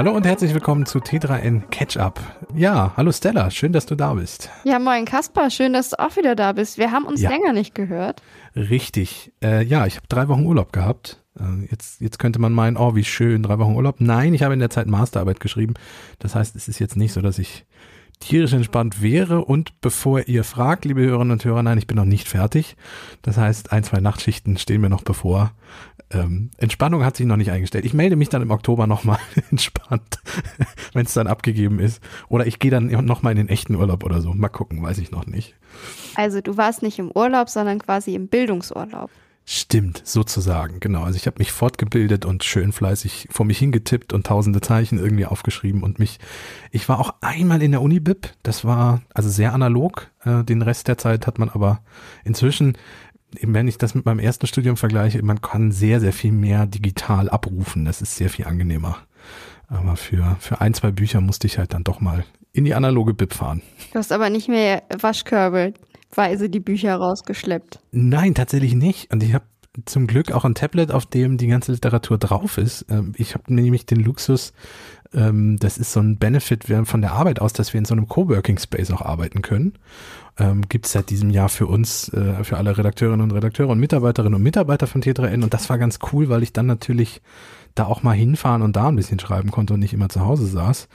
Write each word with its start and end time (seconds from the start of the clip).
Hallo 0.00 0.12
und 0.12 0.24
herzlich 0.24 0.54
willkommen 0.54 0.86
zu 0.86 1.00
T3N 1.00 1.68
Catch 1.68 1.98
Up. 1.98 2.18
Ja, 2.56 2.94
hallo 2.96 3.12
Stella, 3.12 3.50
schön, 3.50 3.74
dass 3.74 3.84
du 3.84 3.96
da 3.96 4.14
bist. 4.14 4.48
Ja, 4.64 4.78
moin 4.78 5.04
Kaspar, 5.04 5.50
schön, 5.50 5.74
dass 5.74 5.90
du 5.90 5.98
auch 5.98 6.16
wieder 6.16 6.34
da 6.34 6.54
bist. 6.54 6.78
Wir 6.78 6.90
haben 6.90 7.04
uns 7.04 7.20
ja. 7.20 7.28
länger 7.28 7.52
nicht 7.52 7.74
gehört. 7.74 8.22
Richtig. 8.56 9.30
Äh, 9.44 9.62
ja, 9.62 9.84
ich 9.84 9.96
habe 9.96 10.06
drei 10.08 10.26
Wochen 10.28 10.46
Urlaub 10.46 10.72
gehabt. 10.72 11.22
Äh, 11.38 11.66
jetzt, 11.70 12.00
jetzt 12.00 12.18
könnte 12.18 12.38
man 12.38 12.54
meinen, 12.54 12.78
oh, 12.78 12.94
wie 12.94 13.04
schön, 13.04 13.42
drei 13.42 13.58
Wochen 13.58 13.74
Urlaub. 13.74 13.96
Nein, 13.98 14.32
ich 14.32 14.42
habe 14.42 14.54
in 14.54 14.60
der 14.60 14.70
Zeit 14.70 14.86
Masterarbeit 14.86 15.38
geschrieben. 15.38 15.74
Das 16.18 16.34
heißt, 16.34 16.56
es 16.56 16.66
ist 16.66 16.78
jetzt 16.78 16.96
nicht 16.96 17.12
so, 17.12 17.20
dass 17.20 17.38
ich 17.38 17.66
tierisch 18.20 18.52
entspannt 18.52 19.02
wäre. 19.02 19.44
Und 19.44 19.80
bevor 19.80 20.28
ihr 20.28 20.44
fragt, 20.44 20.84
liebe 20.84 21.00
Hörerinnen 21.00 21.32
und 21.32 21.44
Hörer, 21.44 21.62
nein, 21.62 21.78
ich 21.78 21.86
bin 21.86 21.96
noch 21.96 22.04
nicht 22.04 22.28
fertig. 22.28 22.76
Das 23.22 23.36
heißt, 23.36 23.72
ein, 23.72 23.82
zwei 23.82 24.00
Nachtschichten 24.00 24.56
stehen 24.58 24.80
mir 24.80 24.90
noch 24.90 25.02
bevor. 25.02 25.52
Ähm, 26.12 26.50
Entspannung 26.58 27.04
hat 27.04 27.16
sich 27.16 27.26
noch 27.26 27.36
nicht 27.36 27.50
eingestellt. 27.50 27.84
Ich 27.84 27.94
melde 27.94 28.16
mich 28.16 28.28
dann 28.28 28.42
im 28.42 28.50
Oktober 28.50 28.86
nochmal 28.86 29.18
entspannt, 29.50 30.20
wenn 30.92 31.06
es 31.06 31.14
dann 31.14 31.26
abgegeben 31.26 31.78
ist. 31.78 32.02
Oder 32.28 32.46
ich 32.46 32.58
gehe 32.58 32.70
dann 32.70 32.86
nochmal 33.04 33.32
in 33.32 33.38
den 33.38 33.48
echten 33.48 33.74
Urlaub 33.74 34.04
oder 34.04 34.20
so. 34.20 34.32
Mal 34.34 34.48
gucken, 34.48 34.82
weiß 34.82 34.98
ich 34.98 35.10
noch 35.10 35.26
nicht. 35.26 35.54
Also 36.16 36.40
du 36.40 36.56
warst 36.56 36.82
nicht 36.82 36.98
im 36.98 37.10
Urlaub, 37.10 37.48
sondern 37.48 37.78
quasi 37.78 38.14
im 38.14 38.28
Bildungsurlaub. 38.28 39.10
Stimmt, 39.44 40.02
sozusagen, 40.04 40.78
genau. 40.78 41.02
Also 41.02 41.16
ich 41.16 41.26
habe 41.26 41.38
mich 41.38 41.50
fortgebildet 41.50 42.24
und 42.24 42.44
schön 42.44 42.72
fleißig 42.72 43.28
vor 43.32 43.44
mich 43.44 43.58
hingetippt 43.58 44.12
und 44.12 44.26
tausende 44.26 44.60
Zeichen 44.60 44.98
irgendwie 44.98 45.26
aufgeschrieben 45.26 45.82
und 45.82 45.98
mich, 45.98 46.20
ich 46.70 46.88
war 46.88 47.00
auch 47.00 47.14
einmal 47.20 47.60
in 47.62 47.72
der 47.72 47.82
Uni-Bib, 47.82 48.28
das 48.44 48.64
war 48.64 49.02
also 49.12 49.28
sehr 49.28 49.52
analog, 49.52 50.08
äh, 50.24 50.44
den 50.44 50.62
Rest 50.62 50.86
der 50.86 50.98
Zeit 50.98 51.26
hat 51.26 51.38
man 51.38 51.48
aber 51.48 51.80
inzwischen, 52.24 52.76
wenn 53.42 53.66
ich 53.66 53.78
das 53.78 53.94
mit 53.94 54.04
meinem 54.04 54.20
ersten 54.20 54.46
Studium 54.46 54.76
vergleiche, 54.76 55.22
man 55.22 55.40
kann 55.40 55.72
sehr, 55.72 56.00
sehr 56.00 56.12
viel 56.12 56.32
mehr 56.32 56.66
digital 56.66 57.28
abrufen, 57.28 57.84
das 57.84 58.02
ist 58.02 58.16
sehr 58.16 58.30
viel 58.30 58.46
angenehmer. 58.46 58.98
Aber 59.66 59.96
für, 59.96 60.36
für 60.40 60.60
ein, 60.60 60.74
zwei 60.74 60.90
Bücher 60.90 61.20
musste 61.20 61.46
ich 61.46 61.58
halt 61.58 61.74
dann 61.74 61.84
doch 61.84 62.00
mal 62.00 62.24
in 62.52 62.64
die 62.64 62.74
analoge 62.74 63.14
Bib 63.14 63.32
fahren. 63.34 63.62
Du 63.92 63.98
hast 63.98 64.12
aber 64.12 64.30
nicht 64.30 64.48
mehr 64.48 64.82
Waschkörbe, 64.98 65.74
Weise 66.12 66.50
die 66.50 66.60
Bücher 66.60 66.96
rausgeschleppt? 66.96 67.80
Nein, 67.92 68.34
tatsächlich 68.34 68.74
nicht. 68.74 69.12
Und 69.12 69.22
ich 69.22 69.34
habe 69.34 69.44
zum 69.84 70.06
Glück 70.06 70.32
auch 70.32 70.44
ein 70.44 70.54
Tablet, 70.54 70.90
auf 70.90 71.06
dem 71.06 71.36
die 71.36 71.46
ganze 71.46 71.72
Literatur 71.72 72.18
drauf 72.18 72.58
ist. 72.58 72.86
Ähm, 72.90 73.12
ich 73.16 73.34
habe 73.34 73.52
nämlich 73.52 73.86
den 73.86 74.00
Luxus, 74.00 74.52
ähm, 75.14 75.58
das 75.58 75.78
ist 75.78 75.92
so 75.92 76.00
ein 76.00 76.18
Benefit 76.18 76.64
von 76.84 77.00
der 77.00 77.12
Arbeit 77.12 77.40
aus, 77.40 77.52
dass 77.52 77.72
wir 77.72 77.78
in 77.78 77.84
so 77.84 77.94
einem 77.94 78.08
Coworking 78.08 78.58
Space 78.58 78.90
auch 78.90 79.02
arbeiten 79.02 79.42
können. 79.42 79.74
Ähm, 80.38 80.62
Gibt 80.68 80.86
es 80.86 80.92
seit 80.92 81.10
diesem 81.10 81.30
Jahr 81.30 81.48
für 81.48 81.66
uns, 81.66 82.08
äh, 82.10 82.42
für 82.42 82.56
alle 82.56 82.76
Redakteurinnen 82.76 83.20
und 83.20 83.32
Redakteure 83.32 83.68
und 83.68 83.78
Mitarbeiterinnen 83.78 84.34
und 84.34 84.42
Mitarbeiter 84.42 84.86
von 84.86 85.02
T3N. 85.02 85.42
Und 85.42 85.54
das 85.54 85.68
war 85.70 85.78
ganz 85.78 85.98
cool, 86.12 86.28
weil 86.28 86.42
ich 86.42 86.52
dann 86.52 86.66
natürlich 86.66 87.22
da 87.74 87.86
auch 87.86 88.02
mal 88.02 88.12
hinfahren 88.12 88.62
und 88.62 88.74
da 88.74 88.88
ein 88.88 88.96
bisschen 88.96 89.20
schreiben 89.20 89.50
konnte 89.50 89.74
und 89.74 89.80
nicht 89.80 89.92
immer 89.92 90.08
zu 90.08 90.20
Hause 90.20 90.46
saß. 90.46 90.88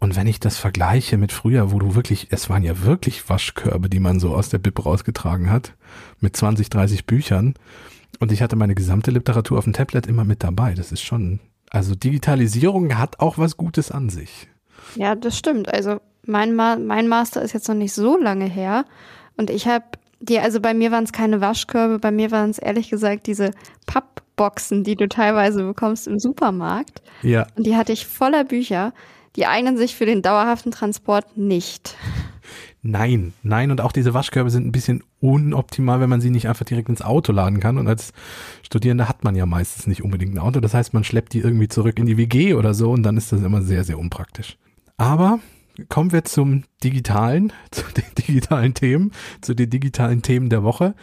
Und 0.00 0.16
wenn 0.16 0.26
ich 0.26 0.40
das 0.40 0.56
vergleiche 0.56 1.18
mit 1.18 1.30
früher, 1.30 1.72
wo 1.72 1.78
du 1.78 1.94
wirklich, 1.94 2.28
es 2.30 2.48
waren 2.48 2.64
ja 2.64 2.82
wirklich 2.82 3.28
Waschkörbe, 3.28 3.90
die 3.90 4.00
man 4.00 4.18
so 4.18 4.34
aus 4.34 4.48
der 4.48 4.58
Bib 4.58 4.84
rausgetragen 4.84 5.50
hat, 5.50 5.74
mit 6.20 6.34
20, 6.34 6.70
30 6.70 7.04
Büchern. 7.04 7.54
Und 8.18 8.32
ich 8.32 8.40
hatte 8.40 8.56
meine 8.56 8.74
gesamte 8.74 9.10
Literatur 9.10 9.58
auf 9.58 9.64
dem 9.64 9.74
Tablet 9.74 10.06
immer 10.06 10.24
mit 10.24 10.42
dabei. 10.42 10.72
Das 10.72 10.90
ist 10.90 11.02
schon, 11.02 11.38
also 11.68 11.94
Digitalisierung 11.94 12.96
hat 12.96 13.20
auch 13.20 13.36
was 13.36 13.58
Gutes 13.58 13.90
an 13.90 14.08
sich. 14.08 14.48
Ja, 14.96 15.14
das 15.14 15.36
stimmt. 15.36 15.72
Also 15.72 16.00
mein, 16.26 16.54
Ma 16.54 16.76
mein 16.76 17.06
Master 17.06 17.42
ist 17.42 17.52
jetzt 17.52 17.68
noch 17.68 17.74
nicht 17.74 17.92
so 17.92 18.16
lange 18.18 18.46
her. 18.46 18.86
Und 19.36 19.50
ich 19.50 19.68
habe 19.68 19.84
die, 20.20 20.38
also 20.38 20.60
bei 20.60 20.72
mir 20.72 20.90
waren 20.92 21.04
es 21.04 21.12
keine 21.12 21.42
Waschkörbe, 21.42 21.98
bei 21.98 22.10
mir 22.10 22.30
waren 22.30 22.50
es 22.50 22.58
ehrlich 22.58 22.88
gesagt 22.90 23.26
diese 23.26 23.50
Pappboxen, 23.86 24.82
die 24.82 24.96
du 24.96 25.08
teilweise 25.08 25.62
bekommst 25.64 26.06
im 26.06 26.18
Supermarkt. 26.18 27.02
Ja. 27.22 27.46
Und 27.56 27.66
die 27.66 27.76
hatte 27.76 27.92
ich 27.92 28.06
voller 28.06 28.44
Bücher 28.44 28.92
die 29.36 29.46
eignen 29.46 29.76
sich 29.76 29.94
für 29.94 30.06
den 30.06 30.22
dauerhaften 30.22 30.72
Transport 30.72 31.36
nicht. 31.36 31.96
Nein, 32.82 33.34
nein, 33.42 33.70
und 33.70 33.82
auch 33.82 33.92
diese 33.92 34.14
Waschkörbe 34.14 34.50
sind 34.50 34.66
ein 34.66 34.72
bisschen 34.72 35.04
unoptimal, 35.20 36.00
wenn 36.00 36.08
man 36.08 36.22
sie 36.22 36.30
nicht 36.30 36.48
einfach 36.48 36.64
direkt 36.64 36.88
ins 36.88 37.02
Auto 37.02 37.30
laden 37.30 37.60
kann. 37.60 37.76
Und 37.76 37.86
als 37.86 38.12
Studierender 38.62 39.06
hat 39.06 39.22
man 39.22 39.34
ja 39.34 39.44
meistens 39.44 39.86
nicht 39.86 40.02
unbedingt 40.02 40.34
ein 40.34 40.38
Auto. 40.38 40.60
Das 40.60 40.72
heißt, 40.72 40.94
man 40.94 41.04
schleppt 41.04 41.34
die 41.34 41.40
irgendwie 41.40 41.68
zurück 41.68 41.98
in 41.98 42.06
die 42.06 42.16
WG 42.16 42.54
oder 42.54 42.72
so 42.72 42.90
und 42.90 43.02
dann 43.02 43.18
ist 43.18 43.32
das 43.32 43.42
immer 43.42 43.60
sehr, 43.60 43.84
sehr 43.84 43.98
unpraktisch. 43.98 44.56
Aber 44.96 45.40
kommen 45.88 46.12
wir 46.12 46.24
zum 46.24 46.64
digitalen, 46.82 47.52
zu 47.70 47.84
den 47.96 48.04
digitalen 48.18 48.74
Themen, 48.74 49.12
zu 49.40 49.54
den 49.54 49.70
digitalen 49.70 50.22
Themen 50.22 50.48
der 50.48 50.62
Woche 50.62 50.94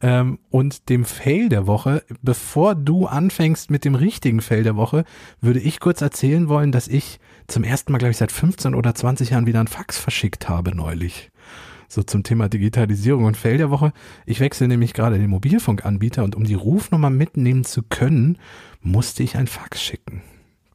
ähm, 0.00 0.38
und 0.50 0.88
dem 0.88 1.04
Fail 1.04 1.48
der 1.48 1.66
Woche. 1.66 2.02
Bevor 2.22 2.74
du 2.74 3.06
anfängst 3.06 3.70
mit 3.70 3.84
dem 3.84 3.94
richtigen 3.94 4.40
Fail 4.40 4.62
der 4.62 4.76
Woche, 4.76 5.04
würde 5.40 5.60
ich 5.60 5.80
kurz 5.80 6.00
erzählen 6.00 6.48
wollen, 6.48 6.72
dass 6.72 6.88
ich 6.88 7.18
zum 7.46 7.64
ersten 7.64 7.92
Mal, 7.92 7.98
glaube 7.98 8.12
ich, 8.12 8.18
seit 8.18 8.32
15 8.32 8.74
oder 8.74 8.94
20 8.94 9.30
Jahren 9.30 9.46
wieder 9.46 9.60
ein 9.60 9.68
Fax 9.68 9.98
verschickt 9.98 10.48
habe 10.48 10.74
neulich. 10.74 11.30
So 11.88 12.02
zum 12.02 12.24
Thema 12.24 12.48
Digitalisierung 12.48 13.24
und 13.24 13.36
Fail 13.36 13.58
der 13.58 13.70
Woche. 13.70 13.92
Ich 14.24 14.40
wechsle 14.40 14.66
nämlich 14.66 14.92
gerade 14.92 15.18
den 15.18 15.30
Mobilfunkanbieter 15.30 16.24
und 16.24 16.34
um 16.34 16.44
die 16.44 16.54
Rufnummer 16.54 17.10
mitnehmen 17.10 17.64
zu 17.64 17.82
können, 17.82 18.38
musste 18.80 19.22
ich 19.22 19.36
ein 19.36 19.46
Fax 19.46 19.82
schicken. 19.82 20.22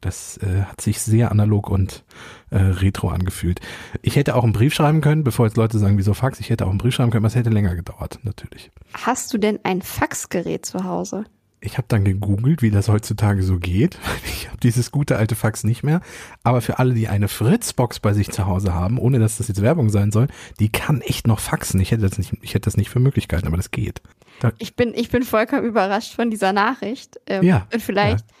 Das 0.02 0.36
äh, 0.38 0.62
hat 0.64 0.80
sich 0.80 1.00
sehr 1.00 1.30
analog 1.30 1.70
und 1.70 2.04
äh, 2.50 2.58
retro 2.58 3.08
angefühlt. 3.08 3.60
Ich 4.02 4.16
hätte 4.16 4.34
auch 4.34 4.42
einen 4.42 4.52
Brief 4.52 4.74
schreiben 4.74 5.00
können, 5.00 5.22
bevor 5.22 5.46
jetzt 5.46 5.56
Leute 5.56 5.78
sagen, 5.78 5.96
wieso 5.96 6.12
Fax, 6.12 6.40
ich 6.40 6.50
hätte 6.50 6.66
auch 6.66 6.70
einen 6.70 6.78
Brief 6.78 6.94
schreiben 6.94 7.10
können, 7.10 7.22
aber 7.24 7.28
es 7.28 7.36
hätte 7.36 7.50
länger 7.50 7.76
gedauert, 7.76 8.18
natürlich. 8.24 8.72
Hast 8.94 9.32
du 9.32 9.38
denn 9.38 9.60
ein 9.62 9.80
Faxgerät 9.80 10.66
zu 10.66 10.84
Hause? 10.84 11.24
Ich 11.60 11.78
habe 11.78 11.86
dann 11.86 12.04
gegoogelt, 12.04 12.62
wie 12.62 12.72
das 12.72 12.88
heutzutage 12.88 13.42
so 13.42 13.58
geht. 13.58 13.98
Ich 14.26 14.48
habe 14.48 14.58
dieses 14.58 14.90
gute 14.90 15.16
alte 15.16 15.36
Fax 15.36 15.62
nicht 15.62 15.84
mehr. 15.84 16.00
Aber 16.42 16.60
für 16.60 16.80
alle, 16.80 16.94
die 16.94 17.06
eine 17.06 17.28
Fritzbox 17.28 18.00
bei 18.00 18.12
sich 18.12 18.30
zu 18.30 18.46
Hause 18.46 18.74
haben, 18.74 18.98
ohne 18.98 19.20
dass 19.20 19.36
das 19.36 19.46
jetzt 19.46 19.62
Werbung 19.62 19.88
sein 19.88 20.10
soll, 20.10 20.26
die 20.58 20.68
kann 20.68 21.00
echt 21.00 21.28
noch 21.28 21.38
faxen. 21.38 21.80
Ich 21.80 21.92
hätte 21.92 22.02
das 22.02 22.18
nicht, 22.18 22.32
ich 22.42 22.54
hätte 22.54 22.64
das 22.64 22.76
nicht 22.76 22.90
für 22.90 22.98
Möglichkeiten, 22.98 23.46
aber 23.46 23.56
das 23.56 23.70
geht. 23.70 24.02
Da 24.40 24.50
ich 24.58 24.74
bin, 24.74 24.92
ich 24.94 25.10
bin 25.10 25.22
vollkommen 25.22 25.64
überrascht 25.64 26.14
von 26.14 26.28
dieser 26.28 26.52
Nachricht. 26.52 27.20
Ähm, 27.26 27.44
ja. 27.44 27.68
Und 27.72 27.80
vielleicht 27.80 28.28
ja 28.28 28.36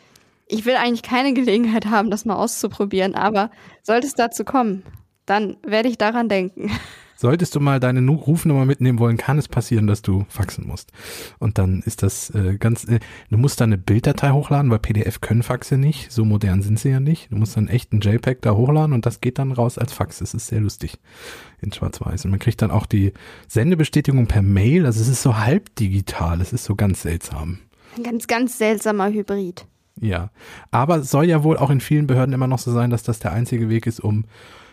ich 0.52 0.66
will 0.66 0.76
eigentlich 0.76 1.02
keine 1.02 1.32
Gelegenheit 1.32 1.86
haben, 1.86 2.10
das 2.10 2.24
mal 2.24 2.36
auszuprobieren, 2.36 3.14
aber 3.14 3.50
sollte 3.82 4.06
es 4.06 4.14
dazu 4.14 4.44
kommen, 4.44 4.82
dann 5.24 5.56
werde 5.66 5.88
ich 5.88 5.98
daran 5.98 6.28
denken. 6.28 6.70
Solltest 7.16 7.54
du 7.54 7.60
mal 7.60 7.78
deine 7.78 8.04
Rufnummer 8.10 8.64
mitnehmen 8.64 8.98
wollen, 8.98 9.16
kann 9.16 9.38
es 9.38 9.46
passieren, 9.46 9.86
dass 9.86 10.02
du 10.02 10.26
faxen 10.28 10.66
musst. 10.66 10.90
Und 11.38 11.56
dann 11.56 11.80
ist 11.86 12.02
das 12.02 12.30
äh, 12.30 12.56
ganz, 12.58 12.84
äh, 12.84 12.98
du 13.30 13.38
musst 13.38 13.60
dann 13.60 13.68
eine 13.68 13.78
Bilddatei 13.78 14.32
hochladen, 14.32 14.72
weil 14.72 14.80
PDF 14.80 15.20
können 15.20 15.44
Faxe 15.44 15.78
nicht, 15.78 16.10
so 16.10 16.24
modern 16.24 16.62
sind 16.62 16.80
sie 16.80 16.88
ja 16.88 16.98
nicht. 16.98 17.30
Du 17.30 17.36
musst 17.36 17.56
dann 17.56 17.68
echt 17.68 17.92
ein 17.92 18.00
JPEG 18.00 18.42
da 18.42 18.56
hochladen 18.56 18.92
und 18.92 19.06
das 19.06 19.20
geht 19.20 19.38
dann 19.38 19.52
raus 19.52 19.78
als 19.78 19.92
Fax. 19.92 20.18
Das 20.18 20.34
ist 20.34 20.48
sehr 20.48 20.60
lustig 20.60 20.98
in 21.60 21.72
Schwarz-Weiß. 21.72 22.24
Und 22.24 22.32
man 22.32 22.40
kriegt 22.40 22.60
dann 22.60 22.72
auch 22.72 22.86
die 22.86 23.12
Sendebestätigung 23.46 24.26
per 24.26 24.42
Mail. 24.42 24.84
Also 24.84 25.00
es 25.00 25.08
ist 25.08 25.22
so 25.22 25.38
halb 25.38 25.76
digital, 25.76 26.40
es 26.40 26.52
ist 26.52 26.64
so 26.64 26.74
ganz 26.74 27.02
seltsam. 27.02 27.60
Ein 27.96 28.02
ganz, 28.02 28.26
ganz 28.26 28.58
seltsamer 28.58 29.10
Hybrid. 29.10 29.66
Ja, 30.00 30.30
aber 30.70 30.96
es 30.96 31.10
soll 31.10 31.26
ja 31.26 31.44
wohl 31.44 31.56
auch 31.56 31.70
in 31.70 31.80
vielen 31.80 32.06
Behörden 32.06 32.34
immer 32.34 32.46
noch 32.46 32.58
so 32.58 32.72
sein, 32.72 32.90
dass 32.90 33.02
das 33.02 33.18
der 33.18 33.32
einzige 33.32 33.68
Weg 33.68 33.86
ist, 33.86 34.00
um 34.00 34.24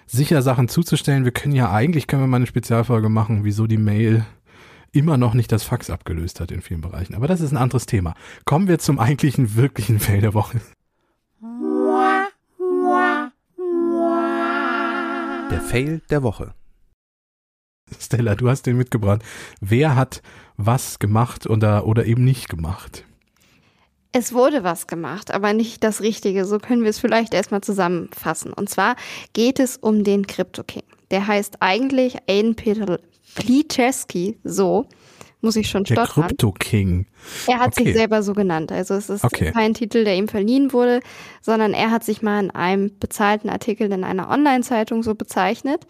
sicher 0.07 0.41
Sachen 0.41 0.68
zuzustellen. 0.68 1.25
Wir 1.25 1.31
können 1.31 1.53
ja 1.53 1.72
eigentlich, 1.72 2.07
können 2.07 2.24
wir 2.24 2.28
mal 2.28 2.38
eine 2.38 2.47
Spezialfolge 2.47 3.09
machen, 3.09 3.44
wieso 3.44 3.68
die 3.68 3.78
Mail 3.78 4.25
immer 4.91 5.18
noch 5.18 5.34
nicht 5.34 5.52
das 5.52 5.63
Fax 5.63 5.90
abgelöst 5.90 6.40
hat 6.40 6.52
in 6.52 6.62
vielen 6.62 6.81
Bereichen. 6.81 7.16
Aber 7.16 7.28
das 7.28 7.41
ist 7.41 7.52
ein 7.52 7.57
anderes 7.57 7.85
Thema. 7.85 8.16
Kommen 8.46 8.68
wir 8.68 8.80
zum 8.80 9.00
eigentlichen, 9.00 9.56
wirklichen 9.56 10.00
Fail 10.00 10.22
der 10.22 10.34
Woche. 10.34 10.62
Der 15.51 15.62
Fail 15.62 16.01
der 16.09 16.24
Woche. 16.24 16.53
Stella, 18.00 18.36
du 18.36 18.50
hast 18.50 18.63
den 18.63 18.78
mitgebracht. 18.78 19.24
Wer 19.62 19.95
hat 19.95 20.21
was 20.57 21.00
gemacht 21.00 21.48
oder, 21.48 21.86
oder 21.86 22.06
eben 22.06 22.24
nicht 22.24 22.50
gemacht? 22.50 23.06
Es 24.11 24.33
wurde 24.33 24.63
was 24.63 24.88
gemacht, 24.88 25.31
aber 25.31 25.53
nicht 25.53 25.83
das 25.83 26.01
Richtige. 26.01 26.45
So 26.45 26.57
können 26.57 26.83
wir 26.83 26.89
es 26.89 27.00
vielleicht 27.00 27.33
erstmal 27.33 27.61
zusammenfassen. 27.61 28.53
Und 28.53 28.69
zwar 28.69 28.95
geht 29.33 29.59
es 29.59 29.77
um 29.77 30.03
den 30.03 30.25
Crypto 30.25 30.63
King. 30.63 30.83
Der 31.11 31.27
heißt 31.27 31.57
eigentlich 31.59 32.17
Aiden 32.27 32.56
Peter 32.56 33.00
Plicheski, 33.35 34.39
so 34.44 34.88
muss 35.41 35.56
ich 35.56 35.69
schon 35.69 35.85
stottern. 35.85 36.07
Der 36.15 36.25
Crypto 36.27 36.51
King. 36.51 37.06
Er 37.47 37.59
hat 37.59 37.73
okay. 37.73 37.85
sich 37.85 37.95
selber 37.95 38.23
so 38.23 38.33
genannt. 38.33 38.71
Also 38.71 38.95
es 38.95 39.09
ist 39.09 39.23
okay. 39.23 39.51
kein 39.51 39.73
Titel, 39.73 40.03
der 40.03 40.15
ihm 40.15 40.27
verliehen 40.27 40.73
wurde, 40.73 41.00
sondern 41.41 41.73
er 41.73 41.91
hat 41.91 42.03
sich 42.03 42.21
mal 42.21 42.44
in 42.44 42.51
einem 42.51 42.97
bezahlten 43.00 43.50
Artikel 43.50 43.91
in 43.91 44.03
einer 44.03 44.29
Online-Zeitung 44.29 45.03
so 45.03 45.15
bezeichnet. 45.15 45.88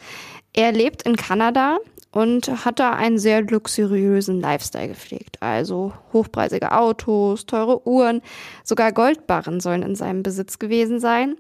Er 0.54 0.72
lebt 0.72 1.04
in 1.04 1.16
Kanada 1.16 1.80
und 2.12 2.66
hat 2.66 2.80
da 2.80 2.92
einen 2.92 3.20
sehr 3.20 3.42
luxuriösen 3.42 4.42
Lifestyle 4.42 4.88
gepflegt. 4.88 5.42
Also 5.42 5.94
hochpreisige 6.12 6.72
Autos, 6.72 7.46
teure 7.46 7.88
Uhren, 7.88 8.22
sogar 8.64 8.92
Goldbarren 8.92 9.60
sollen 9.60 9.84
in 9.84 9.96
seinem 9.96 10.24
Besitz 10.24 10.60
gewesen 10.60 11.00
sein. 11.00 11.36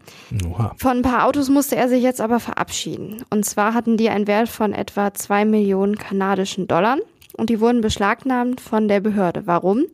Oha. 0.47 0.73
Von 0.77 0.97
ein 0.97 1.01
paar 1.01 1.25
Autos 1.25 1.49
musste 1.49 1.75
er 1.75 1.89
sich 1.89 2.03
jetzt 2.03 2.21
aber 2.21 2.39
verabschieden. 2.39 3.23
Und 3.29 3.45
zwar 3.45 3.73
hatten 3.73 3.97
die 3.97 4.09
einen 4.09 4.27
Wert 4.27 4.49
von 4.49 4.73
etwa 4.73 5.13
zwei 5.13 5.45
Millionen 5.45 5.97
kanadischen 5.97 6.67
Dollar 6.67 6.97
und 7.37 7.49
die 7.49 7.59
wurden 7.59 7.81
beschlagnahmt 7.81 8.61
von 8.61 8.87
der 8.87 8.99
Behörde. 8.99 9.47
Warum? 9.47 9.85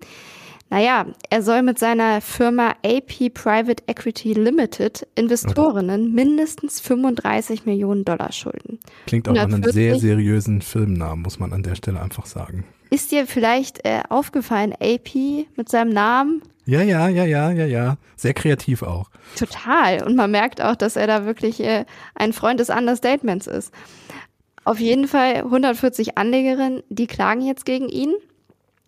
Naja, 0.69 1.06
er 1.29 1.44
soll 1.44 1.62
mit 1.62 1.77
seiner 1.77 2.21
Firma 2.21 2.73
AP 2.83 3.33
Private 3.33 3.83
Equity 3.88 4.33
Limited 4.33 5.07
Investorinnen 5.15 6.13
mindestens 6.13 6.79
35 6.81 7.65
Millionen 7.65 8.03
Dollar 8.03 8.31
schulden. 8.31 8.79
Klingt 9.06 9.29
auch 9.29 9.33
nach 9.33 9.44
einem 9.44 9.63
sehr 9.63 10.00
seriösen 10.00 10.62
Filmnamen, 10.62 11.21
muss 11.21 11.39
man 11.39 11.53
an 11.53 11.62
der 11.62 11.75
Stelle 11.75 12.01
einfach 12.01 12.25
sagen. 12.25 12.65
Ist 12.89 13.12
dir 13.12 13.27
vielleicht 13.27 13.85
äh, 13.85 14.01
aufgefallen, 14.09 14.73
AP 14.73 15.15
mit 15.56 15.69
seinem 15.69 15.91
Namen? 15.91 16.41
Ja, 16.65 16.81
ja, 16.81 17.07
ja, 17.09 17.25
ja, 17.25 17.51
ja, 17.51 17.65
ja. 17.65 17.97
Sehr 18.15 18.33
kreativ 18.33 18.81
auch. 18.81 19.11
Total. 19.38 20.03
Und 20.03 20.15
man 20.15 20.31
merkt 20.31 20.61
auch, 20.61 20.75
dass 20.75 20.95
er 20.95 21.06
da 21.06 21.25
wirklich 21.25 21.59
äh, 21.59 21.85
ein 22.15 22.33
Freund 22.33 22.59
des 22.59 22.69
Understatements 22.69 23.45
ist. 23.45 23.71
Auf 24.63 24.79
jeden 24.79 25.07
Fall 25.07 25.35
140 25.35 26.18
Anlegerinnen, 26.18 26.81
die 26.89 27.06
klagen 27.06 27.41
jetzt 27.41 27.65
gegen 27.65 27.88
ihn. 27.88 28.15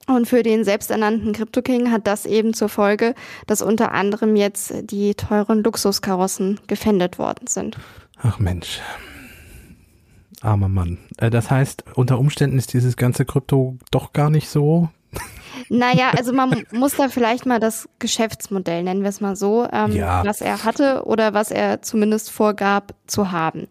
Und 0.07 0.27
für 0.27 0.41
den 0.41 0.63
selbsternannten 0.63 1.33
Crypto 1.33 1.61
King 1.61 1.91
hat 1.91 2.07
das 2.07 2.25
eben 2.25 2.53
zur 2.53 2.69
Folge, 2.69 3.13
dass 3.45 3.61
unter 3.61 3.91
anderem 3.91 4.35
jetzt 4.35 4.73
die 4.89 5.15
teuren 5.15 5.63
Luxuskarossen 5.63 6.59
gefändet 6.67 7.19
worden 7.19 7.47
sind. 7.47 7.77
Ach 8.21 8.39
Mensch. 8.39 8.79
Armer 10.41 10.69
Mann. 10.69 10.97
Äh, 11.17 11.29
das 11.29 11.51
heißt, 11.51 11.83
unter 11.95 12.19
Umständen 12.19 12.57
ist 12.57 12.73
dieses 12.73 12.95
ganze 12.95 13.25
Krypto 13.25 13.77
doch 13.91 14.13
gar 14.13 14.29
nicht 14.29 14.49
so. 14.49 14.89
Naja, 15.69 16.11
also 16.15 16.33
man 16.33 16.63
muss 16.71 16.95
da 16.95 17.09
vielleicht 17.09 17.45
mal 17.45 17.59
das 17.59 17.89
Geschäftsmodell, 17.99 18.83
nennen 18.83 19.01
wir 19.01 19.09
es 19.09 19.21
mal 19.21 19.35
so, 19.35 19.67
ähm, 19.71 19.91
ja. 19.91 20.23
was 20.25 20.41
er 20.41 20.63
hatte 20.63 21.03
oder 21.05 21.33
was 21.33 21.51
er 21.51 21.81
zumindest 21.81 22.31
vorgab 22.31 22.93
zu 23.07 23.31
haben. 23.31 23.67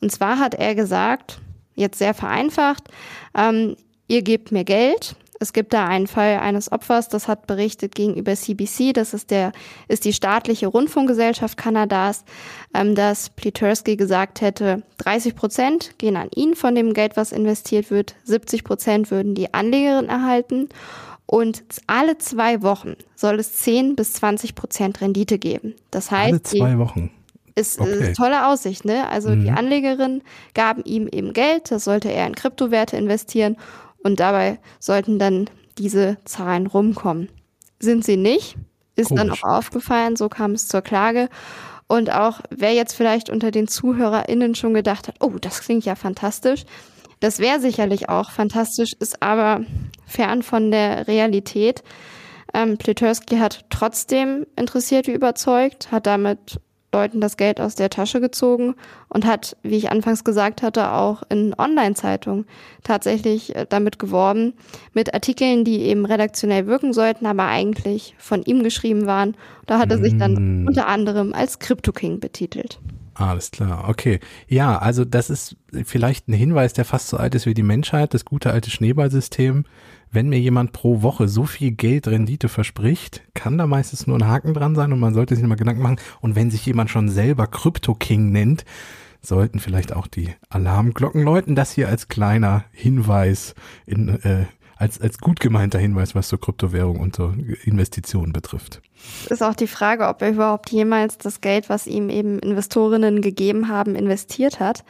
Und 0.00 0.12
zwar 0.12 0.38
hat 0.38 0.54
er 0.54 0.74
gesagt, 0.74 1.40
jetzt 1.74 1.98
sehr 1.98 2.14
vereinfacht, 2.14 2.84
ähm, 3.34 3.76
ihr 4.06 4.22
gebt 4.22 4.52
mir 4.52 4.64
Geld. 4.64 5.16
Es 5.42 5.54
gibt 5.54 5.72
da 5.72 5.86
einen 5.86 6.06
Fall 6.06 6.38
eines 6.38 6.70
Opfers, 6.70 7.08
das 7.08 7.26
hat 7.26 7.46
berichtet 7.46 7.94
gegenüber 7.94 8.36
CBC, 8.36 8.92
das 8.92 9.14
ist 9.14 9.30
der, 9.30 9.52
ist 9.88 10.04
die 10.04 10.12
staatliche 10.12 10.66
Rundfunkgesellschaft 10.66 11.56
Kanadas, 11.56 12.24
ähm, 12.74 12.94
dass 12.94 13.30
Plitursky 13.30 13.96
gesagt 13.96 14.42
hätte, 14.42 14.82
30 14.98 15.34
Prozent 15.34 15.98
gehen 15.98 16.18
an 16.18 16.28
ihn 16.34 16.54
von 16.54 16.74
dem 16.74 16.92
Geld, 16.92 17.16
was 17.16 17.32
investiert 17.32 17.90
wird, 17.90 18.16
70 18.24 18.64
Prozent 18.64 19.10
würden 19.10 19.34
die 19.34 19.54
Anlegerin 19.54 20.10
erhalten 20.10 20.68
und 21.24 21.62
alle 21.86 22.18
zwei 22.18 22.60
Wochen 22.60 22.96
soll 23.14 23.40
es 23.40 23.54
10 23.54 23.96
bis 23.96 24.12
20 24.12 24.54
Prozent 24.54 25.00
Rendite 25.00 25.38
geben. 25.38 25.74
Das 25.90 26.10
heißt, 26.10 26.32
alle 26.32 26.42
zwei 26.42 26.76
Wochen. 26.78 27.10
Ist, 27.54 27.80
okay. 27.80 28.10
ist 28.10 28.16
tolle 28.16 28.46
Aussicht, 28.46 28.84
ne? 28.84 29.08
Also 29.08 29.30
mhm. 29.30 29.44
die 29.44 29.50
Anlegerin 29.50 30.22
gaben 30.52 30.82
ihm 30.84 31.08
eben 31.08 31.32
Geld, 31.32 31.70
das 31.70 31.84
sollte 31.84 32.10
er 32.12 32.26
in 32.26 32.34
Kryptowerte 32.34 32.98
investieren 32.98 33.56
und 34.02 34.20
dabei 34.20 34.58
sollten 34.78 35.18
dann 35.18 35.48
diese 35.78 36.18
Zahlen 36.24 36.66
rumkommen. 36.66 37.28
Sind 37.78 38.04
sie 38.04 38.16
nicht, 38.16 38.56
ist 38.96 39.08
Komisch. 39.08 39.22
dann 39.22 39.30
auch 39.30 39.42
aufgefallen, 39.42 40.16
so 40.16 40.28
kam 40.28 40.52
es 40.52 40.68
zur 40.68 40.82
Klage. 40.82 41.28
Und 41.86 42.12
auch 42.12 42.40
wer 42.50 42.72
jetzt 42.72 42.94
vielleicht 42.94 43.30
unter 43.30 43.50
den 43.50 43.66
ZuhörerInnen 43.66 44.54
schon 44.54 44.74
gedacht 44.74 45.08
hat, 45.08 45.16
oh, 45.20 45.38
das 45.40 45.60
klingt 45.60 45.84
ja 45.84 45.94
fantastisch. 45.94 46.64
Das 47.20 47.38
wäre 47.38 47.60
sicherlich 47.60 48.08
auch 48.08 48.30
fantastisch, 48.30 48.92
ist 48.98 49.22
aber 49.22 49.62
fern 50.06 50.42
von 50.42 50.70
der 50.70 51.06
Realität. 51.06 51.82
Ähm, 52.54 52.78
Pletorsky 52.78 53.38
hat 53.38 53.64
trotzdem 53.70 54.46
interessiert 54.56 55.06
wie 55.06 55.12
überzeugt, 55.12 55.92
hat 55.92 56.06
damit 56.06 56.60
Leuten 56.92 57.20
das 57.20 57.36
Geld 57.36 57.60
aus 57.60 57.76
der 57.76 57.90
Tasche 57.90 58.20
gezogen 58.20 58.74
und 59.08 59.24
hat, 59.24 59.56
wie 59.62 59.76
ich 59.76 59.90
anfangs 59.90 60.24
gesagt 60.24 60.62
hatte, 60.62 60.92
auch 60.92 61.22
in 61.28 61.54
Online-Zeitungen 61.56 62.46
tatsächlich 62.82 63.54
äh, 63.54 63.66
damit 63.68 63.98
geworben, 63.98 64.54
mit 64.92 65.14
Artikeln, 65.14 65.64
die 65.64 65.82
eben 65.82 66.04
redaktionell 66.04 66.66
wirken 66.66 66.92
sollten, 66.92 67.26
aber 67.26 67.44
eigentlich 67.44 68.14
von 68.18 68.42
ihm 68.42 68.62
geschrieben 68.64 69.06
waren. 69.06 69.36
Da 69.66 69.78
hat 69.78 69.90
er 69.90 69.98
sich 69.98 70.16
dann 70.16 70.64
mm. 70.64 70.68
unter 70.68 70.88
anderem 70.88 71.32
als 71.32 71.60
Crypto 71.60 71.92
King 71.92 72.18
betitelt. 72.18 72.80
Alles 73.14 73.50
klar, 73.50 73.88
okay. 73.88 74.20
Ja, 74.48 74.78
also 74.78 75.04
das 75.04 75.30
ist 75.30 75.56
vielleicht 75.84 76.28
ein 76.28 76.32
Hinweis, 76.32 76.72
der 76.72 76.84
fast 76.84 77.08
so 77.08 77.16
alt 77.16 77.34
ist 77.34 77.46
wie 77.46 77.54
die 77.54 77.62
Menschheit, 77.62 78.14
das 78.14 78.24
gute 78.24 78.50
alte 78.50 78.70
Schneeballsystem 78.70 79.64
wenn 80.12 80.28
mir 80.28 80.40
jemand 80.40 80.72
pro 80.72 81.02
Woche 81.02 81.28
so 81.28 81.44
viel 81.44 81.70
Geld 81.70 82.08
Rendite 82.08 82.48
verspricht, 82.48 83.22
kann 83.34 83.58
da 83.58 83.66
meistens 83.66 84.06
nur 84.06 84.18
ein 84.18 84.26
Haken 84.26 84.54
dran 84.54 84.74
sein 84.74 84.92
und 84.92 84.98
man 84.98 85.14
sollte 85.14 85.36
sich 85.36 85.44
mal 85.44 85.54
Gedanken 85.54 85.82
machen. 85.82 86.00
Und 86.20 86.34
wenn 86.34 86.50
sich 86.50 86.66
jemand 86.66 86.90
schon 86.90 87.08
selber 87.08 87.46
Crypto 87.46 87.94
King 87.94 88.32
nennt, 88.32 88.64
sollten 89.22 89.60
vielleicht 89.60 89.94
auch 89.94 90.06
die 90.06 90.30
Alarmglocken 90.48 91.22
läuten. 91.22 91.54
Das 91.54 91.72
hier 91.72 91.88
als 91.88 92.08
kleiner 92.08 92.64
Hinweis 92.72 93.54
in, 93.86 94.08
äh, 94.08 94.46
als, 94.80 94.98
als 94.98 95.18
gut 95.18 95.40
gemeinter 95.40 95.78
Hinweis, 95.78 96.14
was 96.14 96.30
so 96.30 96.38
Kryptowährung 96.38 96.98
und 96.98 97.14
so 97.14 97.34
Investitionen 97.64 98.32
betrifft. 98.32 98.80
Ist 99.28 99.42
auch 99.42 99.54
die 99.54 99.66
Frage, 99.66 100.08
ob 100.08 100.22
er 100.22 100.30
überhaupt 100.30 100.70
jemals 100.70 101.18
das 101.18 101.42
Geld, 101.42 101.68
was 101.68 101.86
ihm 101.86 102.08
eben 102.08 102.38
Investorinnen 102.38 103.20
gegeben 103.20 103.68
haben, 103.68 103.94
investiert 103.94 104.58
hat. 104.58 104.84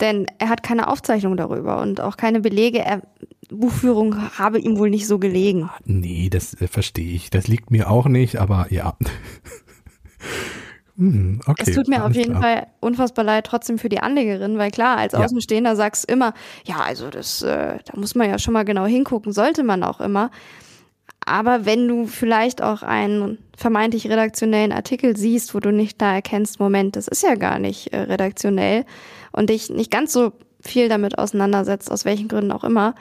Denn 0.00 0.26
er 0.38 0.48
hat 0.48 0.64
keine 0.64 0.88
Aufzeichnung 0.88 1.36
darüber 1.36 1.80
und 1.80 2.00
auch 2.00 2.16
keine 2.16 2.40
Belege. 2.40 2.80
Er 2.80 3.02
Buchführung 3.50 4.16
habe 4.36 4.58
ihm 4.58 4.78
wohl 4.78 4.90
nicht 4.90 5.06
so 5.06 5.18
gelegen. 5.18 5.70
Nee, 5.84 6.28
das 6.28 6.60
äh, 6.60 6.66
verstehe 6.66 7.14
ich. 7.14 7.30
Das 7.30 7.46
liegt 7.46 7.70
mir 7.70 7.90
auch 7.90 8.06
nicht, 8.06 8.36
aber 8.36 8.66
ja. 8.70 8.96
Hm, 10.96 11.40
okay, 11.46 11.64
es 11.66 11.74
tut 11.74 11.88
mir 11.88 12.04
auf 12.04 12.14
jeden 12.14 12.38
klar. 12.38 12.42
Fall 12.42 12.66
unfassbar 12.80 13.24
leid 13.24 13.46
trotzdem 13.46 13.78
für 13.78 13.88
die 13.88 14.00
Anlegerin, 14.00 14.58
weil 14.58 14.70
klar, 14.70 14.96
als 14.96 15.12
ja. 15.12 15.20
Außenstehender 15.24 15.74
sagst 15.74 16.08
du 16.08 16.12
immer, 16.12 16.34
ja, 16.64 16.76
also 16.80 17.10
das, 17.10 17.42
äh, 17.42 17.78
da 17.84 17.98
muss 17.98 18.14
man 18.14 18.28
ja 18.28 18.38
schon 18.38 18.54
mal 18.54 18.64
genau 18.64 18.86
hingucken, 18.86 19.32
sollte 19.32 19.64
man 19.64 19.82
auch 19.82 20.00
immer. 20.00 20.30
Aber 21.26 21.66
wenn 21.66 21.88
du 21.88 22.06
vielleicht 22.06 22.62
auch 22.62 22.82
einen 22.82 23.38
vermeintlich 23.56 24.08
redaktionellen 24.08 24.72
Artikel 24.72 25.16
siehst, 25.16 25.54
wo 25.54 25.60
du 25.60 25.72
nicht 25.72 26.00
da 26.00 26.14
erkennst, 26.14 26.60
Moment, 26.60 26.96
das 26.96 27.08
ist 27.08 27.22
ja 27.22 27.34
gar 27.34 27.58
nicht 27.58 27.92
äh, 27.92 28.00
redaktionell 28.00 28.84
und 29.32 29.50
dich 29.50 29.70
nicht 29.70 29.90
ganz 29.90 30.12
so 30.12 30.32
viel 30.60 30.88
damit 30.88 31.18
auseinandersetzt, 31.18 31.90
aus 31.90 32.04
welchen 32.04 32.28
Gründen 32.28 32.52
auch 32.52 32.64
immer, 32.64 32.94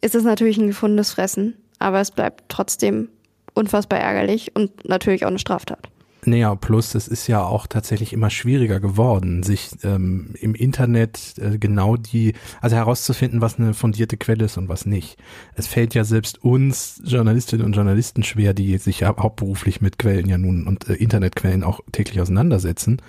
ist 0.00 0.14
es 0.14 0.24
natürlich 0.24 0.58
ein 0.58 0.68
gefundenes 0.68 1.12
Fressen, 1.12 1.56
aber 1.78 2.00
es 2.00 2.10
bleibt 2.10 2.44
trotzdem 2.48 3.08
unfassbar 3.54 3.98
ärgerlich 3.98 4.54
und 4.54 4.88
natürlich 4.88 5.24
auch 5.24 5.30
eine 5.30 5.38
Straftat. 5.38 5.88
Naja, 6.24 6.54
plus 6.56 6.96
es 6.96 7.06
ist 7.06 7.28
ja 7.28 7.44
auch 7.44 7.68
tatsächlich 7.68 8.12
immer 8.12 8.28
schwieriger 8.28 8.80
geworden, 8.80 9.44
sich 9.44 9.70
ähm, 9.84 10.34
im 10.40 10.54
Internet 10.54 11.34
äh, 11.38 11.58
genau 11.58 11.96
die, 11.96 12.34
also 12.60 12.74
herauszufinden, 12.74 13.40
was 13.40 13.58
eine 13.58 13.72
fundierte 13.72 14.16
Quelle 14.16 14.46
ist 14.46 14.56
und 14.56 14.68
was 14.68 14.84
nicht. 14.84 15.16
Es 15.54 15.68
fällt 15.68 15.94
ja 15.94 16.02
selbst 16.02 16.42
uns 16.42 17.00
Journalistinnen 17.04 17.64
und 17.64 17.74
Journalisten 17.74 18.24
schwer, 18.24 18.52
die 18.52 18.78
sich 18.78 19.00
ja 19.00 19.16
hauptberuflich 19.16 19.80
mit 19.80 19.98
Quellen 19.98 20.28
ja 20.28 20.38
nun 20.38 20.66
und 20.66 20.88
äh, 20.88 20.94
Internetquellen 20.94 21.62
auch 21.62 21.80
täglich 21.92 22.20
auseinandersetzen. 22.20 23.00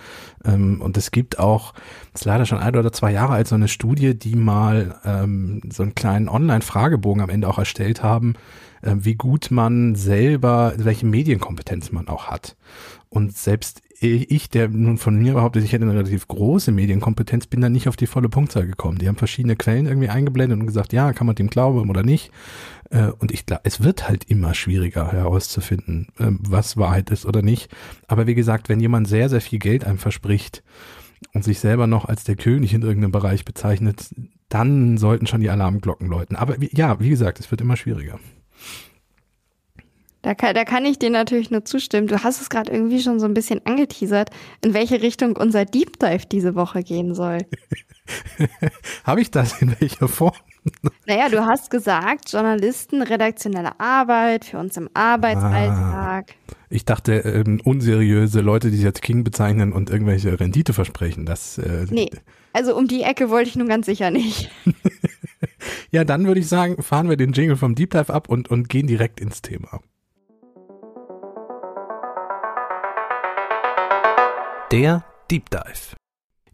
Ähm, 0.45 0.79
und 0.79 0.95
es 0.95 1.09
gibt 1.09 1.39
auch, 1.39 1.73
das 2.13 2.21
ist 2.21 2.25
leider 2.25 2.45
schon 2.45 2.59
ein 2.59 2.75
oder 2.75 2.91
zwei 2.91 3.11
Jahre 3.11 3.33
alt, 3.33 3.47
so 3.47 3.55
eine 3.55 3.69
Studie, 3.69 4.17
die 4.17 4.35
mal 4.35 4.99
ähm, 5.03 5.61
so 5.71 5.81
einen 5.81 5.95
kleinen 5.95 6.29
Online-Fragebogen 6.29 7.23
am 7.23 7.29
Ende 7.29 7.47
auch 7.47 7.57
erstellt 7.57 8.03
haben, 8.03 8.35
äh, 8.81 8.95
wie 8.99 9.15
gut 9.15 9.51
man 9.51 9.95
selber, 9.95 10.73
welche 10.77 11.05
Medienkompetenz 11.05 11.91
man 11.91 12.07
auch 12.07 12.27
hat. 12.27 12.55
Und 13.09 13.35
selbst 13.35 13.81
ich, 14.01 14.49
der 14.49 14.69
nun 14.69 14.97
von 14.97 15.17
mir 15.17 15.33
behauptet, 15.33 15.63
ich 15.63 15.73
hätte 15.73 15.83
eine 15.83 15.93
relativ 15.93 16.27
große 16.27 16.71
Medienkompetenz, 16.71 17.47
bin 17.47 17.59
da 17.59 17.67
nicht 17.67 17.89
auf 17.89 17.97
die 17.97 18.07
volle 18.07 18.29
Punktzahl 18.29 18.65
gekommen. 18.65 18.97
Die 18.97 19.07
haben 19.07 19.17
verschiedene 19.17 19.57
Quellen 19.57 19.87
irgendwie 19.87 20.09
eingeblendet 20.09 20.59
und 20.59 20.67
gesagt, 20.67 20.93
ja, 20.93 21.11
kann 21.11 21.27
man 21.27 21.35
dem 21.35 21.49
glauben 21.49 21.89
oder 21.89 22.03
nicht. 22.03 22.31
Äh, 22.91 23.07
und 23.19 23.31
ich 23.31 23.45
glaube, 23.45 23.63
es 23.65 23.83
wird 23.83 24.07
halt 24.07 24.23
immer 24.25 24.53
schwieriger 24.53 25.11
herauszufinden, 25.11 26.07
ähm, 26.19 26.39
was 26.43 26.77
Wahrheit 26.77 27.09
ist 27.09 27.25
oder 27.25 27.41
nicht. 27.41 27.69
Aber 28.07 28.25
wie 28.25 28.35
gesagt, 28.35 28.69
wenn 28.69 28.79
jemand 28.79 29.07
sehr, 29.07 29.27
sehr 29.27 29.41
viel 29.41 29.59
Geld 29.59 29.83
einem 29.83 29.97
verspricht 29.97 30.63
und 31.33 31.43
sich 31.43 31.59
selber 31.59 31.87
noch 31.87 32.05
als 32.05 32.23
der 32.23 32.35
König 32.35 32.73
in 32.73 32.83
irgendeinem 32.83 33.11
Bereich 33.11 33.43
bezeichnet, 33.43 34.15
dann 34.47 34.97
sollten 34.97 35.27
schon 35.27 35.41
die 35.41 35.49
Alarmglocken 35.49 36.07
läuten. 36.07 36.37
Aber 36.37 36.55
ja, 36.59 36.99
wie 37.01 37.09
gesagt, 37.09 37.39
es 37.39 37.51
wird 37.51 37.61
immer 37.61 37.75
schwieriger. 37.75 38.19
Da 40.21 40.35
kann, 40.35 40.53
da 40.53 40.65
kann 40.65 40.85
ich 40.85 40.99
dir 40.99 41.09
natürlich 41.09 41.49
nur 41.49 41.63
zustimmen. 41.63 42.07
Du 42.07 42.23
hast 42.23 42.41
es 42.41 42.49
gerade 42.49 42.71
irgendwie 42.71 43.01
schon 43.01 43.19
so 43.19 43.25
ein 43.25 43.33
bisschen 43.33 43.65
angeteasert, 43.65 44.31
in 44.63 44.73
welche 44.73 45.01
Richtung 45.01 45.37
unser 45.37 45.63
Deep 45.65 45.97
Dive 45.99 46.25
diese 46.29 46.55
Woche 46.55 46.83
gehen 46.83 47.15
soll. 47.15 47.39
Habe 49.05 49.21
ich 49.21 49.31
das 49.31 49.61
in 49.61 49.75
welcher 49.79 50.07
Form? 50.07 50.33
Naja, 51.07 51.29
du 51.29 51.45
hast 51.45 51.71
gesagt, 51.71 52.31
Journalisten, 52.31 53.01
redaktionelle 53.01 53.79
Arbeit 53.79 54.45
für 54.45 54.59
uns 54.59 54.75
im 54.75 54.89
Arbeitsalltag. 54.93 56.25
Ah, 56.29 56.53
ich 56.69 56.85
dachte, 56.85 57.13
ähm, 57.13 57.61
unseriöse 57.63 58.41
Leute, 58.41 58.69
die 58.69 58.77
sich 58.77 58.85
als 58.85 59.01
King 59.01 59.23
bezeichnen 59.23 59.71
und 59.71 59.89
irgendwelche 59.89 60.37
Rendite 60.37 60.73
versprechen. 60.73 61.25
Das, 61.25 61.57
äh, 61.57 61.85
nee, 61.89 62.11
also 62.53 62.75
um 62.75 62.87
die 62.87 63.03
Ecke 63.03 63.29
wollte 63.29 63.49
ich 63.49 63.55
nun 63.55 63.67
ganz 63.67 63.85
sicher 63.85 64.11
nicht. 64.11 64.51
ja, 65.91 66.03
dann 66.03 66.27
würde 66.27 66.39
ich 66.39 66.47
sagen, 66.47 66.81
fahren 66.83 67.09
wir 67.09 67.17
den 67.17 67.31
Jingle 67.33 67.55
vom 67.55 67.73
Deep 67.73 67.91
Dive 67.91 68.13
ab 68.13 68.29
und, 68.29 68.49
und 68.49 68.69
gehen 68.69 68.85
direkt 68.85 69.19
ins 69.19 69.41
Thema. 69.41 69.81
Der 74.71 75.03
Deep 75.31 75.49
Dive. 75.49 75.95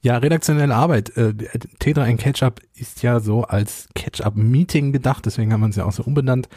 Ja, 0.01 0.17
redaktionelle 0.17 0.73
Arbeit. 0.73 1.17
Äh, 1.17 1.33
T3N 1.81 2.15
Ketchup 2.15 2.61
ist 2.73 3.03
ja 3.03 3.19
so 3.19 3.43
als 3.43 3.89
Ketchup-Meeting 3.93 4.93
gedacht, 4.93 5.25
deswegen 5.25 5.51
haben 5.51 5.59
wir 5.59 5.65
uns 5.65 5.75
ja 5.75 5.83
auch 5.83 5.91
so 5.91 6.03
umbenannt. 6.03 6.47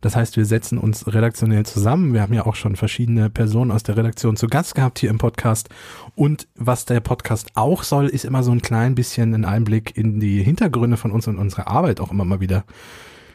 Das 0.00 0.14
heißt, 0.14 0.36
wir 0.36 0.44
setzen 0.44 0.78
uns 0.78 1.12
redaktionell 1.12 1.66
zusammen. 1.66 2.12
Wir 2.12 2.22
haben 2.22 2.34
ja 2.34 2.46
auch 2.46 2.54
schon 2.54 2.76
verschiedene 2.76 3.30
Personen 3.30 3.72
aus 3.72 3.82
der 3.82 3.96
Redaktion 3.96 4.36
zu 4.36 4.46
Gast 4.46 4.76
gehabt 4.76 5.00
hier 5.00 5.10
im 5.10 5.18
Podcast. 5.18 5.70
Und 6.14 6.46
was 6.54 6.84
der 6.84 7.00
Podcast 7.00 7.50
auch 7.54 7.82
soll, 7.82 8.06
ist 8.06 8.24
immer 8.24 8.44
so 8.44 8.52
ein 8.52 8.62
klein 8.62 8.94
bisschen 8.94 9.34
ein 9.34 9.44
Einblick 9.44 9.96
in 9.96 10.20
die 10.20 10.44
Hintergründe 10.44 10.98
von 10.98 11.10
uns 11.10 11.26
und 11.26 11.38
unsere 11.38 11.66
Arbeit 11.66 11.98
auch 11.98 12.12
immer 12.12 12.24
mal 12.24 12.40
wieder 12.40 12.64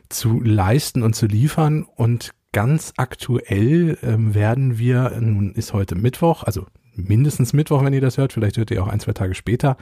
zu 0.08 0.40
leisten 0.40 1.04
und 1.04 1.16
zu 1.16 1.25
liefern. 1.25 1.84
Und 1.84 2.32
ganz 2.54 2.94
aktuell 2.96 3.98
ähm, 4.04 4.34
werden 4.34 4.78
wir, 4.78 5.18
nun 5.20 5.52
ist 5.52 5.74
heute 5.74 5.96
Mittwoch, 5.96 6.44
also 6.44 6.66
mindestens 6.96 7.54
Mittwoch, 7.54 7.84
wenn 7.84 7.94
ihr 7.94 8.02
das 8.02 8.18
hört, 8.18 8.34
vielleicht 8.34 8.58
hört 8.58 8.72
ihr 8.72 8.84
auch 8.84 8.88
ein, 8.88 9.00
zwei 9.00 9.14
Tage 9.14 9.36
später. 9.36 9.78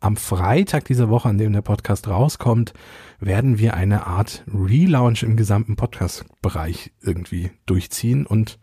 Am 0.00 0.16
Freitag 0.16 0.84
dieser 0.84 1.08
Woche, 1.08 1.28
an 1.28 1.38
dem 1.38 1.52
der 1.52 1.62
Podcast 1.62 2.08
rauskommt, 2.08 2.72
werden 3.20 3.58
wir 3.58 3.74
eine 3.74 4.06
Art 4.06 4.44
Relaunch 4.52 5.22
im 5.22 5.36
gesamten 5.36 5.76
Podcast-Bereich 5.76 6.92
irgendwie 7.00 7.50
durchziehen 7.66 8.26
und 8.26 8.58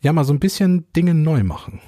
ja 0.00 0.12
mal 0.12 0.24
so 0.24 0.32
ein 0.32 0.40
bisschen 0.40 0.86
Dinge 0.94 1.14
neu 1.14 1.44
machen. 1.44 1.80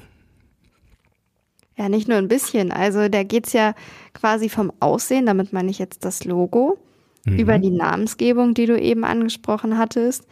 Ja, 1.77 1.89
nicht 1.89 2.09
nur 2.09 2.17
ein 2.17 2.29
bisschen. 2.29 2.73
Also 2.73 3.09
da 3.09 3.23
geht's 3.23 3.53
ja 3.53 3.75
quasi 4.15 4.49
vom 4.49 4.73
Aussehen, 4.81 5.27
damit 5.27 5.53
meine 5.53 5.71
ich 5.71 5.79
jetzt 5.79 6.05
das 6.05 6.25
Logo, 6.25 6.79
mhm. 7.27 7.39
über 7.39 7.59
die 7.59 7.71
Namensgebung, 7.71 8.55
die 8.55 8.67
du 8.67 8.81
eben 8.81 9.05
angesprochen 9.05 9.77
hattest, 9.77 10.27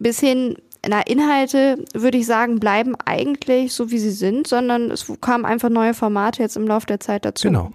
bis 0.00 0.18
hin 0.18 0.56
na, 0.88 1.00
Inhalte, 1.02 1.84
würde 1.94 2.18
ich 2.18 2.26
sagen, 2.26 2.60
bleiben 2.60 2.94
eigentlich 3.04 3.72
so, 3.72 3.90
wie 3.90 3.98
sie 3.98 4.10
sind, 4.10 4.46
sondern 4.46 4.90
es 4.90 5.10
kamen 5.20 5.44
einfach 5.44 5.70
neue 5.70 5.94
Formate 5.94 6.42
jetzt 6.42 6.56
im 6.56 6.66
Laufe 6.66 6.86
der 6.86 7.00
Zeit 7.00 7.24
dazu. 7.24 7.48
Genau. 7.48 7.72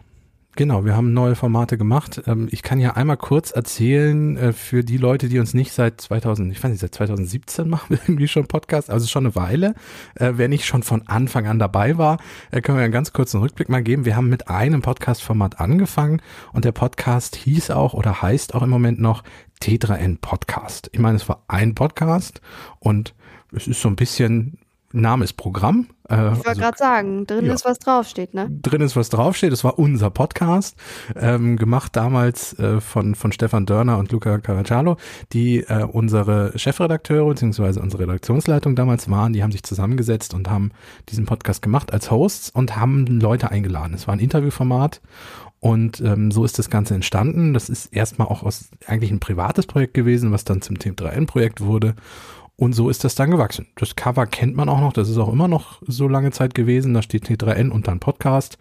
Genau, 0.60 0.84
wir 0.84 0.94
haben 0.98 1.14
neue 1.14 1.36
Formate 1.36 1.78
gemacht. 1.78 2.22
Ähm, 2.28 2.50
ich 2.52 2.64
kann 2.64 2.82
ja 2.82 2.98
einmal 2.98 3.16
kurz 3.16 3.52
erzählen 3.52 4.36
äh, 4.36 4.52
für 4.52 4.84
die 4.84 4.98
Leute, 4.98 5.30
die 5.30 5.40
uns 5.40 5.54
nicht 5.54 5.72
seit 5.72 6.02
2000, 6.02 6.52
ich 6.52 6.62
weiß 6.62 6.70
nicht, 6.70 6.82
seit 6.82 6.94
2017 6.94 7.70
machen 7.70 7.92
wir 7.92 8.00
irgendwie 8.04 8.28
schon 8.28 8.46
Podcast, 8.46 8.90
also 8.90 9.08
schon 9.08 9.26
eine 9.26 9.38
Weile. 9.38 9.74
Äh, 10.16 10.34
wer 10.36 10.50
nicht 10.50 10.66
schon 10.66 10.84
von 10.84 11.08
Anfang 11.08 11.48
an 11.48 11.60
dabei 11.60 11.98
war, 11.98 12.18
äh, 12.52 12.60
können 12.60 12.78
wir 12.78 12.84
einen 12.84 12.92
ganz 12.92 13.14
kurzen 13.14 13.40
Rückblick 13.40 13.70
mal 13.70 13.82
geben. 13.82 14.04
Wir 14.04 14.18
haben 14.18 14.28
mit 14.28 14.50
einem 14.50 14.82
Podcast-Format 14.82 15.62
angefangen 15.62 16.22
und 16.52 16.66
der 16.66 16.74
Podcast 16.74 17.38
hieß 17.38 17.72
auch 17.72 17.94
oder 17.94 18.22
heißt 18.22 18.54
auch 18.54 18.62
im 18.62 18.70
Moment 18.70 19.00
noch 19.00 19.24
Tetra 19.62 19.96
N 19.96 20.18
Podcast. 20.18 20.90
Ich 20.92 21.00
meine, 21.00 21.16
es 21.16 21.30
war 21.30 21.46
ein 21.48 21.74
Podcast 21.74 22.42
und 22.80 23.16
es 23.54 23.66
ist 23.66 23.80
so 23.80 23.88
ein 23.88 23.96
bisschen 23.96 24.58
Name 24.92 25.24
ist 25.24 25.34
Programm. 25.34 25.88
Äh, 26.10 26.16
ich 26.16 26.20
wollte 26.20 26.50
also, 26.50 26.62
gerade 26.62 26.78
sagen, 26.78 27.28
drin 27.28 27.46
ja, 27.46 27.54
ist 27.54 27.66
was 27.66 27.80
draufsteht, 27.80 28.34
ne? 28.34 28.50
Drin 28.62 28.82
ist 28.82 28.96
was 28.96 29.10
draufsteht. 29.10 29.52
Das 29.52 29.64
war 29.64 29.78
unser 29.78 30.10
Podcast, 30.10 30.76
ähm, 31.16 31.58
gemacht 31.58 31.96
damals 31.96 32.58
äh, 32.58 32.82
von, 32.82 33.16
von 33.16 33.32
Stefan 33.32 33.66
Dörner 33.66 33.98
und 33.98 34.12
Luca 34.12 34.40
Caraccialo, 34.40 34.98
die 35.34 35.60
äh, 35.62 35.84
unsere 35.84 36.58
Chefredakteure 36.58 37.30
bzw. 37.30 37.80
unsere 37.80 38.04
Redaktionsleitung 38.04 38.76
damals 38.76 39.10
waren. 39.10 39.34
Die 39.34 39.44
haben 39.44 39.52
sich 39.52 39.64
zusammengesetzt 39.64 40.34
und 40.34 40.50
haben 40.50 40.72
diesen 41.10 41.26
Podcast 41.26 41.62
gemacht 41.62 41.94
als 41.94 42.10
Hosts 42.10 42.50
und 42.50 42.76
haben 42.76 43.06
Leute 43.06 43.52
eingeladen. 43.52 43.94
Es 43.94 44.08
war 44.08 44.16
ein 44.16 44.20
Interviewformat 44.20 45.02
und 45.60 46.00
ähm, 46.00 46.32
so 46.32 46.46
ist 46.46 46.58
das 46.58 46.70
Ganze 46.70 46.96
entstanden. 46.96 47.54
Das 47.54 47.70
ist 47.70 47.94
erstmal 47.94 48.30
auch 48.30 48.44
aus 48.44 48.70
eigentlich 48.88 49.12
ein 49.12 49.20
privates 49.20 49.68
Projekt 49.68 49.94
gewesen, 49.94 50.32
was 50.32 50.46
dann 50.46 50.62
zum 50.62 50.80
Team 50.80 50.96
3N-Projekt 50.96 51.62
wurde. 51.62 51.96
Und 52.60 52.74
so 52.74 52.90
ist 52.90 53.06
das 53.06 53.16
dann 53.16 53.32
gewachsen. 53.32 53.68
Das 53.78 53.96
Cover 53.96 54.26
kennt 54.26 54.58
man 54.58 54.68
auch 54.68 54.82
noch, 54.82 54.92
das 54.92 55.08
ist 55.08 55.18
auch 55.18 55.32
immer 55.32 55.48
noch 55.48 55.82
so 55.88 56.10
lange 56.10 56.32
Zeit 56.32 56.54
gewesen. 56.54 56.94
Da 56.94 57.02
steht 57.02 57.26
T3N 57.26 57.70
und 57.70 57.88
dann 57.88 58.02
Podcast. 58.02 58.58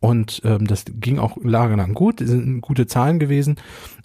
Und 0.00 0.42
ähm, 0.44 0.66
das 0.66 0.84
ging 0.86 1.18
auch 1.18 1.38
lang 1.42 1.94
gut, 1.94 2.18
sind 2.18 2.60
gute 2.60 2.86
Zahlen 2.86 3.18
gewesen. 3.18 3.56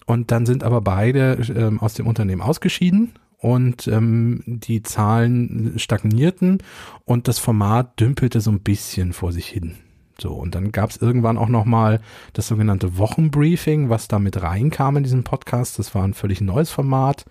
Und 0.06 0.30
dann 0.30 0.46
sind 0.46 0.64
aber 0.64 0.80
beide 0.80 1.34
ähm, 1.54 1.78
aus 1.80 1.92
dem 1.92 2.06
Unternehmen 2.06 2.40
ausgeschieden 2.40 3.12
und 3.36 3.86
ähm, 3.86 4.42
die 4.46 4.82
Zahlen 4.82 5.74
stagnierten 5.76 6.62
und 7.04 7.28
das 7.28 7.38
Format 7.38 8.00
dümpelte 8.00 8.40
so 8.40 8.50
ein 8.50 8.60
bisschen 8.60 9.12
vor 9.12 9.32
sich 9.32 9.46
hin. 9.46 9.74
So, 10.20 10.32
und 10.32 10.54
dann 10.54 10.70
gab 10.70 10.90
es 10.90 10.96
irgendwann 10.96 11.38
auch 11.38 11.48
nochmal 11.48 12.00
das 12.34 12.46
sogenannte 12.46 12.98
Wochenbriefing, 12.98 13.88
was 13.88 14.06
da 14.06 14.18
mit 14.18 14.40
reinkam 14.40 14.96
in 14.96 15.02
diesen 15.02 15.24
Podcast. 15.24 15.78
Das 15.78 15.94
war 15.94 16.04
ein 16.04 16.14
völlig 16.14 16.40
neues 16.40 16.70
Format. 16.70 17.24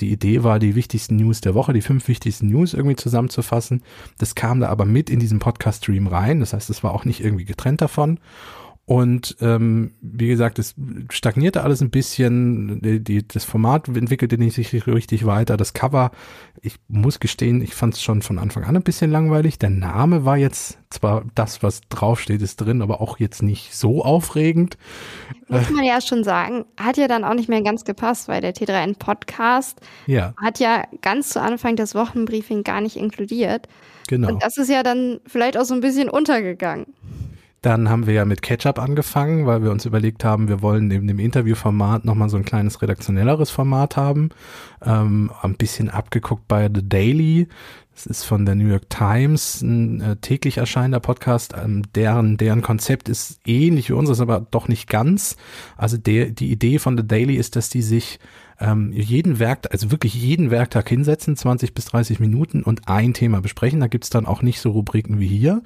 Die 0.00 0.12
Idee 0.12 0.44
war, 0.44 0.58
die 0.58 0.76
wichtigsten 0.76 1.16
News 1.16 1.40
der 1.40 1.54
Woche, 1.54 1.72
die 1.72 1.80
fünf 1.80 2.06
wichtigsten 2.06 2.48
News 2.48 2.74
irgendwie 2.74 2.96
zusammenzufassen. 2.96 3.82
Das 4.18 4.36
kam 4.36 4.60
da 4.60 4.68
aber 4.68 4.84
mit 4.84 5.10
in 5.10 5.18
diesen 5.18 5.40
Podcast-Stream 5.40 6.06
rein. 6.06 6.40
Das 6.40 6.52
heißt, 6.52 6.70
es 6.70 6.84
war 6.84 6.92
auch 6.92 7.04
nicht 7.04 7.24
irgendwie 7.24 7.44
getrennt 7.44 7.80
davon. 7.80 8.20
Und 8.88 9.36
ähm, 9.42 9.92
wie 10.00 10.28
gesagt, 10.28 10.58
es 10.58 10.74
stagnierte 11.10 11.62
alles 11.62 11.82
ein 11.82 11.90
bisschen. 11.90 12.80
Die, 12.80 13.04
die, 13.04 13.28
das 13.28 13.44
Format 13.44 13.86
entwickelte 13.86 14.38
nicht 14.38 14.54
sich 14.54 14.86
richtig 14.86 15.26
weiter. 15.26 15.58
Das 15.58 15.74
Cover, 15.74 16.10
ich 16.62 16.76
muss 16.88 17.20
gestehen, 17.20 17.60
ich 17.60 17.74
fand 17.74 17.92
es 17.92 18.02
schon 18.02 18.22
von 18.22 18.38
Anfang 18.38 18.64
an 18.64 18.76
ein 18.76 18.82
bisschen 18.82 19.10
langweilig. 19.10 19.58
Der 19.58 19.68
Name 19.68 20.24
war 20.24 20.38
jetzt 20.38 20.78
zwar 20.88 21.26
das, 21.34 21.62
was 21.62 21.82
draufsteht, 21.90 22.40
ist 22.40 22.62
drin, 22.62 22.80
aber 22.80 23.02
auch 23.02 23.18
jetzt 23.18 23.42
nicht 23.42 23.74
so 23.74 24.02
aufregend. 24.02 24.78
Muss 25.48 25.68
man 25.68 25.84
ja 25.84 26.00
schon 26.00 26.24
sagen, 26.24 26.64
hat 26.80 26.96
ja 26.96 27.08
dann 27.08 27.24
auch 27.24 27.34
nicht 27.34 27.50
mehr 27.50 27.60
ganz 27.60 27.84
gepasst, 27.84 28.26
weil 28.26 28.40
der 28.40 28.54
T3N 28.54 28.96
Podcast 28.98 29.82
ja. 30.06 30.32
hat 30.42 30.60
ja 30.60 30.84
ganz 31.02 31.28
zu 31.28 31.42
Anfang 31.42 31.76
das 31.76 31.94
Wochenbriefing 31.94 32.62
gar 32.62 32.80
nicht 32.80 32.96
inkludiert. 32.96 33.68
Genau. 34.08 34.28
Und 34.28 34.42
das 34.42 34.56
ist 34.56 34.70
ja 34.70 34.82
dann 34.82 35.20
vielleicht 35.26 35.58
auch 35.58 35.64
so 35.64 35.74
ein 35.74 35.82
bisschen 35.82 36.08
untergegangen. 36.08 36.86
Dann 37.62 37.88
haben 37.88 38.06
wir 38.06 38.14
ja 38.14 38.24
mit 38.24 38.42
Ketchup 38.42 38.78
angefangen, 38.78 39.46
weil 39.46 39.62
wir 39.62 39.72
uns 39.72 39.84
überlegt 39.84 40.24
haben, 40.24 40.48
wir 40.48 40.62
wollen 40.62 40.86
neben 40.86 41.08
dem 41.08 41.18
Interviewformat 41.18 42.04
nochmal 42.04 42.28
so 42.28 42.36
ein 42.36 42.44
kleines 42.44 42.80
redaktionelleres 42.82 43.50
Format 43.50 43.96
haben. 43.96 44.30
Ähm, 44.84 45.32
ein 45.42 45.56
bisschen 45.56 45.90
abgeguckt 45.90 46.46
bei 46.46 46.70
The 46.72 46.88
Daily. 46.88 47.48
Das 47.94 48.06
ist 48.06 48.22
von 48.22 48.46
der 48.46 48.54
New 48.54 48.68
York 48.68 48.88
Times 48.90 49.60
ein 49.60 50.00
äh, 50.00 50.16
täglich 50.16 50.58
erscheinender 50.58 51.00
Podcast. 51.00 51.54
Ähm, 51.60 51.82
deren, 51.96 52.36
deren 52.36 52.62
Konzept 52.62 53.08
ist 53.08 53.40
ähnlich 53.44 53.88
wie 53.88 53.94
unseres, 53.94 54.20
aber 54.20 54.46
doch 54.52 54.68
nicht 54.68 54.88
ganz. 54.88 55.36
Also 55.76 55.96
der, 55.96 56.26
die 56.26 56.52
Idee 56.52 56.78
von 56.78 56.96
The 56.96 57.06
Daily 57.06 57.34
ist, 57.34 57.56
dass 57.56 57.70
die 57.70 57.82
sich 57.82 58.20
ähm, 58.60 58.92
jeden 58.92 59.38
Werktag, 59.38 59.72
also 59.72 59.90
wirklich 59.90 60.14
jeden 60.14 60.50
Werktag 60.50 60.88
hinsetzen, 60.88 61.36
20 61.36 61.74
bis 61.74 61.86
30 61.86 62.20
Minuten 62.20 62.62
und 62.62 62.88
ein 62.88 63.14
Thema 63.14 63.40
besprechen. 63.40 63.80
Da 63.80 63.86
gibt's 63.86 64.10
dann 64.10 64.26
auch 64.26 64.42
nicht 64.42 64.60
so 64.60 64.70
Rubriken 64.70 65.20
wie 65.20 65.28
hier. 65.28 65.62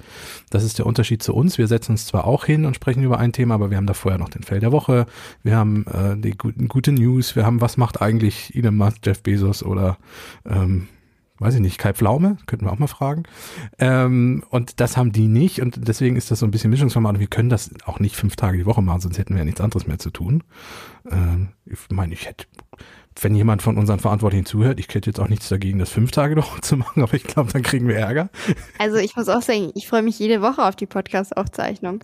Das 0.49 0.63
ist 0.63 0.79
der 0.79 0.85
Unterschied 0.85 1.23
zu 1.23 1.33
uns. 1.33 1.57
Wir 1.57 1.67
setzen 1.67 1.93
uns 1.93 2.05
zwar 2.05 2.25
auch 2.25 2.45
hin 2.45 2.65
und 2.65 2.75
sprechen 2.75 3.03
über 3.03 3.19
ein 3.19 3.33
Thema, 3.33 3.55
aber 3.55 3.69
wir 3.69 3.77
haben 3.77 3.87
da 3.87 3.93
vorher 3.93 4.19
noch 4.19 4.29
den 4.29 4.43
Fell 4.43 4.59
der 4.59 4.71
Woche. 4.71 5.05
Wir 5.43 5.55
haben 5.55 5.85
äh, 5.87 6.17
die 6.17 6.31
guten, 6.31 6.67
gute 6.67 6.91
News. 6.91 7.35
Wir 7.35 7.45
haben, 7.45 7.61
was 7.61 7.77
macht 7.77 8.01
eigentlich 8.01 8.55
Elon 8.55 8.75
Musk, 8.75 8.97
Jeff 9.03 9.23
Bezos 9.23 9.63
oder 9.63 9.97
ähm, 10.45 10.87
weiß 11.39 11.55
ich 11.55 11.61
nicht, 11.61 11.77
Kai 11.77 11.93
Pflaume, 11.93 12.37
könnten 12.45 12.65
wir 12.65 12.71
auch 12.71 12.79
mal 12.79 12.87
fragen. 12.87 13.23
Ähm, 13.79 14.43
und 14.49 14.79
das 14.79 14.97
haben 14.97 15.11
die 15.11 15.27
nicht 15.27 15.61
und 15.61 15.87
deswegen 15.87 16.15
ist 16.15 16.31
das 16.31 16.39
so 16.39 16.45
ein 16.45 16.51
bisschen 16.51 16.69
Mischungsformat 16.69 17.15
und 17.15 17.19
wir 17.19 17.27
können 17.27 17.49
das 17.49 17.71
auch 17.85 17.99
nicht 17.99 18.15
fünf 18.15 18.35
Tage 18.35 18.57
die 18.57 18.65
Woche 18.65 18.81
machen, 18.81 19.01
sonst 19.01 19.17
hätten 19.17 19.33
wir 19.33 19.39
ja 19.39 19.45
nichts 19.45 19.61
anderes 19.61 19.87
mehr 19.87 19.99
zu 19.99 20.09
tun. 20.09 20.43
Ähm, 21.11 21.49
ich 21.65 21.79
meine, 21.89 22.13
ich 22.13 22.27
hätte, 22.27 22.45
wenn 23.21 23.35
jemand 23.35 23.61
von 23.61 23.77
unseren 23.77 23.99
Verantwortlichen 23.99 24.45
zuhört, 24.45 24.79
ich 24.79 24.87
hätte 24.89 25.09
jetzt 25.09 25.19
auch 25.19 25.29
nichts 25.29 25.49
dagegen, 25.49 25.79
das 25.79 25.89
fünf 25.89 26.11
Tage 26.11 26.35
doch 26.35 26.59
zu 26.59 26.77
machen, 26.77 27.03
aber 27.03 27.13
ich 27.13 27.23
glaube, 27.23 27.51
dann 27.51 27.63
kriegen 27.63 27.87
wir 27.87 27.97
Ärger. 27.97 28.29
Also 28.79 28.97
ich 28.97 29.15
muss 29.15 29.29
auch 29.29 29.41
sagen, 29.41 29.71
ich 29.75 29.87
freue 29.87 30.01
mich 30.01 30.19
jede 30.19 30.41
Woche 30.41 30.63
auf 30.63 30.75
die 30.75 30.85
Podcast-Aufzeichnung. 30.85 31.99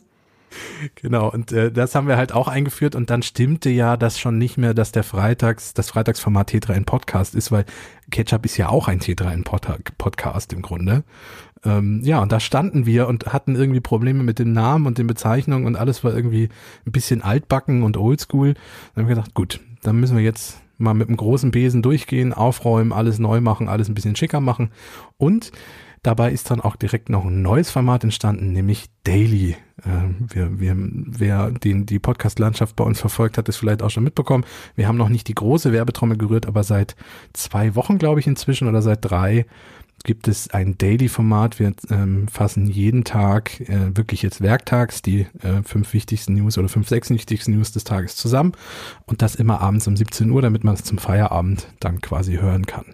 Genau, 0.95 1.29
und 1.29 1.51
äh, 1.51 1.71
das 1.71 1.93
haben 1.93 2.07
wir 2.07 2.17
halt 2.17 2.31
auch 2.31 2.47
eingeführt 2.47 2.95
und 2.95 3.09
dann 3.09 3.21
stimmte 3.21 3.69
ja 3.69 3.97
das 3.97 4.19
schon 4.19 4.37
nicht 4.37 4.57
mehr, 4.57 4.73
dass 4.73 4.91
der 4.91 5.03
Freitags, 5.03 5.73
das 5.73 5.89
Freitagsformat 5.89 6.47
Tetra 6.47 6.73
in 6.73 6.85
Podcast 6.85 7.35
ist, 7.35 7.51
weil 7.51 7.65
Ketchup 8.11 8.45
ist 8.45 8.57
ja 8.57 8.69
auch 8.69 8.87
ein 8.87 8.99
Tetra 8.99 9.31
in 9.31 9.43
Podcast 9.43 10.53
im 10.53 10.61
Grunde. 10.61 11.03
Ähm, 11.63 12.01
ja, 12.03 12.21
und 12.21 12.31
da 12.31 12.39
standen 12.39 12.85
wir 12.85 13.07
und 13.07 13.27
hatten 13.27 13.55
irgendwie 13.55 13.81
Probleme 13.81 14.23
mit 14.23 14.39
dem 14.39 14.53
Namen 14.53 14.85
und 14.85 14.97
den 14.97 15.07
Bezeichnungen 15.07 15.65
und 15.65 15.75
alles 15.75 16.03
war 16.03 16.15
irgendwie 16.15 16.49
ein 16.85 16.91
bisschen 16.91 17.21
altbacken 17.21 17.83
und 17.83 17.97
oldschool. 17.97 18.53
Dann 18.53 19.03
haben 19.03 19.09
wir 19.09 19.15
gedacht, 19.15 19.33
gut, 19.33 19.59
dann 19.83 19.99
müssen 19.99 20.17
wir 20.17 20.23
jetzt 20.23 20.61
mal 20.79 20.93
mit 20.93 21.07
einem 21.07 21.17
großen 21.17 21.51
Besen 21.51 21.81
durchgehen, 21.81 22.33
aufräumen, 22.33 22.93
alles 22.93 23.19
neu 23.19 23.41
machen, 23.41 23.67
alles 23.67 23.89
ein 23.89 23.95
bisschen 23.95 24.15
schicker 24.15 24.39
machen 24.39 24.71
und 25.17 25.51
Dabei 26.01 26.31
ist 26.31 26.49
dann 26.49 26.61
auch 26.61 26.77
direkt 26.77 27.09
noch 27.09 27.25
ein 27.25 27.41
neues 27.41 27.71
Format 27.71 28.05
entstanden, 28.05 28.53
nämlich 28.53 28.85
Daily. 29.03 29.57
Äh, 29.83 30.33
wir, 30.33 30.59
wir, 30.59 30.75
wer 30.77 31.51
den, 31.51 31.85
die 31.85 31.99
Podcast-Landschaft 31.99 32.77
bei 32.77 32.85
uns 32.85 33.01
verfolgt 33.01 33.37
hat, 33.37 33.49
ist 33.49 33.57
vielleicht 33.57 33.83
auch 33.83 33.89
schon 33.89 34.05
mitbekommen. 34.05 34.45
Wir 34.75 34.87
haben 34.87 34.97
noch 34.97 35.09
nicht 35.09 35.27
die 35.27 35.35
große 35.35 35.73
Werbetrommel 35.73 36.17
gerührt, 36.17 36.45
aber 36.45 36.63
seit 36.63 36.95
zwei 37.33 37.75
Wochen, 37.75 37.97
glaube 37.97 38.21
ich, 38.21 38.27
inzwischen 38.27 38.69
oder 38.69 38.81
seit 38.81 38.99
drei 39.01 39.45
gibt 40.03 40.27
es 40.27 40.49
ein 40.49 40.77
Daily-Format. 40.77 41.59
Wir 41.59 41.73
ähm, 41.89 42.27
fassen 42.27 42.67
jeden 42.67 43.03
Tag, 43.03 43.59
äh, 43.61 43.95
wirklich 43.95 44.21
jetzt 44.21 44.41
werktags, 44.41 45.01
die 45.01 45.27
äh, 45.41 45.63
fünf 45.63 45.93
wichtigsten 45.93 46.33
News 46.33 46.57
oder 46.57 46.69
fünf, 46.69 46.87
sechs 46.87 47.09
wichtigsten 47.09 47.55
News 47.55 47.71
des 47.71 47.83
Tages 47.83 48.15
zusammen 48.15 48.53
und 49.05 49.21
das 49.21 49.35
immer 49.35 49.61
abends 49.61 49.87
um 49.87 49.95
17 49.95 50.29
Uhr, 50.29 50.41
damit 50.41 50.63
man 50.63 50.75
es 50.75 50.83
zum 50.83 50.97
Feierabend 50.97 51.67
dann 51.79 52.01
quasi 52.01 52.37
hören 52.37 52.65
kann. 52.65 52.85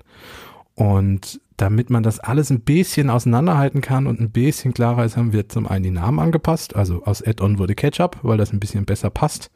Und 0.75 1.39
damit 1.57 1.89
man 1.89 2.03
das 2.03 2.19
alles 2.19 2.49
ein 2.49 2.59
bisschen 2.59 3.09
auseinanderhalten 3.09 3.79
kann 3.79 4.07
und 4.07 4.19
ein 4.19 4.31
bisschen 4.31 4.73
klarer 4.73 5.05
ist, 5.05 5.15
haben 5.15 5.31
wir 5.31 5.47
zum 5.47 5.67
einen 5.67 5.83
die 5.83 5.91
Namen 5.91 6.19
angepasst. 6.19 6.75
Also 6.75 7.03
aus 7.05 7.25
Add-on 7.25 7.59
wurde 7.59 7.75
Ketchup, 7.75 8.19
weil 8.23 8.37
das 8.37 8.51
ein 8.51 8.59
bisschen 8.59 8.85
besser 8.85 9.09
passt. 9.09 9.51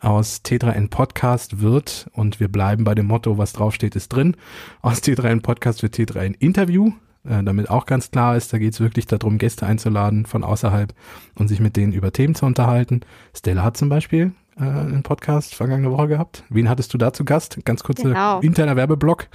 Aus 0.00 0.42
T3N 0.44 0.88
Podcast 0.88 1.60
wird, 1.60 2.10
und 2.12 2.40
wir 2.40 2.48
bleiben 2.48 2.84
bei 2.84 2.94
dem 2.94 3.06
Motto, 3.06 3.38
was 3.38 3.52
draufsteht, 3.52 3.96
ist 3.96 4.08
drin. 4.08 4.36
Aus 4.82 5.02
T3N 5.02 5.42
Podcast 5.42 5.82
wird 5.82 5.94
T3N 5.94 6.34
Interview, 6.38 6.92
äh, 7.24 7.42
damit 7.42 7.70
auch 7.70 7.86
ganz 7.86 8.10
klar 8.10 8.36
ist, 8.36 8.52
da 8.52 8.58
geht 8.58 8.72
es 8.72 8.80
wirklich 8.80 9.06
darum, 9.06 9.38
Gäste 9.38 9.66
einzuladen 9.66 10.26
von 10.26 10.44
außerhalb 10.44 10.94
und 11.34 11.48
sich 11.48 11.60
mit 11.60 11.76
denen 11.76 11.92
über 11.92 12.12
Themen 12.12 12.34
zu 12.34 12.46
unterhalten. 12.46 13.00
Stella 13.34 13.62
hat 13.62 13.76
zum 13.76 13.88
Beispiel 13.88 14.32
äh, 14.56 14.62
einen 14.62 15.02
Podcast 15.02 15.54
vergangene 15.54 15.90
Woche 15.90 16.08
gehabt. 16.08 16.44
Wen 16.48 16.68
hattest 16.68 16.92
du 16.94 16.98
da 16.98 17.12
zu 17.12 17.24
Gast? 17.24 17.58
Ganz 17.64 17.82
kurzer 17.82 18.08
genau. 18.08 18.40
interner 18.40 18.76
Werbeblock. 18.76 19.28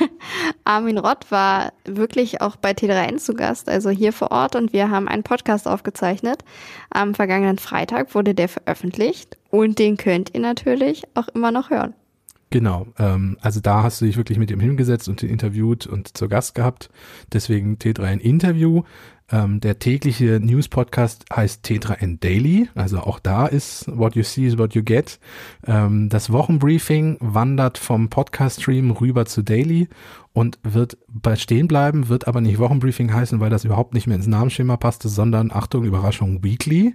Armin 0.64 0.98
Rott 0.98 1.30
war 1.30 1.72
wirklich 1.84 2.40
auch 2.40 2.56
bei 2.56 2.72
T3N 2.72 3.16
zu 3.16 3.34
Gast, 3.34 3.68
also 3.68 3.90
hier 3.90 4.12
vor 4.12 4.30
Ort 4.30 4.54
und 4.54 4.72
wir 4.72 4.90
haben 4.90 5.08
einen 5.08 5.22
Podcast 5.22 5.66
aufgezeichnet. 5.66 6.44
Am 6.90 7.14
vergangenen 7.14 7.58
Freitag 7.58 8.14
wurde 8.14 8.34
der 8.34 8.48
veröffentlicht 8.48 9.36
und 9.50 9.78
den 9.78 9.96
könnt 9.96 10.34
ihr 10.34 10.40
natürlich 10.40 11.04
auch 11.14 11.28
immer 11.28 11.52
noch 11.52 11.70
hören. 11.70 11.94
Genau, 12.50 12.86
ähm, 12.98 13.36
also 13.42 13.60
da 13.60 13.82
hast 13.82 14.00
du 14.00 14.06
dich 14.06 14.16
wirklich 14.16 14.38
mit 14.38 14.50
ihm 14.50 14.60
hingesetzt 14.60 15.08
und 15.08 15.22
ihn 15.22 15.28
interviewt 15.28 15.86
und 15.86 16.16
zu 16.16 16.28
Gast 16.28 16.54
gehabt. 16.54 16.88
Deswegen 17.32 17.76
T3N 17.76 18.20
Interview. 18.20 18.84
Ähm, 19.30 19.60
der 19.60 19.78
tägliche 19.78 20.40
News-Podcast 20.40 21.26
heißt 21.34 21.64
T3N 21.66 22.18
Daily, 22.20 22.68
also 22.74 23.00
auch 23.00 23.18
da 23.18 23.46
ist 23.46 23.84
What 23.88 24.16
You 24.16 24.22
See 24.22 24.46
is 24.46 24.56
What 24.56 24.74
You 24.74 24.82
Get. 24.82 25.20
Ähm, 25.66 26.08
das 26.08 26.32
Wochenbriefing 26.32 27.18
wandert 27.20 27.76
vom 27.76 28.08
Podcast-Stream 28.08 28.90
rüber 28.90 29.26
zu 29.26 29.42
Daily 29.42 29.88
und 30.32 30.58
wird 30.62 30.96
bei 31.08 31.36
stehen 31.36 31.68
bleiben, 31.68 32.08
wird 32.08 32.26
aber 32.26 32.40
nicht 32.40 32.58
Wochenbriefing 32.58 33.12
heißen, 33.12 33.40
weil 33.40 33.50
das 33.50 33.64
überhaupt 33.64 33.92
nicht 33.92 34.06
mehr 34.06 34.16
ins 34.16 34.26
Namensschema 34.26 34.76
passte, 34.76 35.08
sondern 35.08 35.50
Achtung, 35.52 35.84
Überraschung, 35.84 36.42
Weekly. 36.42 36.94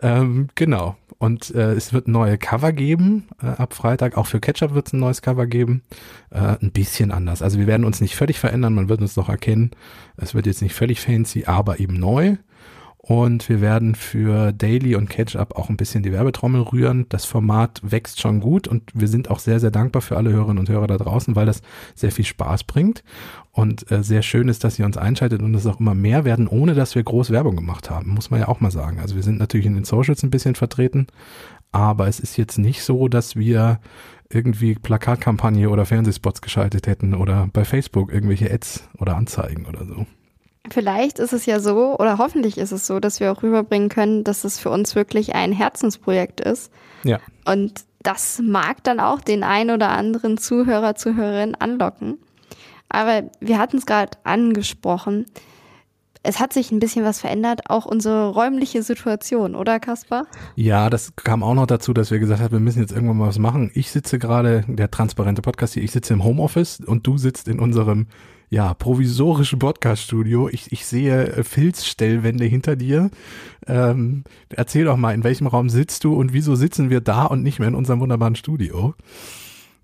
Ähm, 0.00 0.48
genau. 0.54 0.96
Und 1.18 1.54
äh, 1.54 1.72
es 1.72 1.92
wird 1.92 2.08
neue 2.08 2.36
Cover 2.36 2.72
geben 2.72 3.28
äh, 3.42 3.46
ab 3.46 3.74
Freitag. 3.74 4.16
Auch 4.16 4.26
für 4.26 4.40
Ketchup 4.40 4.74
wird 4.74 4.88
es 4.88 4.92
ein 4.92 5.00
neues 5.00 5.22
Cover 5.22 5.46
geben. 5.46 5.82
Äh, 6.30 6.56
ein 6.60 6.72
bisschen 6.72 7.12
anders. 7.12 7.40
Also 7.40 7.58
wir 7.58 7.66
werden 7.66 7.84
uns 7.84 8.00
nicht 8.00 8.16
völlig 8.16 8.38
verändern, 8.38 8.74
man 8.74 8.88
wird 8.88 9.00
uns 9.00 9.16
noch 9.16 9.28
erkennen. 9.28 9.70
Es 10.16 10.34
wird 10.34 10.46
jetzt 10.46 10.62
nicht 10.62 10.74
völlig 10.74 11.00
fancy, 11.00 11.44
aber 11.46 11.80
eben 11.80 11.94
neu. 11.94 12.36
Und 13.06 13.50
wir 13.50 13.60
werden 13.60 13.94
für 13.94 14.52
Daily 14.52 14.94
und 14.94 15.10
Catch-Up 15.10 15.56
auch 15.56 15.68
ein 15.68 15.76
bisschen 15.76 16.02
die 16.02 16.10
Werbetrommel 16.10 16.62
rühren. 16.62 17.04
Das 17.10 17.26
Format 17.26 17.82
wächst 17.82 18.18
schon 18.18 18.40
gut 18.40 18.66
und 18.66 18.90
wir 18.94 19.08
sind 19.08 19.28
auch 19.28 19.40
sehr, 19.40 19.60
sehr 19.60 19.70
dankbar 19.70 20.00
für 20.00 20.16
alle 20.16 20.32
Hörerinnen 20.32 20.58
und 20.58 20.70
Hörer 20.70 20.86
da 20.86 20.96
draußen, 20.96 21.36
weil 21.36 21.44
das 21.44 21.60
sehr 21.94 22.10
viel 22.10 22.24
Spaß 22.24 22.64
bringt 22.64 23.04
und 23.52 23.90
äh, 23.92 24.02
sehr 24.02 24.22
schön 24.22 24.48
ist, 24.48 24.64
dass 24.64 24.78
ihr 24.78 24.86
uns 24.86 24.96
einschaltet 24.96 25.42
und 25.42 25.54
es 25.54 25.66
auch 25.66 25.80
immer 25.80 25.94
mehr 25.94 26.24
werden, 26.24 26.48
ohne 26.48 26.72
dass 26.72 26.94
wir 26.94 27.02
groß 27.02 27.28
Werbung 27.28 27.56
gemacht 27.56 27.90
haben, 27.90 28.14
muss 28.14 28.30
man 28.30 28.40
ja 28.40 28.48
auch 28.48 28.60
mal 28.60 28.70
sagen. 28.70 28.98
Also 29.00 29.16
wir 29.16 29.22
sind 29.22 29.38
natürlich 29.38 29.66
in 29.66 29.74
den 29.74 29.84
Socials 29.84 30.22
ein 30.22 30.30
bisschen 30.30 30.54
vertreten, 30.54 31.06
aber 31.72 32.08
es 32.08 32.20
ist 32.20 32.38
jetzt 32.38 32.56
nicht 32.56 32.82
so, 32.84 33.08
dass 33.08 33.36
wir 33.36 33.80
irgendwie 34.30 34.76
Plakatkampagne 34.76 35.68
oder 35.68 35.84
Fernsehspots 35.84 36.40
geschaltet 36.40 36.86
hätten 36.86 37.12
oder 37.12 37.50
bei 37.52 37.66
Facebook 37.66 38.10
irgendwelche 38.10 38.50
Ads 38.50 38.88
oder 38.96 39.14
Anzeigen 39.14 39.66
oder 39.66 39.84
so. 39.84 40.06
Vielleicht 40.70 41.18
ist 41.18 41.32
es 41.32 41.44
ja 41.44 41.60
so, 41.60 41.98
oder 41.98 42.18
hoffentlich 42.18 42.56
ist 42.56 42.72
es 42.72 42.86
so, 42.86 42.98
dass 42.98 43.20
wir 43.20 43.30
auch 43.30 43.42
rüberbringen 43.42 43.90
können, 43.90 44.24
dass 44.24 44.44
es 44.44 44.58
für 44.58 44.70
uns 44.70 44.94
wirklich 44.94 45.34
ein 45.34 45.52
Herzensprojekt 45.52 46.40
ist. 46.40 46.72
Ja. 47.02 47.20
Und 47.44 47.84
das 48.02 48.40
mag 48.42 48.82
dann 48.84 49.00
auch 49.00 49.20
den 49.20 49.42
ein 49.42 49.70
oder 49.70 49.90
anderen 49.90 50.38
Zuhörer, 50.38 50.94
Zuhörerin 50.94 51.54
anlocken. 51.54 52.18
Aber 52.88 53.24
wir 53.40 53.58
hatten 53.58 53.78
es 53.78 53.86
gerade 53.86 54.16
angesprochen. 54.24 55.26
Es 56.22 56.40
hat 56.40 56.54
sich 56.54 56.72
ein 56.72 56.78
bisschen 56.78 57.04
was 57.04 57.20
verändert, 57.20 57.68
auch 57.68 57.84
unsere 57.84 58.30
räumliche 58.30 58.82
Situation, 58.82 59.54
oder 59.54 59.78
Kaspar? 59.78 60.26
Ja, 60.54 60.88
das 60.88 61.14
kam 61.16 61.42
auch 61.42 61.52
noch 61.52 61.66
dazu, 61.66 61.92
dass 61.92 62.10
wir 62.10 62.18
gesagt 62.18 62.40
haben, 62.40 62.52
wir 62.52 62.60
müssen 62.60 62.80
jetzt 62.80 62.92
irgendwann 62.92 63.18
mal 63.18 63.28
was 63.28 63.38
machen. 63.38 63.70
Ich 63.74 63.90
sitze 63.90 64.18
gerade, 64.18 64.64
der 64.66 64.90
transparente 64.90 65.42
Podcast 65.42 65.74
hier, 65.74 65.82
ich 65.82 65.92
sitze 65.92 66.14
im 66.14 66.24
Homeoffice 66.24 66.80
und 66.80 67.06
du 67.06 67.18
sitzt 67.18 67.48
in 67.48 67.58
unserem 67.58 68.06
ja, 68.54 68.72
provisorischen 68.72 69.58
Podcast-Studio. 69.58 70.48
Ich, 70.48 70.70
ich 70.70 70.86
sehe 70.86 71.26
äh, 71.26 71.42
Filzstellwände 71.42 72.44
hinter 72.44 72.76
dir. 72.76 73.10
Ähm, 73.66 74.22
erzähl 74.48 74.84
doch 74.84 74.96
mal, 74.96 75.12
in 75.12 75.24
welchem 75.24 75.48
Raum 75.48 75.68
sitzt 75.68 76.04
du 76.04 76.14
und 76.14 76.32
wieso 76.32 76.54
sitzen 76.54 76.88
wir 76.88 77.00
da 77.00 77.24
und 77.24 77.42
nicht 77.42 77.58
mehr 77.58 77.66
in 77.66 77.74
unserem 77.74 77.98
wunderbaren 77.98 78.36
Studio? 78.36 78.94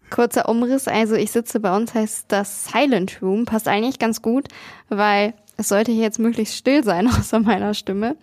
Kurzer 0.09 0.48
Umriss, 0.48 0.87
also 0.87 1.16
ich 1.16 1.33
sitze 1.33 1.59
bei 1.59 1.76
uns, 1.76 1.94
heißt 1.94 2.26
das 2.28 2.66
Silent 2.66 3.18
Room, 3.20 3.44
passt 3.44 3.66
eigentlich 3.66 3.98
ganz 3.98 4.22
gut, 4.22 4.46
weil 4.88 5.35
es 5.56 5.66
sollte 5.66 5.90
hier 5.90 6.02
jetzt 6.02 6.20
möglichst 6.20 6.54
still 6.54 6.85
sein, 6.85 7.09
außer 7.09 7.40
meiner 7.40 7.74
Stimme. 7.74 8.16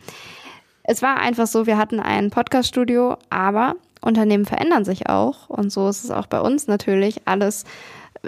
Es 0.83 1.01
war 1.01 1.17
einfach 1.17 1.47
so, 1.47 1.65
wir 1.65 1.77
hatten 1.77 1.99
ein 1.99 2.29
Podcast-Studio, 2.29 3.17
aber 3.29 3.75
Unternehmen 3.99 4.45
verändern 4.45 4.85
sich 4.85 5.09
auch 5.09 5.49
und 5.49 5.73
so 5.73 5.89
ist 5.89 6.05
es 6.05 6.11
auch 6.11 6.27
bei 6.27 6.39
uns 6.39 6.67
natürlich. 6.67 7.23
Alles 7.25 7.65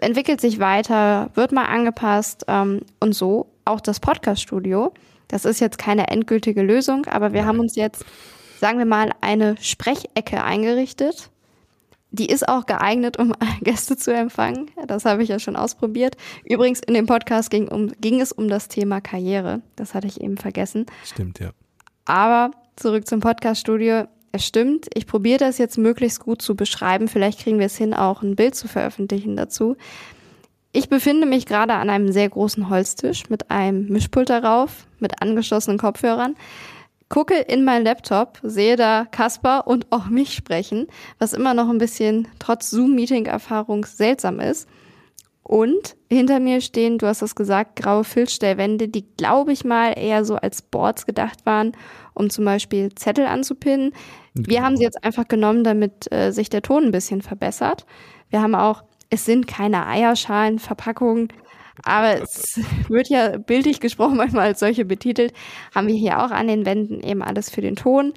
entwickelt 0.01 0.41
sich 0.41 0.59
weiter, 0.59 1.29
wird 1.35 1.51
mal 1.51 1.65
angepasst 1.65 2.45
ähm, 2.47 2.81
und 2.99 3.13
so 3.13 3.47
auch 3.65 3.81
das 3.81 3.99
Podcast-Studio. 3.99 4.93
Das 5.27 5.45
ist 5.45 5.59
jetzt 5.59 5.77
keine 5.77 6.07
endgültige 6.07 6.63
Lösung, 6.63 7.05
aber 7.05 7.33
wir 7.33 7.45
haben 7.45 7.59
uns 7.59 7.75
jetzt, 7.75 8.03
sagen 8.59 8.79
wir 8.79 8.85
mal, 8.85 9.12
eine 9.21 9.55
Sprechecke 9.62 10.43
eingerichtet. 10.43 11.29
Die 12.12 12.25
ist 12.25 12.49
auch 12.49 12.65
geeignet, 12.65 13.19
um 13.19 13.33
Gäste 13.62 13.95
zu 13.95 14.12
empfangen. 14.12 14.71
Das 14.88 15.05
habe 15.05 15.21
ich 15.21 15.29
ja 15.29 15.38
schon 15.38 15.55
ausprobiert. 15.55 16.17
Übrigens, 16.43 16.79
in 16.79 16.95
dem 16.95 17.05
Podcast 17.05 17.51
ging, 17.51 17.67
um, 17.67 17.91
ging 18.01 18.19
es 18.19 18.31
um 18.31 18.47
das 18.47 18.67
Thema 18.67 19.01
Karriere. 19.01 19.62
Das 19.75 19.93
hatte 19.93 20.07
ich 20.07 20.19
eben 20.19 20.38
vergessen. 20.38 20.88
Stimmt, 21.05 21.39
ja. 21.39 21.51
Aber 22.05 22.51
zurück 22.75 23.07
zum 23.07 23.19
Podcast-Studio 23.19 24.07
es 24.31 24.45
stimmt, 24.45 24.87
ich 24.93 25.07
probiere 25.07 25.39
das 25.39 25.57
jetzt 25.57 25.77
möglichst 25.77 26.19
gut 26.19 26.41
zu 26.41 26.55
beschreiben. 26.55 27.07
Vielleicht 27.07 27.39
kriegen 27.39 27.59
wir 27.59 27.65
es 27.65 27.77
hin, 27.77 27.93
auch 27.93 28.21
ein 28.21 28.35
Bild 28.35 28.55
zu 28.55 28.67
veröffentlichen 28.67 29.35
dazu. 29.35 29.75
Ich 30.71 30.87
befinde 30.87 31.25
mich 31.25 31.47
gerade 31.47 31.73
an 31.73 31.89
einem 31.89 32.11
sehr 32.11 32.29
großen 32.29 32.69
Holztisch 32.69 33.29
mit 33.29 33.49
einem 33.49 33.87
Mischpult 33.87 34.29
darauf, 34.29 34.85
mit 34.99 35.21
angeschlossenen 35.21 35.79
Kopfhörern, 35.79 36.35
gucke 37.09 37.39
in 37.39 37.63
meinen 37.65 37.83
Laptop, 37.83 38.39
sehe 38.43 38.75
da 38.75 39.05
Kasper 39.09 39.65
und 39.65 39.87
auch 39.89 40.05
mich 40.05 40.35
sprechen, 40.35 40.85
was 41.17 41.33
immer 41.33 41.55
noch 41.55 41.69
ein 41.69 41.79
bisschen 41.79 42.27
trotz 42.37 42.69
Zoom-Meeting-Erfahrung 42.69 43.85
seltsam 43.85 44.39
ist. 44.39 44.69
Und 45.49 45.95
hinter 46.12 46.39
mir 46.39 46.62
stehen, 46.62 46.99
du 46.99 47.07
hast 47.07 47.23
es 47.23 47.33
gesagt, 47.33 47.75
graue 47.75 48.03
Filzstellwände, 48.03 48.88
die, 48.88 49.07
glaube 49.17 49.51
ich 49.51 49.65
mal, 49.65 49.97
eher 49.97 50.23
so 50.23 50.35
als 50.35 50.62
Boards 50.62 51.07
gedacht 51.07 51.43
waren, 51.47 51.71
um 52.13 52.29
zum 52.29 52.45
Beispiel 52.45 52.93
Zettel 52.93 53.25
anzupinnen. 53.25 53.93
Wir 54.35 54.62
haben 54.62 54.77
sie 54.77 54.83
jetzt 54.83 55.03
einfach 55.03 55.27
genommen, 55.27 55.63
damit 55.63 56.12
äh, 56.12 56.29
sich 56.29 56.51
der 56.51 56.62
Ton 56.62 56.83
ein 56.83 56.91
bisschen 56.91 57.23
verbessert. 57.23 57.88
Wir 58.29 58.43
haben 58.43 58.53
auch, 58.53 58.83
es 59.09 59.25
sind 59.25 59.47
keine 59.47 59.88
Eierschalenverpackungen, 59.88 61.29
aber 61.81 62.21
es 62.21 62.59
wird 62.88 63.09
ja 63.09 63.39
bildlich 63.39 63.79
gesprochen 63.79 64.17
manchmal 64.17 64.49
als 64.49 64.59
solche 64.59 64.85
betitelt. 64.85 65.33
Haben 65.73 65.88
wir 65.88 65.95
hier 65.95 66.23
auch 66.23 66.29
an 66.29 66.47
den 66.47 66.67
Wänden 66.67 67.01
eben 67.01 67.23
alles 67.23 67.49
für 67.49 67.62
den 67.62 67.75
Ton. 67.75 68.13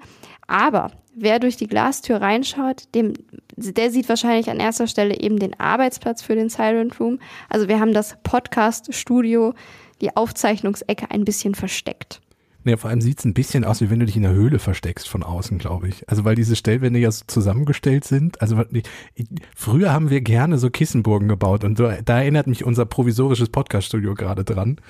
Aber 0.46 0.90
wer 1.14 1.38
durch 1.38 1.56
die 1.56 1.66
Glastür 1.66 2.20
reinschaut, 2.20 2.94
dem, 2.94 3.14
der 3.56 3.90
sieht 3.90 4.08
wahrscheinlich 4.08 4.50
an 4.50 4.60
erster 4.60 4.86
Stelle 4.86 5.18
eben 5.18 5.38
den 5.38 5.58
Arbeitsplatz 5.58 6.22
für 6.22 6.34
den 6.34 6.48
Silent 6.48 6.98
Room. 7.00 7.18
Also 7.48 7.68
wir 7.68 7.80
haben 7.80 7.92
das 7.92 8.16
Podcast-Studio, 8.22 9.54
die 10.00 10.16
Aufzeichnungsecke 10.16 11.10
ein 11.10 11.24
bisschen 11.24 11.54
versteckt. 11.54 12.20
Ja, 12.64 12.76
vor 12.76 12.90
allem 12.90 13.00
sieht 13.00 13.18
es 13.18 13.24
ein 13.24 13.34
bisschen 13.34 13.64
aus, 13.64 13.80
wie 13.80 13.90
wenn 13.90 13.98
du 13.98 14.06
dich 14.06 14.16
in 14.16 14.22
der 14.22 14.32
Höhle 14.32 14.60
versteckst 14.60 15.08
von 15.08 15.24
außen, 15.24 15.58
glaube 15.58 15.88
ich. 15.88 16.08
Also 16.08 16.24
weil 16.24 16.36
diese 16.36 16.54
Stellwände 16.54 17.00
ja 17.00 17.10
so 17.10 17.24
zusammengestellt 17.26 18.04
sind. 18.04 18.40
Also 18.40 18.62
früher 19.56 19.92
haben 19.92 20.10
wir 20.10 20.20
gerne 20.20 20.58
so 20.58 20.70
Kissenburgen 20.70 21.28
gebaut 21.28 21.64
und 21.64 21.76
so, 21.76 21.90
da 22.04 22.20
erinnert 22.20 22.46
mich 22.46 22.64
unser 22.64 22.84
provisorisches 22.84 23.48
Podcaststudio 23.48 24.14
gerade 24.14 24.44
dran. 24.44 24.80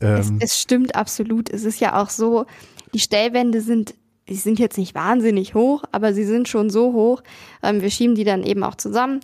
Ähm, 0.00 0.38
es, 0.38 0.52
es 0.52 0.60
stimmt 0.60 0.94
absolut. 0.94 1.50
Es 1.50 1.64
ist 1.64 1.80
ja 1.80 2.00
auch 2.00 2.10
so, 2.10 2.46
die 2.94 3.00
Stellwände 3.00 3.62
sind 3.62 3.94
die 4.28 4.36
sind 4.36 4.58
jetzt 4.58 4.78
nicht 4.78 4.94
wahnsinnig 4.94 5.54
hoch, 5.54 5.84
aber 5.92 6.12
sie 6.12 6.24
sind 6.24 6.48
schon 6.48 6.70
so 6.70 6.92
hoch. 6.92 7.22
Ähm, 7.62 7.82
wir 7.82 7.90
schieben 7.90 8.14
die 8.14 8.24
dann 8.24 8.42
eben 8.42 8.62
auch 8.62 8.74
zusammen 8.74 9.20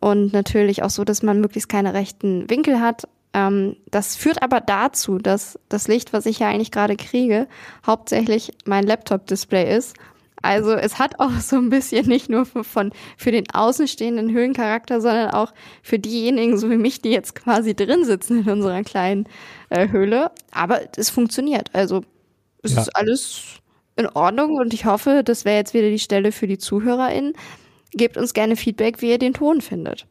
und 0.00 0.32
natürlich 0.32 0.82
auch 0.82 0.90
so, 0.90 1.04
dass 1.04 1.22
man 1.22 1.40
möglichst 1.40 1.68
keine 1.68 1.94
rechten 1.94 2.48
Winkel 2.50 2.80
hat. 2.80 3.08
Ähm, 3.34 3.76
das 3.90 4.16
führt 4.16 4.42
aber 4.42 4.60
dazu, 4.60 5.18
dass 5.18 5.58
das 5.68 5.88
Licht, 5.88 6.12
was 6.12 6.26
ich 6.26 6.38
ja 6.38 6.48
eigentlich 6.48 6.70
gerade 6.70 6.96
kriege, 6.96 7.46
hauptsächlich 7.86 8.52
mein 8.64 8.86
Laptop-Display 8.86 9.76
ist. 9.76 9.94
Also 10.40 10.72
es 10.72 10.98
hat 10.98 11.18
auch 11.18 11.32
so 11.40 11.56
ein 11.56 11.68
bisschen 11.68 12.06
nicht 12.06 12.30
nur 12.30 12.46
von 12.46 12.92
für 13.16 13.32
den 13.32 13.50
außenstehenden 13.50 14.30
Höhlencharakter, 14.30 15.00
sondern 15.00 15.30
auch 15.30 15.52
für 15.82 15.98
diejenigen, 15.98 16.58
so 16.58 16.70
wie 16.70 16.76
mich, 16.76 17.02
die 17.02 17.10
jetzt 17.10 17.34
quasi 17.34 17.74
drin 17.74 18.04
sitzen 18.04 18.40
in 18.40 18.50
unserer 18.50 18.82
kleinen 18.82 19.26
äh, 19.68 19.88
Höhle. 19.88 20.30
Aber 20.52 20.80
es 20.96 21.10
funktioniert. 21.10 21.70
Also 21.74 22.02
es 22.62 22.74
ja. 22.74 22.82
ist 22.82 22.96
alles 22.96 23.60
in 23.98 24.08
Ordnung 24.08 24.56
und 24.56 24.72
ich 24.72 24.84
hoffe, 24.84 25.22
das 25.24 25.44
wäre 25.44 25.56
jetzt 25.56 25.74
wieder 25.74 25.90
die 25.90 25.98
Stelle 25.98 26.32
für 26.32 26.46
die 26.46 26.58
ZuhörerInnen. 26.58 27.34
Gebt 27.92 28.16
uns 28.16 28.32
gerne 28.32 28.56
Feedback, 28.56 29.02
wie 29.02 29.10
ihr 29.10 29.18
den 29.18 29.34
Ton 29.34 29.60
findet. 29.60 30.06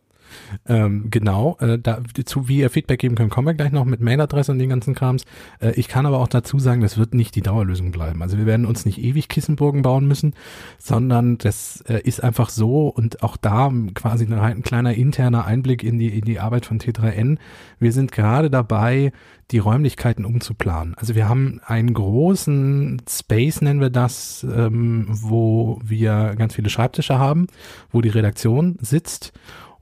Ähm, 0.68 1.08
genau, 1.10 1.58
äh, 1.60 1.78
da, 1.80 2.02
zu 2.26 2.48
wie 2.48 2.60
ihr 2.60 2.70
Feedback 2.70 3.00
geben 3.00 3.16
könnt, 3.16 3.32
kommen 3.32 3.48
wir 3.48 3.54
gleich 3.54 3.72
noch 3.72 3.86
mit 3.86 4.02
Mailadresse 4.02 4.52
und 4.52 4.60
den 4.60 4.70
ganzen 4.70 4.96
Krams. 4.96 5.26
Äh, 5.60 5.72
ich 5.72 5.88
kann 5.88 6.06
aber 6.06 6.20
auch 6.20 6.28
dazu 6.28 6.60
sagen, 6.60 6.82
das 6.82 6.98
wird 6.98 7.14
nicht 7.14 7.36
die 7.36 7.42
Dauerlösung 7.42 7.92
bleiben. 7.92 8.22
Also 8.22 8.38
wir 8.38 8.46
werden 8.46 8.66
uns 8.66 8.86
nicht 8.86 9.00
ewig 9.00 9.28
Kissenburgen 9.28 9.82
bauen 9.82 10.08
müssen, 10.08 10.34
sondern 10.78 11.38
das 11.38 11.82
äh, 11.88 12.02
ist 12.02 12.24
einfach 12.24 12.50
so 12.50 12.88
und 12.88 13.24
auch 13.24 13.38
da 13.38 13.72
quasi 13.94 14.26
ein, 14.26 14.34
ein 14.34 14.64
kleiner 14.64 14.94
interner 14.94 15.46
Einblick 15.46 15.84
in 15.84 16.00
die, 16.00 16.18
in 16.18 16.26
die 16.26 16.40
Arbeit 16.40 16.66
von 16.66 16.80
T3N. 16.80 17.38
Wir 17.80 17.92
sind 17.92 18.12
gerade 18.12 18.50
dabei, 18.50 19.12
die 19.52 19.60
Räumlichkeiten 19.60 20.26
umzuplanen. 20.26 20.94
Also 20.96 21.16
wir 21.16 21.30
haben 21.30 21.62
einen 21.66 21.94
großen 21.94 23.02
Space, 23.08 23.62
nennen 23.62 23.80
wir 23.80 23.90
das, 23.90 24.46
ähm, 24.50 25.08
wo 25.10 25.80
wir 25.84 26.36
ganz 26.38 26.56
viele 26.56 26.70
Schreibtische 26.70 27.18
haben, 27.18 27.48
wo 27.92 28.02
die 28.02 28.10
Redaktion 28.10 28.78
sitzt 28.82 29.32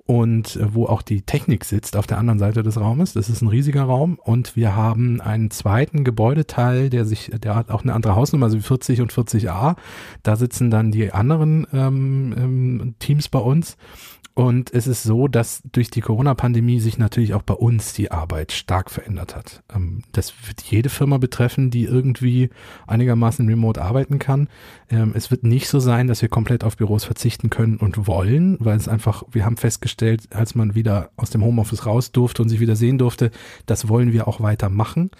und 0.06 0.56
äh, 0.56 0.74
wo 0.74 0.86
auch 0.86 1.02
die 1.02 1.24
Technik 1.24 1.66
sitzt 1.66 1.96
auf 1.96 2.08
der 2.08 2.18
anderen 2.18 2.40
Seite 2.40 2.64
des 2.64 2.80
Raumes. 2.80 3.14
Das 3.14 3.30
ist 3.30 3.42
ein 3.42 3.48
riesiger 3.48 3.84
Raum 3.84 4.20
und 4.24 4.56
wir 4.56 4.76
haben 4.76 5.20
einen 5.20 5.52
zweiten 5.52 6.04
Gebäudeteil, 6.04 6.90
der 6.90 7.06
sich, 7.06 7.32
der 7.32 7.56
hat 7.56 7.72
auch 7.72 7.84
eine 7.84 7.94
andere 7.94 8.16
Hausnummer, 8.16 8.46
also 8.46 8.60
40 8.60 9.02
und 9.02 9.12
40a. 9.12 9.76
Da 10.24 10.36
sitzen 10.36 10.70
dann 10.70 10.92
die 10.92 11.12
anderen 11.12 11.66
ähm, 11.74 12.36
ähm, 12.38 12.96
Teams 13.00 13.30
bei 13.30 13.40
uns 13.40 13.78
und 14.36 14.74
es 14.74 14.86
ist 14.86 15.04
so, 15.04 15.30
dass 15.30 15.62
durch 15.72 15.90
die 15.90 16.02
Corona-Pandemie 16.02 16.82
sich 16.82 16.98
natürlich 16.98 17.34
auch 17.34 17.42
bei 17.42 17.54
uns 17.54 17.94
die 17.94 18.12
Arbeit 18.12 18.52
stark 18.52 18.92
verändert 18.92 19.34
hat. 19.34 19.64
Ähm, 19.74 20.02
das 20.12 20.34
wird 20.46 20.62
jede 20.62 20.90
Firma 20.90 21.18
betreffen, 21.18 21.72
die 21.72 21.86
irgendwie 21.86 22.50
einigermaßen 22.86 23.48
remote 23.48 23.82
arbeiten 23.82 24.20
kann. 24.20 24.50
Ähm, 24.90 25.14
es 25.16 25.32
wird 25.32 25.44
nicht 25.44 25.70
so 25.70 25.80
sein, 25.80 26.08
dass 26.08 26.22
wir 26.22 26.28
komplett 26.28 26.66
auf 26.66 26.76
Büros 26.76 27.06
verzichten 27.06 27.50
können 27.50 27.78
und 27.78 28.08
wollen, 28.08 28.58
weil 28.60 28.76
es 28.76 28.90
einfach, 28.90 29.24
wir 29.32 29.46
haben 29.46 29.56
festgestellt, 29.56 29.95
als 30.02 30.56
man 30.56 30.76
wieder 30.76 31.10
aus 31.18 31.30
dem 31.30 31.44
Homeoffice 31.44 31.86
raus 31.86 32.12
durfte 32.12 32.42
und 32.42 32.50
sich 32.50 32.60
wieder 32.60 32.76
sehen 32.76 32.98
durfte, 32.98 33.32
das 33.66 33.88
wollen 33.88 34.14
wir 34.14 34.28
auch 34.28 34.42
weiter 34.42 34.70
machen. 34.70 35.12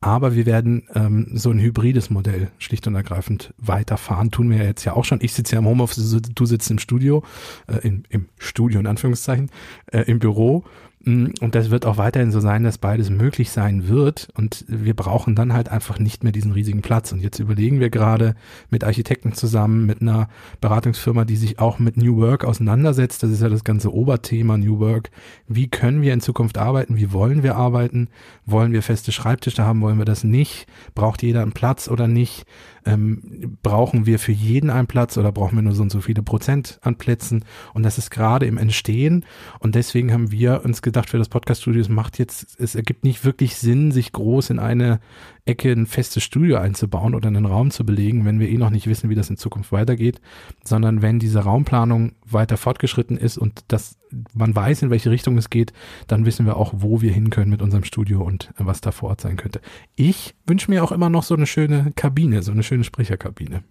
Aber 0.00 0.34
wir 0.34 0.46
werden 0.46 0.88
ähm, 0.94 1.30
so 1.34 1.50
ein 1.50 1.58
hybrides 1.58 2.10
Modell 2.10 2.50
schlicht 2.58 2.86
und 2.86 2.94
ergreifend 2.94 3.54
weiterfahren. 3.56 4.30
Tun 4.30 4.50
wir 4.50 4.58
jetzt 4.58 4.84
ja 4.84 4.92
auch 4.92 5.04
schon. 5.04 5.20
Ich 5.22 5.32
sitze 5.32 5.54
ja 5.54 5.58
im 5.58 5.66
Homeoffice, 5.66 6.20
du 6.34 6.46
sitzt 6.46 6.70
im 6.70 6.78
Studio, 6.78 7.24
äh, 7.66 7.78
im, 7.86 8.02
im 8.10 8.28
Studio 8.38 8.78
in 8.78 8.86
Anführungszeichen, 8.86 9.50
äh, 9.86 10.02
im 10.02 10.18
Büro 10.18 10.64
und 11.06 11.54
das 11.54 11.70
wird 11.70 11.86
auch 11.86 11.98
weiterhin 11.98 12.32
so 12.32 12.40
sein, 12.40 12.64
dass 12.64 12.78
beides 12.78 13.10
möglich 13.10 13.52
sein 13.52 13.86
wird. 13.86 14.26
Und 14.34 14.64
wir 14.66 14.94
brauchen 14.94 15.36
dann 15.36 15.52
halt 15.52 15.68
einfach 15.68 16.00
nicht 16.00 16.24
mehr 16.24 16.32
diesen 16.32 16.50
riesigen 16.50 16.82
Platz. 16.82 17.12
Und 17.12 17.20
jetzt 17.20 17.38
überlegen 17.38 17.78
wir 17.78 17.90
gerade 17.90 18.34
mit 18.70 18.82
Architekten 18.82 19.32
zusammen, 19.32 19.86
mit 19.86 20.02
einer 20.02 20.28
Beratungsfirma, 20.60 21.24
die 21.24 21.36
sich 21.36 21.60
auch 21.60 21.78
mit 21.78 21.96
New 21.96 22.16
Work 22.16 22.44
auseinandersetzt. 22.44 23.22
Das 23.22 23.30
ist 23.30 23.40
ja 23.40 23.48
das 23.48 23.62
ganze 23.62 23.94
Oberthema 23.94 24.58
New 24.58 24.80
Work. 24.80 25.10
Wie 25.46 25.68
können 25.68 26.02
wir 26.02 26.12
in 26.12 26.20
Zukunft 26.20 26.58
arbeiten? 26.58 26.96
Wie 26.96 27.12
wollen 27.12 27.44
wir 27.44 27.54
arbeiten? 27.54 28.08
Wollen 28.44 28.72
wir 28.72 28.82
feste 28.82 29.12
Schreibtische 29.12 29.64
haben? 29.64 29.82
Wollen 29.82 29.98
wir 29.98 30.06
das 30.06 30.24
nicht? 30.24 30.66
Braucht 30.96 31.22
jeder 31.22 31.42
einen 31.42 31.52
Platz 31.52 31.86
oder 31.86 32.08
nicht? 32.08 32.46
ähm, 32.86 33.58
brauchen 33.62 34.06
wir 34.06 34.18
für 34.18 34.32
jeden 34.32 34.70
einen 34.70 34.86
Platz 34.86 35.18
oder 35.18 35.32
brauchen 35.32 35.56
wir 35.56 35.62
nur 35.62 35.74
so 35.74 35.82
und 35.82 35.90
so 35.90 36.00
viele 36.00 36.22
Prozent 36.22 36.78
an 36.82 36.96
Plätzen? 36.96 37.44
Und 37.74 37.82
das 37.82 37.98
ist 37.98 38.10
gerade 38.10 38.46
im 38.46 38.56
Entstehen. 38.56 39.24
Und 39.58 39.74
deswegen 39.74 40.12
haben 40.12 40.30
wir 40.30 40.64
uns 40.64 40.82
gedacht, 40.82 40.95
für 41.04 41.18
das 41.18 41.28
Podcast-Studio, 41.28 41.80
es 41.80 41.88
macht 41.88 42.18
jetzt, 42.18 42.58
es 42.58 42.74
ergibt 42.74 43.04
nicht 43.04 43.24
wirklich 43.24 43.56
Sinn, 43.56 43.92
sich 43.92 44.12
groß 44.12 44.50
in 44.50 44.58
eine 44.58 45.00
Ecke 45.44 45.70
ein 45.70 45.86
festes 45.86 46.24
Studio 46.24 46.56
einzubauen 46.56 47.14
oder 47.14 47.28
einen 47.28 47.46
Raum 47.46 47.70
zu 47.70 47.84
belegen, 47.84 48.24
wenn 48.24 48.40
wir 48.40 48.48
eh 48.48 48.56
noch 48.56 48.70
nicht 48.70 48.86
wissen, 48.86 49.10
wie 49.10 49.14
das 49.14 49.30
in 49.30 49.36
Zukunft 49.36 49.70
weitergeht, 49.72 50.20
sondern 50.64 51.02
wenn 51.02 51.18
diese 51.18 51.40
Raumplanung 51.40 52.12
weiter 52.24 52.56
fortgeschritten 52.56 53.16
ist 53.16 53.38
und 53.38 53.64
dass 53.68 53.98
man 54.34 54.56
weiß, 54.56 54.82
in 54.82 54.90
welche 54.90 55.10
Richtung 55.10 55.36
es 55.36 55.50
geht, 55.50 55.72
dann 56.06 56.24
wissen 56.24 56.46
wir 56.46 56.56
auch, 56.56 56.72
wo 56.76 57.00
wir 57.00 57.12
hin 57.12 57.30
können 57.30 57.50
mit 57.50 57.62
unserem 57.62 57.84
Studio 57.84 58.22
und 58.22 58.52
was 58.56 58.80
da 58.80 58.90
vor 58.90 59.10
Ort 59.10 59.20
sein 59.20 59.36
könnte. 59.36 59.60
Ich 59.94 60.34
wünsche 60.46 60.70
mir 60.70 60.82
auch 60.82 60.92
immer 60.92 61.10
noch 61.10 61.22
so 61.22 61.34
eine 61.34 61.46
schöne 61.46 61.92
Kabine, 61.94 62.42
so 62.42 62.52
eine 62.52 62.62
schöne 62.62 62.84
Sprecherkabine. 62.84 63.62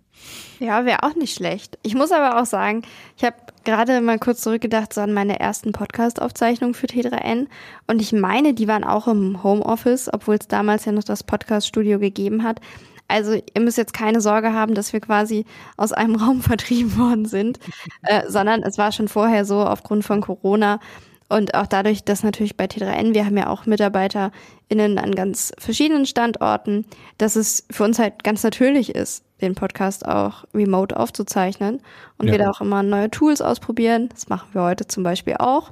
Ja, 0.60 0.86
wäre 0.86 1.04
auch 1.04 1.16
nicht 1.16 1.36
schlecht. 1.36 1.78
Ich 1.84 1.96
muss 1.96 2.12
aber 2.12 2.42
auch 2.42 2.46
sagen, 2.46 2.84
ich 3.18 3.24
habe 3.24 3.36
gerade 3.66 4.00
mal 4.00 4.20
kurz 4.20 4.42
zurückgedacht 4.42 4.94
so 4.94 5.02
an 5.02 5.14
meine 5.14 5.40
ersten 5.40 5.74
Podcast-Aufzeichnungen 5.74 6.74
für 6.74 6.88
T3N 6.88 7.48
und 7.88 8.02
ich 8.02 8.14
meine, 8.14 8.54
die 8.54 8.68
waren 8.68 8.84
auch 8.84 9.08
im 9.08 9.44
Homeoffice, 9.44 10.10
obwohl 10.14 10.36
es 10.36 10.48
damals 10.48 10.86
ja 10.86 10.92
noch 10.92 11.04
das 11.04 11.24
Podcast-Studio 11.24 12.00
gegeben 12.00 12.44
hat. 12.44 12.62
Also 13.08 13.34
ihr 13.34 13.62
müsst 13.62 13.78
jetzt 13.78 13.94
keine 13.94 14.22
Sorge 14.22 14.54
haben, 14.54 14.74
dass 14.74 14.94
wir 14.94 15.00
quasi 15.00 15.46
aus 15.78 15.92
einem 15.92 16.16
Raum 16.22 16.42
vertrieben 16.42 16.98
worden 16.98 17.26
sind, 17.26 17.60
äh, 18.04 18.24
sondern 18.30 18.64
es 18.64 18.78
war 18.78 18.92
schon 18.92 19.08
vorher 19.08 19.46
so 19.46 19.62
aufgrund 19.62 20.06
von 20.06 20.22
Corona 20.22 20.80
und 21.28 21.56
auch 21.56 21.68
dadurch, 21.68 22.04
dass 22.04 22.24
natürlich 22.24 22.56
bei 22.56 22.66
T3N, 22.66 23.14
wir 23.14 23.26
haben 23.26 23.38
ja 23.38 23.48
auch 23.48 23.66
MitarbeiterInnen 23.66 25.00
an 25.00 25.16
ganz 25.16 25.52
verschiedenen 25.58 26.06
Standorten, 26.06 26.86
dass 27.18 27.36
es 27.36 27.66
für 27.72 27.84
uns 27.84 27.98
halt 27.98 28.24
ganz 28.24 28.44
natürlich 28.44 28.94
ist, 28.94 29.24
den 29.42 29.56
Podcast 29.56 30.06
auch 30.06 30.46
remote 30.54 30.96
aufzuzeichnen 30.98 31.82
und 32.18 32.28
ja. 32.28 32.34
wir 32.34 32.40
da 32.40 32.52
auch 32.52 32.62
immer 32.62 32.84
neue 32.84 33.10
Tools 33.10 33.42
ausprobieren. 33.42 34.10
Das 34.10 34.30
machen 34.30 34.50
wir 34.54 34.62
heute 34.62 34.88
zum 34.88 35.04
Beispiel 35.04 35.36
auch. 35.40 35.72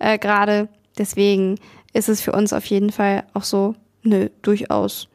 Äh, 0.00 0.18
Gerade 0.18 0.68
deswegen 0.98 1.58
ist 1.92 2.08
es 2.08 2.20
für 2.20 2.32
uns 2.32 2.52
auf 2.52 2.66
jeden 2.66 2.90
Fall 2.90 3.24
auch 3.32 3.44
so 3.44 3.76
eine 4.04 4.30
durchaus 4.42 5.08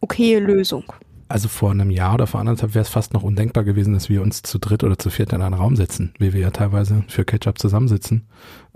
okaye 0.00 0.40
Lösung. 0.40 0.92
Also 1.28 1.48
vor 1.48 1.70
einem 1.70 1.90
Jahr 1.90 2.14
oder 2.14 2.26
vor 2.26 2.40
anderthalb 2.40 2.74
wäre 2.74 2.82
es 2.82 2.88
fast 2.88 3.12
noch 3.12 3.22
undenkbar 3.22 3.62
gewesen, 3.62 3.92
dass 3.92 4.08
wir 4.08 4.22
uns 4.22 4.42
zu 4.42 4.58
dritt 4.58 4.82
oder 4.82 4.98
zu 4.98 5.10
viert 5.10 5.32
in 5.34 5.42
einen 5.42 5.54
Raum 5.54 5.76
setzen, 5.76 6.14
wie 6.18 6.32
wir 6.32 6.40
ja 6.40 6.50
teilweise 6.50 7.04
für 7.08 7.26
Ketchup 7.26 7.58
zusammensitzen 7.58 8.26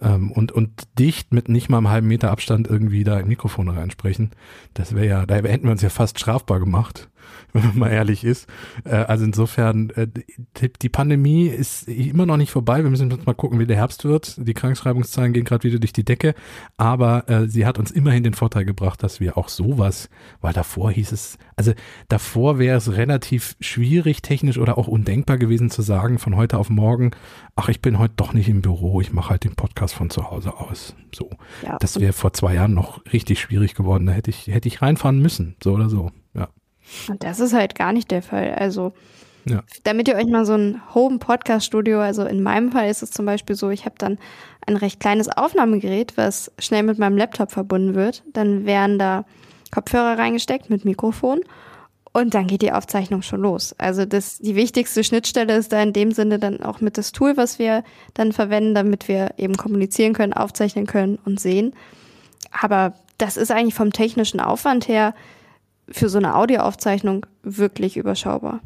ähm, 0.01 0.31
und, 0.31 0.53
und 0.53 0.71
dicht 0.99 1.33
mit 1.33 1.49
nicht 1.49 1.71
mal 1.71 1.79
einem 1.79 1.89
halben 1.89 2.09
Meter 2.09 2.31
Abstand 2.31 2.69
irgendwie 2.69 3.05
da 3.05 3.19
in 3.19 3.29
Mikrofone 3.29 3.75
reinsprechen. 3.75 4.33
Das 4.75 4.95
wäre 4.95 5.07
ja, 5.07 5.27
da 5.27 5.37
hätten 5.37 5.65
wir 5.65 5.73
uns 5.73 5.83
ja 5.83 5.89
fast 5.89 6.19
strafbar 6.19 6.61
gemacht. 6.61 7.09
wenn 7.53 7.65
man 7.67 7.79
mal 7.79 7.91
ehrlich 7.91 8.25
ist. 8.25 8.49
Äh, 8.85 8.95
also 8.95 9.25
insofern, 9.25 9.91
äh, 9.91 10.07
die 10.81 10.89
Pandemie 10.89 11.47
ist 11.47 11.89
immer 11.89 12.27
noch 12.27 12.37
nicht 12.37 12.51
vorbei. 12.51 12.83
Wir 12.83 12.91
müssen 12.91 13.11
jetzt 13.11 13.27
mal 13.27 13.35
gucken, 13.35 13.59
wie 13.59 13.67
der 13.67 13.77
Herbst 13.77 14.05
wird. 14.05 14.37
Die 14.39 14.55
Krankschreibungszahlen 14.55 15.33
gehen 15.33 15.45
gerade 15.45 15.65
wieder 15.65 15.79
durch 15.79 15.93
die 15.93 16.05
Decke. 16.05 16.35
Aber 16.77 17.29
äh, 17.29 17.49
sie 17.49 17.67
hat 17.67 17.79
uns 17.79 17.91
immerhin 17.91 18.25
den 18.25 18.35
Vorteil 18.35 18.65
gebracht, 18.65 19.03
dass 19.03 19.21
wir 19.21 19.37
auch 19.37 19.49
sowas, 19.49 20.09
weil 20.41 20.53
davor 20.53 20.91
hieß 20.91 21.13
es, 21.13 21.39
also 21.57 21.73
davor 22.09 22.59
wäre 22.59 22.77
es 22.77 22.93
relativ 22.93 23.57
schwierig, 23.61 24.23
technisch 24.23 24.59
oder 24.59 24.79
auch 24.79 24.89
undenkbar 24.89 25.39
gewesen 25.39 25.71
zu 25.71 25.83
sagen, 25.83 26.19
von 26.19 26.37
heute 26.37 26.59
auf 26.59 26.71
morgen, 26.71 27.13
ach, 27.57 27.69
ich 27.69 27.83
bin 27.83 27.99
heute 27.99 28.15
doch 28.17 28.33
nicht 28.33 28.49
im 28.49 28.63
Büro, 28.63 29.01
ich 29.01 29.13
mache 29.13 29.31
halt 29.31 29.45
den 29.45 29.55
Podcast 29.55 29.95
von 29.95 30.11
zu 30.11 30.31
Hause 30.31 30.59
aus. 30.59 30.95
So. 31.15 31.31
Ja, 31.63 31.79
das 31.79 32.01
wäre 32.01 32.13
vor 32.13 32.33
zwei 32.33 32.55
Jahren 32.55 32.75
noch 32.75 33.05
richtig 33.13 33.41
schwierig 33.41 33.75
geworden. 33.75 34.07
Da 34.07 34.13
hätte 34.13 34.31
ich, 34.31 34.47
hätte 34.47 34.69
ich 34.69 34.83
reinfahren 34.83 35.21
müssen, 35.21 35.57
so 35.63 35.73
oder 35.73 35.89
so. 35.89 36.11
Und 37.09 37.23
das 37.25 37.41
ist 37.41 37.53
halt 37.53 37.75
gar 37.75 37.93
nicht 37.93 38.11
der 38.11 38.23
Fall. 38.23 38.55
Also, 38.55 38.93
ja. 39.45 39.63
damit 39.85 40.09
ihr 40.09 40.17
euch 40.17 40.27
mal 40.27 40.47
so 40.47 40.55
ein 40.55 40.81
Home-Podcast-Studio, 40.95 42.01
also 42.01 42.25
in 42.25 42.43
meinem 42.43 42.73
Fall 42.73 42.89
ist 42.89 43.03
es 43.03 43.11
zum 43.11 43.27
Beispiel 43.27 43.57
so, 43.57 43.71
ich 43.71 43.85
habe 43.85 43.97
dann 43.99 44.19
ein 44.67 44.77
recht 44.77 45.01
kleines 45.01 45.29
Aufnahmegerät, 45.29 46.17
was 46.17 46.53
schnell 46.59 46.83
mit 46.83 46.99
meinem 46.99 47.17
Laptop 47.17 47.51
verbunden 47.51 47.95
wird. 47.95 48.23
Dann 48.33 48.67
werden 48.67 48.99
da 48.99 49.25
Kopfhörer 49.73 50.19
reingesteckt 50.19 50.71
mit 50.71 50.85
Mikrofon 50.85 51.41
und 52.13 52.35
dann 52.35 52.47
geht 52.47 52.63
die 52.63 52.73
Aufzeichnung 52.73 53.23
schon 53.23 53.41
los. 53.41 53.75
Also 53.79 54.05
das, 54.05 54.39
die 54.39 54.55
wichtigste 54.55 55.03
Schnittstelle 55.03 55.57
ist 55.57 55.73
da 55.73 55.83
in 55.83 55.93
dem 55.93 56.13
Sinne 56.13 56.39
dann 56.39 56.63
auch 56.63 56.81
mit 56.81 56.99
das 56.99 57.13
Tool, 57.13 57.37
was 57.37 57.59
wir 57.59 57.85
dann 58.15 58.33
verwenden, 58.33 58.75
damit 58.75 59.09
wir 59.09 59.35
eben 59.39 59.57
kommunizieren 59.57 60.13
können, 60.13 60.35
aufzeichnen 60.35 60.87
können 60.87 61.19
und 61.25 61.41
sehen. 61.41 61.75
Aber 62.53 62.95
das 63.17 63.37
ist 63.37 63.51
eigentlich 63.51 63.75
vom 63.75 63.93
technischen 63.93 64.41
Aufwand 64.41 64.89
her 64.89 65.15
für 65.89 66.09
so 66.09 66.19
eine 66.19 66.37
Audioaufzeichnung 66.37 67.27
wirklich 67.43 67.97
überschaubar. 67.97 68.61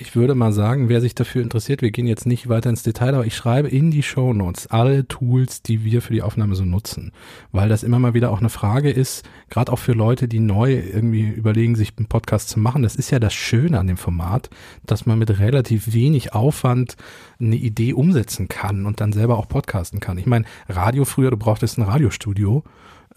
Ich 0.00 0.14
würde 0.14 0.36
mal 0.36 0.52
sagen, 0.52 0.88
wer 0.88 1.00
sich 1.00 1.16
dafür 1.16 1.42
interessiert, 1.42 1.82
wir 1.82 1.90
gehen 1.90 2.06
jetzt 2.06 2.24
nicht 2.24 2.48
weiter 2.48 2.70
ins 2.70 2.84
Detail, 2.84 3.14
aber 3.14 3.26
ich 3.26 3.34
schreibe 3.34 3.68
in 3.68 3.90
die 3.90 4.04
Show 4.04 4.32
Notes 4.32 4.68
alle 4.68 5.08
Tools, 5.08 5.62
die 5.62 5.84
wir 5.84 6.02
für 6.02 6.12
die 6.12 6.22
Aufnahme 6.22 6.54
so 6.54 6.64
nutzen, 6.64 7.10
weil 7.50 7.68
das 7.68 7.82
immer 7.82 7.98
mal 7.98 8.14
wieder 8.14 8.30
auch 8.30 8.38
eine 8.38 8.48
Frage 8.48 8.90
ist, 8.90 9.28
gerade 9.50 9.72
auch 9.72 9.78
für 9.80 9.94
Leute, 9.94 10.28
die 10.28 10.38
neu 10.38 10.74
irgendwie 10.74 11.26
überlegen, 11.26 11.74
sich 11.74 11.94
einen 11.96 12.06
Podcast 12.06 12.48
zu 12.48 12.60
machen. 12.60 12.84
Das 12.84 12.94
ist 12.94 13.10
ja 13.10 13.18
das 13.18 13.34
Schöne 13.34 13.80
an 13.80 13.88
dem 13.88 13.96
Format, 13.96 14.50
dass 14.86 15.04
man 15.04 15.18
mit 15.18 15.40
relativ 15.40 15.92
wenig 15.92 16.32
Aufwand 16.32 16.94
eine 17.40 17.56
Idee 17.56 17.92
umsetzen 17.92 18.46
kann 18.46 18.86
und 18.86 19.00
dann 19.00 19.12
selber 19.12 19.36
auch 19.36 19.48
podcasten 19.48 19.98
kann. 19.98 20.16
Ich 20.18 20.26
meine, 20.26 20.44
Radio 20.68 21.04
früher, 21.06 21.32
du 21.32 21.36
brauchtest 21.36 21.76
ein 21.76 21.82
Radiostudio 21.82 22.62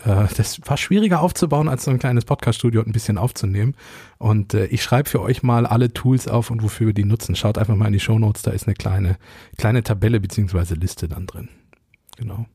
äh, 0.05 0.27
das 0.35 0.59
war 0.65 0.77
schwieriger 0.77 1.21
aufzubauen, 1.21 1.67
als 1.67 1.83
so 1.83 1.91
ein 1.91 1.99
kleines 1.99 2.25
Podcast-Studio 2.25 2.81
und 2.81 2.87
ein 2.87 2.93
bisschen 2.93 3.17
aufzunehmen. 3.17 3.75
Und 4.17 4.53
äh, 4.53 4.65
ich 4.67 4.83
schreibe 4.83 5.09
für 5.09 5.21
euch 5.21 5.43
mal 5.43 5.65
alle 5.65 5.93
Tools 5.93 6.27
auf 6.27 6.51
und 6.51 6.63
wofür 6.63 6.87
wir 6.87 6.93
die 6.93 7.05
nutzen. 7.05 7.35
Schaut 7.35 7.57
einfach 7.57 7.75
mal 7.75 7.87
in 7.87 7.93
die 7.93 7.99
Show 7.99 8.19
Notes, 8.19 8.41
da 8.41 8.51
ist 8.51 8.67
eine 8.67 8.75
kleine, 8.75 9.17
kleine 9.57 9.83
Tabelle 9.83 10.19
beziehungsweise 10.19 10.75
Liste 10.75 11.07
dann 11.07 11.27
drin. 11.27 11.49
Genau. 12.17 12.45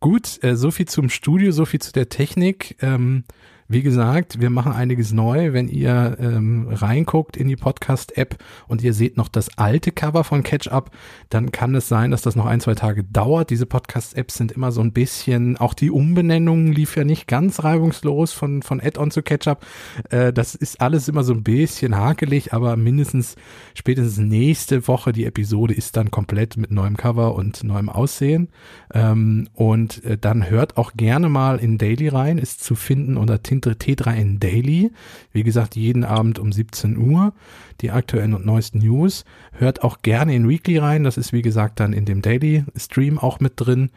Gut, 0.00 0.42
äh, 0.42 0.56
so 0.56 0.70
viel 0.70 0.86
zum 0.86 1.08
Studio, 1.08 1.52
so 1.52 1.64
viel 1.64 1.80
zu 1.80 1.92
der 1.92 2.08
Technik. 2.08 2.76
Ähm, 2.82 3.24
Wie 3.72 3.80
gesagt, 3.80 4.38
wir 4.38 4.50
machen 4.50 4.70
einiges 4.70 5.14
neu. 5.14 5.54
Wenn 5.54 5.66
ihr 5.66 6.18
ähm, 6.20 6.68
reinguckt 6.70 7.38
in 7.38 7.48
die 7.48 7.56
Podcast-App 7.56 8.36
und 8.68 8.82
ihr 8.82 8.92
seht 8.92 9.16
noch 9.16 9.28
das 9.28 9.56
alte 9.56 9.92
Cover 9.92 10.24
von 10.24 10.42
Catch-Up, 10.42 10.90
dann 11.30 11.52
kann 11.52 11.74
es 11.74 11.88
sein, 11.88 12.10
dass 12.10 12.20
das 12.20 12.36
noch 12.36 12.44
ein, 12.44 12.60
zwei 12.60 12.74
Tage 12.74 13.02
dauert. 13.02 13.48
Diese 13.48 13.64
Podcast-Apps 13.64 14.34
sind 14.34 14.52
immer 14.52 14.72
so 14.72 14.82
ein 14.82 14.92
bisschen, 14.92 15.56
auch 15.56 15.72
die 15.72 15.90
Umbenennung 15.90 16.66
lief 16.66 16.96
ja 16.96 17.04
nicht 17.04 17.26
ganz 17.26 17.64
reibungslos 17.64 18.34
von, 18.34 18.60
von 18.60 18.78
Add-on 18.78 19.10
zu 19.10 19.22
Catch-Up. 19.22 19.64
Äh, 20.10 20.34
das 20.34 20.54
ist 20.54 20.82
alles 20.82 21.08
immer 21.08 21.24
so 21.24 21.32
ein 21.32 21.42
bisschen 21.42 21.96
hakelig, 21.96 22.52
aber 22.52 22.76
mindestens 22.76 23.36
spätestens 23.72 24.18
nächste 24.18 24.86
Woche 24.86 25.12
die 25.12 25.24
Episode 25.24 25.72
ist 25.72 25.96
dann 25.96 26.10
komplett 26.10 26.58
mit 26.58 26.72
neuem 26.72 26.98
Cover 26.98 27.34
und 27.34 27.64
neuem 27.64 27.88
Aussehen. 27.88 28.50
Ähm, 28.92 29.48
und 29.54 30.04
äh, 30.04 30.18
dann 30.18 30.50
hört 30.50 30.76
auch 30.76 30.92
gerne 30.92 31.30
mal 31.30 31.58
in 31.58 31.78
Daily 31.78 32.08
rein, 32.08 32.36
ist 32.36 32.62
zu 32.62 32.74
finden 32.74 33.16
unter 33.16 33.42
T3N 33.70 34.38
Daily. 34.38 34.90
Wie 35.32 35.42
gesagt, 35.42 35.76
jeden 35.76 36.04
Abend 36.04 36.38
um 36.38 36.52
17 36.52 36.96
Uhr 36.96 37.32
die 37.80 37.90
aktuellen 37.90 38.34
und 38.34 38.44
neuesten 38.44 38.78
News. 38.78 39.24
Hört 39.52 39.82
auch 39.82 40.02
gerne 40.02 40.34
in 40.34 40.48
Weekly 40.48 40.78
rein. 40.78 41.04
Das 41.04 41.16
ist 41.16 41.32
wie 41.32 41.42
gesagt 41.42 41.80
dann 41.80 41.92
in 41.92 42.04
dem 42.04 42.22
Daily 42.22 42.64
Stream 42.76 43.18
auch 43.18 43.40
mit 43.40 43.54
drin. 43.56 43.90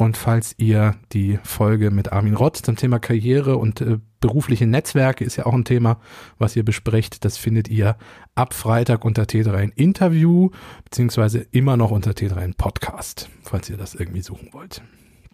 Und 0.00 0.16
falls 0.16 0.54
ihr 0.58 0.94
die 1.12 1.40
Folge 1.42 1.90
mit 1.90 2.12
Armin 2.12 2.34
Rott 2.34 2.56
zum 2.56 2.76
Thema 2.76 3.00
Karriere 3.00 3.56
und 3.56 3.80
äh, 3.80 3.98
berufliche 4.20 4.64
Netzwerke 4.64 5.24
ist 5.24 5.34
ja 5.34 5.44
auch 5.44 5.54
ein 5.54 5.64
Thema, 5.64 5.98
was 6.38 6.54
ihr 6.54 6.64
besprecht, 6.64 7.24
das 7.24 7.36
findet 7.36 7.68
ihr 7.68 7.96
ab 8.36 8.54
Freitag 8.54 9.04
unter 9.04 9.24
T3 9.24 9.72
Interview, 9.74 10.50
beziehungsweise 10.84 11.40
immer 11.50 11.76
noch 11.76 11.90
unter 11.90 12.12
T3 12.12 12.56
Podcast, 12.56 13.28
falls 13.42 13.68
ihr 13.70 13.76
das 13.76 13.96
irgendwie 13.96 14.22
suchen 14.22 14.50
wollt. 14.52 14.82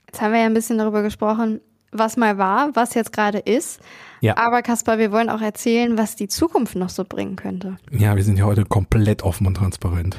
Jetzt 0.07 0.23
haben 0.23 0.33
wir 0.33 0.40
ja 0.40 0.47
ein 0.47 0.55
bisschen 0.55 0.79
darüber 0.79 1.03
gesprochen, 1.03 1.61
was 1.94 2.16
mal 2.16 2.38
war, 2.38 2.70
was 2.74 2.94
jetzt 2.94 3.12
gerade 3.12 3.38
ist. 3.38 3.80
Ja. 4.20 4.37
Aber 4.37 4.62
Kaspar, 4.62 4.98
wir 4.98 5.12
wollen 5.12 5.28
auch 5.28 5.40
erzählen, 5.40 5.98
was 5.98 6.16
die 6.16 6.28
Zukunft 6.28 6.76
noch 6.76 6.88
so 6.88 7.04
bringen 7.04 7.37
könnte. 7.37 7.76
Ja, 7.90 8.16
wir 8.16 8.24
sind 8.24 8.38
ja 8.38 8.44
heute 8.44 8.64
komplett 8.64 9.22
offen 9.22 9.46
und 9.46 9.54
transparent. 9.54 10.16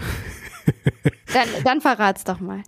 Dann, 1.34 1.48
dann 1.66 1.82
verrat's 1.82 2.24
doch 2.24 2.40
mal. 2.40 2.64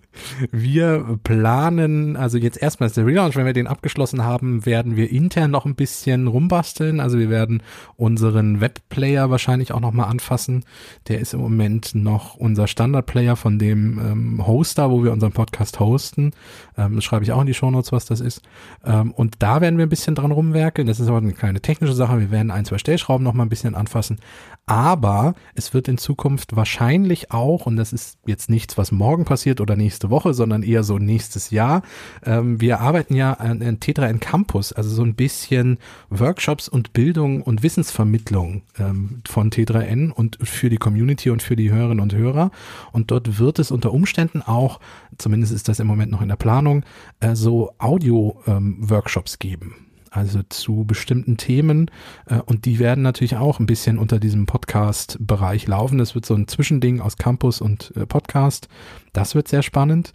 Wir 0.51 1.19
planen, 1.23 2.17
also 2.17 2.37
jetzt 2.37 2.61
erstmal 2.61 2.87
ist 2.87 2.97
der 2.97 3.05
Relaunch, 3.05 3.35
wenn 3.37 3.45
wir 3.45 3.53
den 3.53 3.67
abgeschlossen 3.67 4.25
haben, 4.25 4.65
werden 4.65 4.97
wir 4.97 5.09
intern 5.09 5.51
noch 5.51 5.65
ein 5.65 5.75
bisschen 5.75 6.27
rumbasteln. 6.27 6.99
Also 6.99 7.17
wir 7.17 7.29
werden 7.29 7.63
unseren 7.95 8.59
Webplayer 8.59 9.29
wahrscheinlich 9.29 9.71
auch 9.71 9.79
nochmal 9.79 10.09
anfassen. 10.09 10.65
Der 11.07 11.19
ist 11.19 11.33
im 11.33 11.39
Moment 11.39 11.95
noch 11.95 12.35
unser 12.35 12.67
Standardplayer 12.67 13.37
von 13.37 13.57
dem 13.57 13.99
ähm, 13.99 14.47
Hoster, 14.47 14.91
wo 14.91 15.03
wir 15.03 15.13
unseren 15.13 15.31
Podcast 15.31 15.79
hosten. 15.79 16.31
Ähm, 16.77 16.95
das 16.95 17.05
schreibe 17.05 17.23
ich 17.23 17.31
auch 17.31 17.41
in 17.41 17.47
die 17.47 17.53
Shownotes, 17.53 17.91
was 17.93 18.05
das 18.05 18.19
ist. 18.19 18.41
Ähm, 18.83 19.11
und 19.11 19.35
da 19.39 19.61
werden 19.61 19.77
wir 19.77 19.85
ein 19.85 19.89
bisschen 19.89 20.15
dran 20.15 20.31
rumwerkeln. 20.31 20.87
Das 20.87 20.99
ist 20.99 21.07
aber 21.07 21.17
eine 21.17 21.33
kleine 21.33 21.61
technische 21.61 21.93
Sache. 21.93 22.19
Wir 22.19 22.31
werden 22.31 22.51
ein, 22.51 22.65
zwei 22.65 22.79
Stellschrauben 22.79 23.23
nochmal 23.23 23.45
ein 23.45 23.49
bisschen 23.49 23.75
anfassen. 23.75 24.19
Aber 24.65 25.35
es 25.55 25.73
wird 25.73 25.87
in 25.87 25.97
Zukunft 25.97 26.57
wahrscheinlich 26.57 27.31
auch, 27.31 27.65
und 27.65 27.77
das 27.77 27.86
ist 27.93 28.17
jetzt 28.25 28.49
nichts, 28.49 28.77
was 28.77 28.91
morgen 28.91 29.25
passiert 29.25 29.61
oder 29.61 29.75
nächste 29.75 30.09
Woche, 30.09 30.33
sondern 30.33 30.63
eher 30.63 30.83
so 30.83 30.97
nächstes 30.97 31.51
Jahr. 31.51 31.81
Ähm, 32.25 32.61
wir 32.61 32.79
arbeiten 32.79 33.15
ja 33.15 33.33
an, 33.33 33.61
an 33.61 33.79
Tetra 33.79 34.07
in 34.07 34.19
Campus, 34.19 34.73
also 34.73 34.89
so 34.89 35.03
ein 35.03 35.15
bisschen 35.15 35.77
Workshops 36.09 36.67
und 36.67 36.93
Bildung 36.93 37.41
und 37.41 37.63
Wissensvermittlung 37.63 38.63
ähm, 38.79 39.21
von 39.27 39.49
T3N 39.49 40.11
und 40.11 40.37
für 40.41 40.69
die 40.69 40.77
Community 40.77 41.29
und 41.29 41.41
für 41.41 41.55
die 41.55 41.71
Hörerinnen 41.71 42.01
und 42.01 42.13
Hörer. 42.13 42.51
Und 42.91 43.11
dort 43.11 43.39
wird 43.39 43.59
es 43.59 43.71
unter 43.71 43.93
Umständen 43.93 44.41
auch, 44.41 44.79
zumindest 45.17 45.53
ist 45.53 45.67
das 45.67 45.79
im 45.79 45.87
Moment 45.87 46.11
noch 46.11 46.21
in 46.21 46.29
der 46.29 46.35
Planung, 46.35 46.83
äh, 47.19 47.35
so 47.35 47.73
Audio-Workshops 47.77 49.33
ähm, 49.33 49.39
geben 49.39 49.86
also 50.11 50.41
zu 50.43 50.83
bestimmten 50.85 51.37
Themen. 51.37 51.91
Äh, 52.25 52.39
und 52.41 52.65
die 52.65 52.79
werden 52.79 53.03
natürlich 53.03 53.37
auch 53.37 53.59
ein 53.59 53.65
bisschen 53.65 53.97
unter 53.97 54.19
diesem 54.19 54.45
Podcast-Bereich 54.45 55.67
laufen. 55.67 55.99
Es 55.99 56.15
wird 56.15 56.25
so 56.25 56.35
ein 56.35 56.47
Zwischending 56.47 57.01
aus 57.01 57.17
Campus 57.17 57.61
und 57.61 57.93
äh, 57.95 58.05
Podcast. 58.05 58.67
Das 59.13 59.35
wird 59.35 59.47
sehr 59.47 59.63
spannend. 59.63 60.13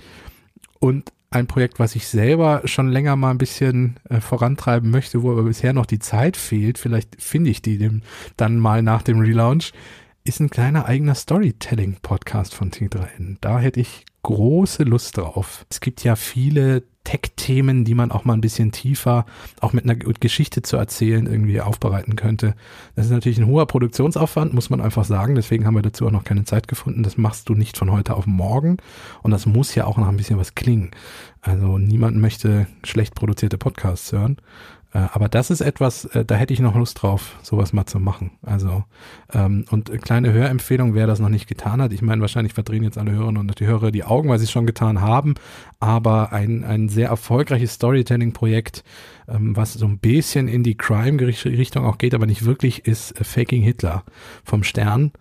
Und 0.78 1.12
ein 1.30 1.46
Projekt, 1.46 1.78
was 1.78 1.96
ich 1.96 2.06
selber 2.06 2.62
schon 2.66 2.88
länger 2.88 3.16
mal 3.16 3.30
ein 3.30 3.38
bisschen 3.38 3.96
äh, 4.08 4.20
vorantreiben 4.20 4.90
möchte, 4.90 5.22
wo 5.22 5.32
aber 5.32 5.44
bisher 5.44 5.72
noch 5.72 5.86
die 5.86 5.98
Zeit 5.98 6.36
fehlt, 6.36 6.78
vielleicht 6.78 7.20
finde 7.22 7.50
ich 7.50 7.62
die 7.62 8.00
dann 8.36 8.58
mal 8.58 8.82
nach 8.82 9.02
dem 9.02 9.20
Relaunch, 9.20 9.72
ist 10.24 10.40
ein 10.40 10.50
kleiner 10.50 10.86
eigener 10.86 11.14
Storytelling-Podcast 11.14 12.54
von 12.54 12.70
T3N. 12.70 13.38
Da 13.40 13.58
hätte 13.58 13.80
ich 13.80 14.04
große 14.22 14.84
Lust 14.84 15.16
drauf. 15.16 15.66
Es 15.68 15.80
gibt 15.80 16.04
ja 16.04 16.14
viele 16.16 16.84
Tech-Themen, 17.12 17.84
die 17.84 17.94
man 17.94 18.10
auch 18.10 18.24
mal 18.24 18.32
ein 18.32 18.40
bisschen 18.40 18.72
tiefer, 18.72 19.26
auch 19.60 19.74
mit 19.74 19.84
einer 19.84 19.96
Geschichte 19.96 20.62
zu 20.62 20.78
erzählen, 20.78 21.26
irgendwie 21.26 21.60
aufbereiten 21.60 22.16
könnte. 22.16 22.54
Das 22.96 23.04
ist 23.04 23.12
natürlich 23.12 23.38
ein 23.38 23.46
hoher 23.46 23.66
Produktionsaufwand, 23.66 24.54
muss 24.54 24.70
man 24.70 24.80
einfach 24.80 25.04
sagen. 25.04 25.34
Deswegen 25.34 25.66
haben 25.66 25.74
wir 25.74 25.82
dazu 25.82 26.06
auch 26.06 26.10
noch 26.10 26.24
keine 26.24 26.44
Zeit 26.44 26.68
gefunden. 26.68 27.02
Das 27.02 27.18
machst 27.18 27.50
du 27.50 27.54
nicht 27.54 27.76
von 27.76 27.92
heute 27.92 28.14
auf 28.14 28.26
morgen. 28.26 28.78
Und 29.22 29.30
das 29.30 29.44
muss 29.44 29.74
ja 29.74 29.84
auch 29.84 29.98
noch 29.98 30.08
ein 30.08 30.16
bisschen 30.16 30.38
was 30.38 30.54
klingen. 30.54 30.90
Also 31.42 31.76
niemand 31.76 32.16
möchte 32.16 32.66
schlecht 32.82 33.14
produzierte 33.14 33.58
Podcasts 33.58 34.10
hören. 34.12 34.38
Äh, 34.92 35.06
aber 35.12 35.28
das 35.28 35.50
ist 35.50 35.60
etwas, 35.60 36.04
äh, 36.06 36.24
da 36.24 36.34
hätte 36.34 36.52
ich 36.52 36.60
noch 36.60 36.74
Lust 36.74 37.02
drauf, 37.02 37.36
sowas 37.42 37.72
mal 37.72 37.86
zu 37.86 37.98
machen. 37.98 38.32
Also, 38.42 38.84
ähm, 39.32 39.64
und 39.70 39.90
kleine 40.02 40.32
Hörempfehlung, 40.32 40.94
wer 40.94 41.06
das 41.06 41.18
noch 41.18 41.28
nicht 41.28 41.48
getan 41.48 41.80
hat. 41.80 41.92
Ich 41.92 42.02
meine, 42.02 42.20
wahrscheinlich 42.20 42.52
verdrehen 42.52 42.84
jetzt 42.84 42.98
alle 42.98 43.12
Hörerinnen 43.12 43.40
und 43.40 43.58
die 43.58 43.66
Hörer 43.66 43.90
die 43.90 44.04
Augen, 44.04 44.28
weil 44.28 44.38
sie 44.38 44.44
es 44.44 44.50
schon 44.50 44.66
getan 44.66 45.00
haben. 45.00 45.34
Aber 45.80 46.32
ein, 46.32 46.64
ein 46.64 46.88
sehr 46.88 47.08
erfolgreiches 47.08 47.74
Storytelling-Projekt, 47.74 48.84
ähm, 49.28 49.56
was 49.56 49.74
so 49.74 49.86
ein 49.86 49.98
bisschen 49.98 50.48
in 50.48 50.62
die 50.62 50.76
Crime-Richtung 50.76 51.84
auch 51.84 51.98
geht, 51.98 52.14
aber 52.14 52.26
nicht 52.26 52.44
wirklich, 52.44 52.86
ist 52.86 53.18
äh, 53.20 53.24
Faking 53.24 53.62
Hitler 53.62 54.04
vom 54.44 54.62
Stern. 54.62 55.12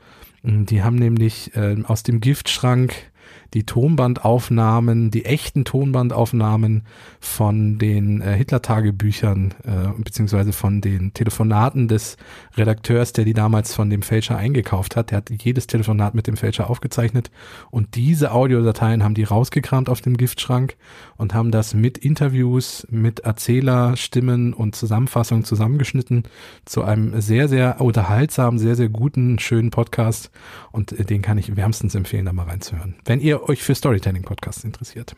Die 0.43 0.81
haben 0.81 0.95
nämlich 0.95 1.55
äh, 1.55 1.77
aus 1.86 2.01
dem 2.01 2.19
Giftschrank 2.19 3.11
die 3.53 3.65
Tonbandaufnahmen, 3.65 5.11
die 5.11 5.25
echten 5.25 5.65
Tonbandaufnahmen 5.65 6.83
von 7.19 7.77
den 7.77 8.21
äh, 8.21 8.35
Hitler-Tagebüchern 8.35 9.53
äh, 9.63 10.01
beziehungsweise 10.01 10.53
von 10.53 10.79
den 10.79 11.13
Telefonaten 11.13 11.87
des 11.87 12.17
Redakteurs, 12.55 13.11
der 13.13 13.25
die 13.25 13.33
damals 13.33 13.75
von 13.75 13.89
dem 13.89 14.01
Fälscher 14.01 14.37
eingekauft 14.37 14.95
hat. 14.95 15.11
Der 15.11 15.17
hat 15.17 15.29
jedes 15.29 15.67
Telefonat 15.67 16.15
mit 16.15 16.27
dem 16.27 16.37
Fälscher 16.37 16.69
aufgezeichnet 16.69 17.29
und 17.71 17.95
diese 17.95 18.31
Audiodateien 18.31 19.03
haben 19.03 19.15
die 19.15 19.23
rausgekramt 19.23 19.89
auf 19.89 20.01
dem 20.01 20.15
Giftschrank 20.15 20.77
und 21.17 21.33
haben 21.33 21.51
das 21.51 21.73
mit 21.73 21.97
Interviews, 21.97 22.87
mit 22.89 23.19
Erzählerstimmen 23.21 24.53
und 24.53 24.75
Zusammenfassungen 24.75 25.43
zusammengeschnitten 25.43 26.23
zu 26.65 26.83
einem 26.83 27.19
sehr, 27.19 27.49
sehr 27.49 27.81
unterhaltsamen, 27.81 28.59
sehr, 28.59 28.75
sehr 28.75 28.89
guten, 28.89 29.39
schönen 29.39 29.71
Podcast 29.71 30.31
und 30.71 30.93
äh, 30.93 31.03
den 31.03 31.21
kann 31.21 31.37
ich 31.37 31.55
wärmstens 31.57 31.95
empfehlen, 31.95 32.25
da 32.25 32.33
mal 32.33 32.45
reinzuhören. 32.45 32.95
Wenn 33.05 33.19
ihr 33.19 33.40
euch 33.41 33.63
für 33.63 33.75
Storytelling-Podcasts 33.75 34.63
interessiert. 34.63 35.15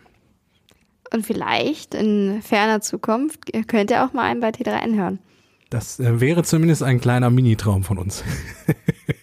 Und 1.12 1.26
vielleicht 1.26 1.94
in 1.94 2.42
ferner 2.42 2.82
Zukunft 2.82 3.52
könnt 3.68 3.92
ihr 3.92 4.04
auch 4.04 4.14
mal 4.14 4.24
einen 4.24 4.40
bei 4.40 4.50
T3N 4.50 4.96
hören. 4.96 5.20
Das 5.70 6.00
äh, 6.00 6.20
wäre 6.20 6.44
zumindest 6.44 6.84
ein 6.84 7.00
kleiner 7.00 7.30
Mini-Traum 7.30 7.84
von 7.84 7.98
uns. 7.98 8.24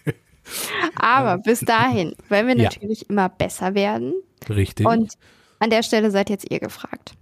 Aber 0.95 1.37
bis 1.37 1.61
dahin 1.61 2.13
wollen 2.29 2.47
wir 2.47 2.55
natürlich 2.55 3.01
ja. 3.01 3.07
immer 3.09 3.29
besser 3.29 3.73
werden. 3.73 4.13
Richtig. 4.49 4.85
Und 4.85 5.13
an 5.59 5.69
der 5.69 5.83
Stelle 5.83 6.11
seid 6.11 6.29
jetzt 6.29 6.49
ihr 6.49 6.59
gefragt. 6.59 7.13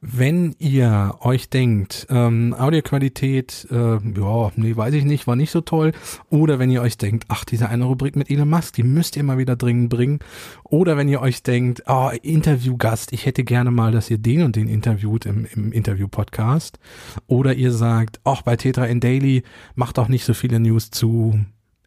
Wenn 0.00 0.54
ihr 0.60 1.16
euch 1.22 1.50
denkt, 1.50 2.06
ähm, 2.08 2.54
Audioqualität, 2.56 3.66
äh, 3.68 3.96
ja, 3.96 4.52
nee, 4.54 4.76
weiß 4.76 4.94
ich 4.94 5.04
nicht, 5.04 5.26
war 5.26 5.34
nicht 5.34 5.50
so 5.50 5.60
toll. 5.60 5.90
Oder 6.30 6.60
wenn 6.60 6.70
ihr 6.70 6.82
euch 6.82 6.98
denkt, 6.98 7.24
ach, 7.26 7.44
diese 7.44 7.68
eine 7.68 7.84
Rubrik 7.84 8.14
mit 8.14 8.30
Elon 8.30 8.48
Musk, 8.48 8.74
die 8.74 8.84
müsst 8.84 9.16
ihr 9.16 9.24
mal 9.24 9.38
wieder 9.38 9.56
dringend 9.56 9.90
bringen. 9.90 10.20
Oder 10.62 10.96
wenn 10.96 11.08
ihr 11.08 11.20
euch 11.20 11.42
denkt, 11.42 11.82
oh, 11.88 12.10
Interviewgast, 12.22 13.12
ich 13.12 13.26
hätte 13.26 13.42
gerne 13.42 13.72
mal, 13.72 13.90
dass 13.90 14.08
ihr 14.08 14.18
den 14.18 14.42
und 14.42 14.54
den 14.54 14.68
interviewt 14.68 15.26
im, 15.26 15.48
im 15.52 15.72
Interview-Podcast. 15.72 16.78
Oder 17.26 17.54
ihr 17.54 17.72
sagt, 17.72 18.20
ach, 18.22 18.42
bei 18.42 18.54
Tetra 18.54 18.86
in 18.86 19.00
Daily 19.00 19.42
macht 19.74 19.98
doch 19.98 20.06
nicht 20.06 20.24
so 20.24 20.32
viele 20.32 20.60
News 20.60 20.92
zu 20.92 21.40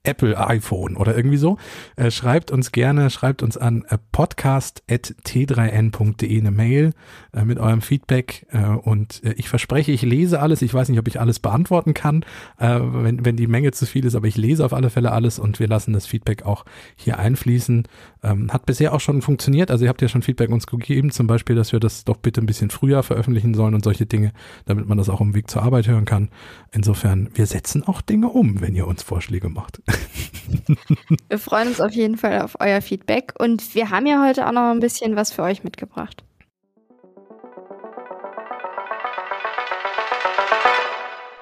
Apple 0.03 0.37
iPhone 0.37 0.97
oder 0.97 1.15
irgendwie 1.15 1.37
so. 1.37 1.57
Äh, 1.95 2.09
schreibt 2.09 2.49
uns 2.49 2.71
gerne, 2.71 3.11
schreibt 3.11 3.43
uns 3.43 3.57
an 3.57 3.85
äh, 3.89 3.99
podcast.t3n.de 4.11 6.39
eine 6.39 6.51
Mail 6.51 6.93
äh, 7.33 7.45
mit 7.45 7.59
eurem 7.59 7.81
Feedback 7.81 8.47
äh, 8.51 8.65
und 8.65 9.23
äh, 9.23 9.33
ich 9.33 9.47
verspreche, 9.47 9.91
ich 9.91 10.01
lese 10.01 10.39
alles. 10.39 10.63
Ich 10.63 10.73
weiß 10.73 10.89
nicht, 10.89 10.97
ob 10.99 11.07
ich 11.07 11.19
alles 11.19 11.37
beantworten 11.39 11.93
kann, 11.93 12.23
äh, 12.57 12.79
wenn, 12.81 13.23
wenn 13.25 13.35
die 13.35 13.45
Menge 13.45 13.71
zu 13.71 13.85
viel 13.85 14.05
ist, 14.05 14.15
aber 14.15 14.25
ich 14.27 14.37
lese 14.37 14.65
auf 14.65 14.73
alle 14.73 14.89
Fälle 14.89 15.11
alles 15.11 15.37
und 15.37 15.59
wir 15.59 15.67
lassen 15.67 15.93
das 15.93 16.07
Feedback 16.07 16.41
auch 16.43 16.65
hier 16.95 17.19
einfließen. 17.19 17.87
Ähm, 18.23 18.51
hat 18.51 18.65
bisher 18.65 18.93
auch 18.93 18.99
schon 18.99 19.21
funktioniert. 19.21 19.69
Also 19.69 19.85
ihr 19.85 19.89
habt 19.89 20.01
ja 20.01 20.07
schon 20.07 20.23
Feedback 20.23 20.49
uns 20.49 20.65
gegeben, 20.65 21.11
zum 21.11 21.27
Beispiel, 21.27 21.55
dass 21.55 21.73
wir 21.73 21.79
das 21.79 22.05
doch 22.05 22.17
bitte 22.17 22.41
ein 22.41 22.47
bisschen 22.47 22.71
früher 22.71 23.03
veröffentlichen 23.03 23.53
sollen 23.53 23.75
und 23.75 23.83
solche 23.83 24.07
Dinge, 24.07 24.31
damit 24.65 24.87
man 24.87 24.97
das 24.97 25.09
auch 25.09 25.21
im 25.21 25.35
Weg 25.35 25.47
zur 25.49 25.61
Arbeit 25.61 25.87
hören 25.87 26.05
kann. 26.05 26.29
Insofern, 26.71 27.29
wir 27.35 27.45
setzen 27.45 27.83
auch 27.83 28.01
Dinge 28.01 28.29
um, 28.29 28.61
wenn 28.61 28.75
ihr 28.75 28.87
uns 28.87 29.03
Vorschläge 29.03 29.49
macht. 29.49 29.81
Wir 31.29 31.39
freuen 31.39 31.69
uns 31.69 31.79
auf 31.79 31.91
jeden 31.91 32.17
Fall 32.17 32.41
auf 32.41 32.57
euer 32.59 32.81
Feedback 32.81 33.33
und 33.39 33.73
wir 33.75 33.89
haben 33.89 34.05
ja 34.05 34.25
heute 34.25 34.47
auch 34.47 34.51
noch 34.51 34.71
ein 34.71 34.79
bisschen 34.79 35.15
was 35.15 35.31
für 35.31 35.43
euch 35.43 35.63
mitgebracht. 35.63 36.23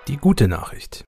Die 0.07 0.17
gute 0.17 0.47
Nachricht. 0.47 1.05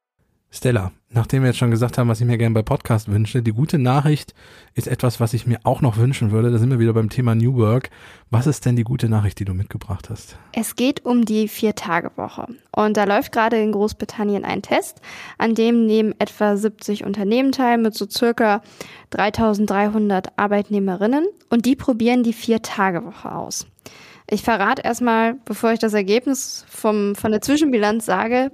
Stella, 0.54 0.92
nachdem 1.10 1.44
wir 1.44 1.48
jetzt 1.48 1.60
schon 1.60 1.72
gesagt 1.72 1.98
haben, 1.98 2.10
was 2.10 2.20
ich 2.20 2.28
mir 2.28 2.38
gerne 2.38 2.54
bei 2.54 2.62
Podcast 2.62 3.08
wünsche, 3.08 3.42
die 3.42 3.54
gute 3.54 3.80
Nachricht 3.80 4.34
ist 4.74 4.90
etwas, 4.90 5.22
was 5.22 5.34
ich 5.34 5.48
mir 5.48 5.60
auch 5.64 5.80
noch 5.80 5.96
wünschen 5.96 6.32
würde. 6.32 6.52
Da 6.52 6.58
sind 6.58 6.70
wir 6.70 6.78
wieder 6.78 6.92
beim 6.92 7.10
Thema 7.10 7.36
New 7.36 7.56
Work. 7.56 7.90
Was 8.32 8.48
ist 8.48 8.66
denn 8.66 8.76
die 8.76 8.84
gute 8.84 9.08
Nachricht, 9.08 9.40
die 9.40 9.46
du 9.46 9.54
mitgebracht 9.54 10.10
hast? 10.10 10.38
Es 10.52 10.76
geht 10.76 11.06
um 11.06 11.24
die 11.24 11.48
Vier-Tage-Woche. 11.48 12.48
Und 12.76 12.98
da 12.98 13.06
läuft 13.06 13.32
gerade 13.32 13.62
in 13.62 13.72
Großbritannien 13.72 14.44
ein 14.44 14.62
Test, 14.62 15.00
an 15.38 15.56
dem 15.56 15.86
nehmen 15.86 16.14
etwa 16.20 16.58
70 16.58 17.06
Unternehmen 17.06 17.54
teil 17.54 17.78
mit 17.78 17.94
so 17.94 18.06
circa 18.10 18.62
3300 19.12 20.38
Arbeitnehmerinnen 20.38 21.28
und 21.50 21.66
die 21.66 21.78
probieren 21.78 22.24
die 22.24 22.34
Vier-Tage-Woche 22.34 23.34
aus. 23.34 23.68
Ich 24.30 24.44
verrate 24.44 24.82
erstmal, 24.82 25.36
bevor 25.46 25.72
ich 25.72 25.80
das 25.80 25.94
Ergebnis 25.94 26.66
vom, 26.68 27.16
von 27.16 27.32
der 27.32 27.42
Zwischenbilanz 27.42 28.06
sage, 28.06 28.52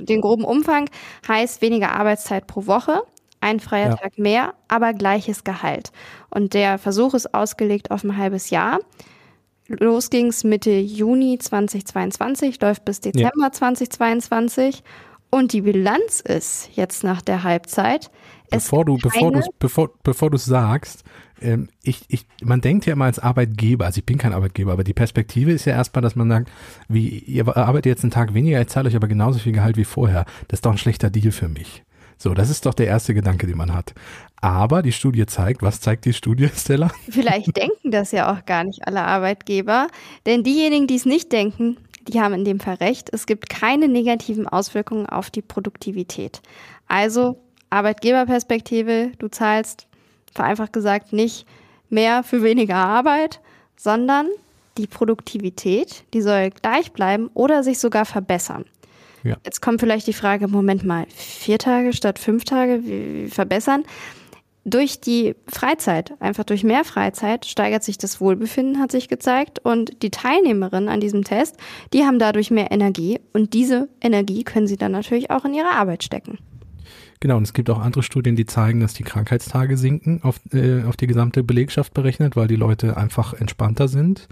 den 0.00 0.20
groben 0.20 0.44
Umfang 0.44 0.88
heißt 1.28 1.62
weniger 1.62 1.92
Arbeitszeit 1.92 2.46
pro 2.46 2.66
Woche, 2.66 3.02
ein 3.40 3.60
freier 3.60 3.90
ja. 3.90 3.96
Tag 3.96 4.18
mehr, 4.18 4.54
aber 4.68 4.92
gleiches 4.92 5.44
Gehalt. 5.44 5.92
Und 6.30 6.54
der 6.54 6.78
Versuch 6.78 7.14
ist 7.14 7.34
ausgelegt 7.34 7.90
auf 7.90 8.04
ein 8.04 8.16
halbes 8.16 8.50
Jahr. 8.50 8.80
Los 9.68 10.10
ging 10.10 10.26
es 10.26 10.42
Mitte 10.44 10.72
Juni 10.72 11.38
2022, 11.38 12.60
läuft 12.60 12.84
bis 12.84 13.00
Dezember 13.00 13.44
ja. 13.44 13.52
2022. 13.52 14.82
Und 15.30 15.52
die 15.52 15.60
Bilanz 15.60 16.20
ist 16.20 16.70
jetzt 16.74 17.04
nach 17.04 17.22
der 17.22 17.44
Halbzeit. 17.44 18.10
Bevor 18.50 18.84
du, 18.84 18.98
bevor 18.98 19.30
du, 19.30 19.40
bevor, 19.60 19.90
bevor 20.02 20.28
du 20.30 20.36
sagst, 20.36 21.04
ich, 21.82 22.02
ich, 22.08 22.26
man 22.42 22.60
denkt 22.60 22.86
ja 22.86 22.92
immer 22.92 23.06
als 23.06 23.18
Arbeitgeber, 23.18 23.86
also 23.86 23.98
ich 23.98 24.06
bin 24.06 24.18
kein 24.18 24.32
Arbeitgeber, 24.32 24.72
aber 24.72 24.84
die 24.84 24.92
Perspektive 24.92 25.52
ist 25.52 25.64
ja 25.64 25.72
erstmal, 25.72 26.02
dass 26.02 26.16
man 26.16 26.28
sagt, 26.28 26.50
wie, 26.88 27.08
ihr 27.08 27.56
arbeitet 27.56 27.86
jetzt 27.86 28.04
einen 28.04 28.10
Tag 28.10 28.34
weniger, 28.34 28.60
ich 28.60 28.68
zahle 28.68 28.88
euch 28.88 28.96
aber 28.96 29.08
genauso 29.08 29.38
viel 29.38 29.52
Gehalt 29.52 29.76
wie 29.76 29.84
vorher. 29.84 30.26
Das 30.48 30.58
ist 30.58 30.66
doch 30.66 30.72
ein 30.72 30.78
schlechter 30.78 31.10
Deal 31.10 31.32
für 31.32 31.48
mich. 31.48 31.82
So, 32.18 32.34
das 32.34 32.50
ist 32.50 32.66
doch 32.66 32.74
der 32.74 32.86
erste 32.86 33.14
Gedanke, 33.14 33.46
den 33.46 33.56
man 33.56 33.72
hat. 33.72 33.94
Aber 34.42 34.82
die 34.82 34.92
Studie 34.92 35.24
zeigt, 35.24 35.62
was 35.62 35.80
zeigt 35.80 36.04
die 36.04 36.12
Studie, 36.12 36.50
Stella? 36.54 36.90
Vielleicht 37.08 37.56
denken 37.56 37.90
das 37.90 38.12
ja 38.12 38.32
auch 38.32 38.44
gar 38.44 38.64
nicht 38.64 38.86
alle 38.86 39.02
Arbeitgeber, 39.02 39.88
denn 40.26 40.44
diejenigen, 40.44 40.86
die 40.86 40.96
es 40.96 41.06
nicht 41.06 41.32
denken, 41.32 41.78
die 42.08 42.20
haben 42.20 42.34
in 42.34 42.44
dem 42.44 42.60
Fall 42.60 42.74
recht. 42.74 43.08
Es 43.12 43.24
gibt 43.26 43.48
keine 43.48 43.88
negativen 43.88 44.46
Auswirkungen 44.46 45.06
auf 45.06 45.30
die 45.30 45.42
Produktivität. 45.42 46.42
Also 46.88 47.38
Arbeitgeberperspektive, 47.70 49.12
du 49.18 49.28
zahlst 49.28 49.86
vereinfacht 50.32 50.72
gesagt 50.72 51.12
nicht 51.12 51.46
mehr 51.88 52.22
für 52.22 52.42
weniger 52.42 52.76
Arbeit, 52.76 53.40
sondern 53.76 54.28
die 54.78 54.86
Produktivität, 54.86 56.04
die 56.14 56.22
soll 56.22 56.50
gleich 56.50 56.92
bleiben 56.92 57.30
oder 57.34 57.62
sich 57.62 57.78
sogar 57.78 58.04
verbessern. 58.04 58.64
Ja. 59.22 59.36
Jetzt 59.44 59.60
kommt 59.60 59.80
vielleicht 59.80 60.06
die 60.06 60.12
Frage, 60.12 60.48
Moment 60.48 60.84
mal, 60.84 61.06
vier 61.14 61.58
Tage 61.58 61.92
statt 61.92 62.18
fünf 62.18 62.44
Tage, 62.44 62.84
wie, 62.84 63.24
wie 63.24 63.30
verbessern? 63.30 63.84
Durch 64.64 65.00
die 65.00 65.34
Freizeit, 65.46 66.12
einfach 66.20 66.44
durch 66.44 66.64
mehr 66.64 66.84
Freizeit, 66.84 67.46
steigert 67.46 67.82
sich 67.82 67.98
das 67.98 68.20
Wohlbefinden, 68.20 68.78
hat 68.78 68.92
sich 68.92 69.08
gezeigt. 69.08 69.58
Und 69.64 70.02
die 70.02 70.10
Teilnehmerinnen 70.10 70.88
an 70.88 71.00
diesem 71.00 71.24
Test, 71.24 71.56
die 71.92 72.04
haben 72.04 72.18
dadurch 72.18 72.50
mehr 72.50 72.70
Energie. 72.70 73.20
Und 73.32 73.54
diese 73.54 73.88
Energie 74.02 74.44
können 74.44 74.66
sie 74.66 74.76
dann 74.76 74.92
natürlich 74.92 75.30
auch 75.30 75.44
in 75.44 75.54
ihre 75.54 75.70
Arbeit 75.70 76.04
stecken. 76.04 76.38
Genau, 77.22 77.36
und 77.36 77.42
es 77.42 77.52
gibt 77.52 77.68
auch 77.68 77.78
andere 77.78 78.02
Studien, 78.02 78.34
die 78.34 78.46
zeigen, 78.46 78.80
dass 78.80 78.94
die 78.94 79.02
Krankheitstage 79.02 79.76
sinken 79.76 80.22
auf, 80.22 80.40
äh, 80.54 80.84
auf 80.84 80.96
die 80.96 81.06
gesamte 81.06 81.44
Belegschaft 81.44 81.92
berechnet, 81.92 82.34
weil 82.34 82.48
die 82.48 82.56
Leute 82.56 82.96
einfach 82.96 83.34
entspannter 83.34 83.88
sind. 83.88 84.26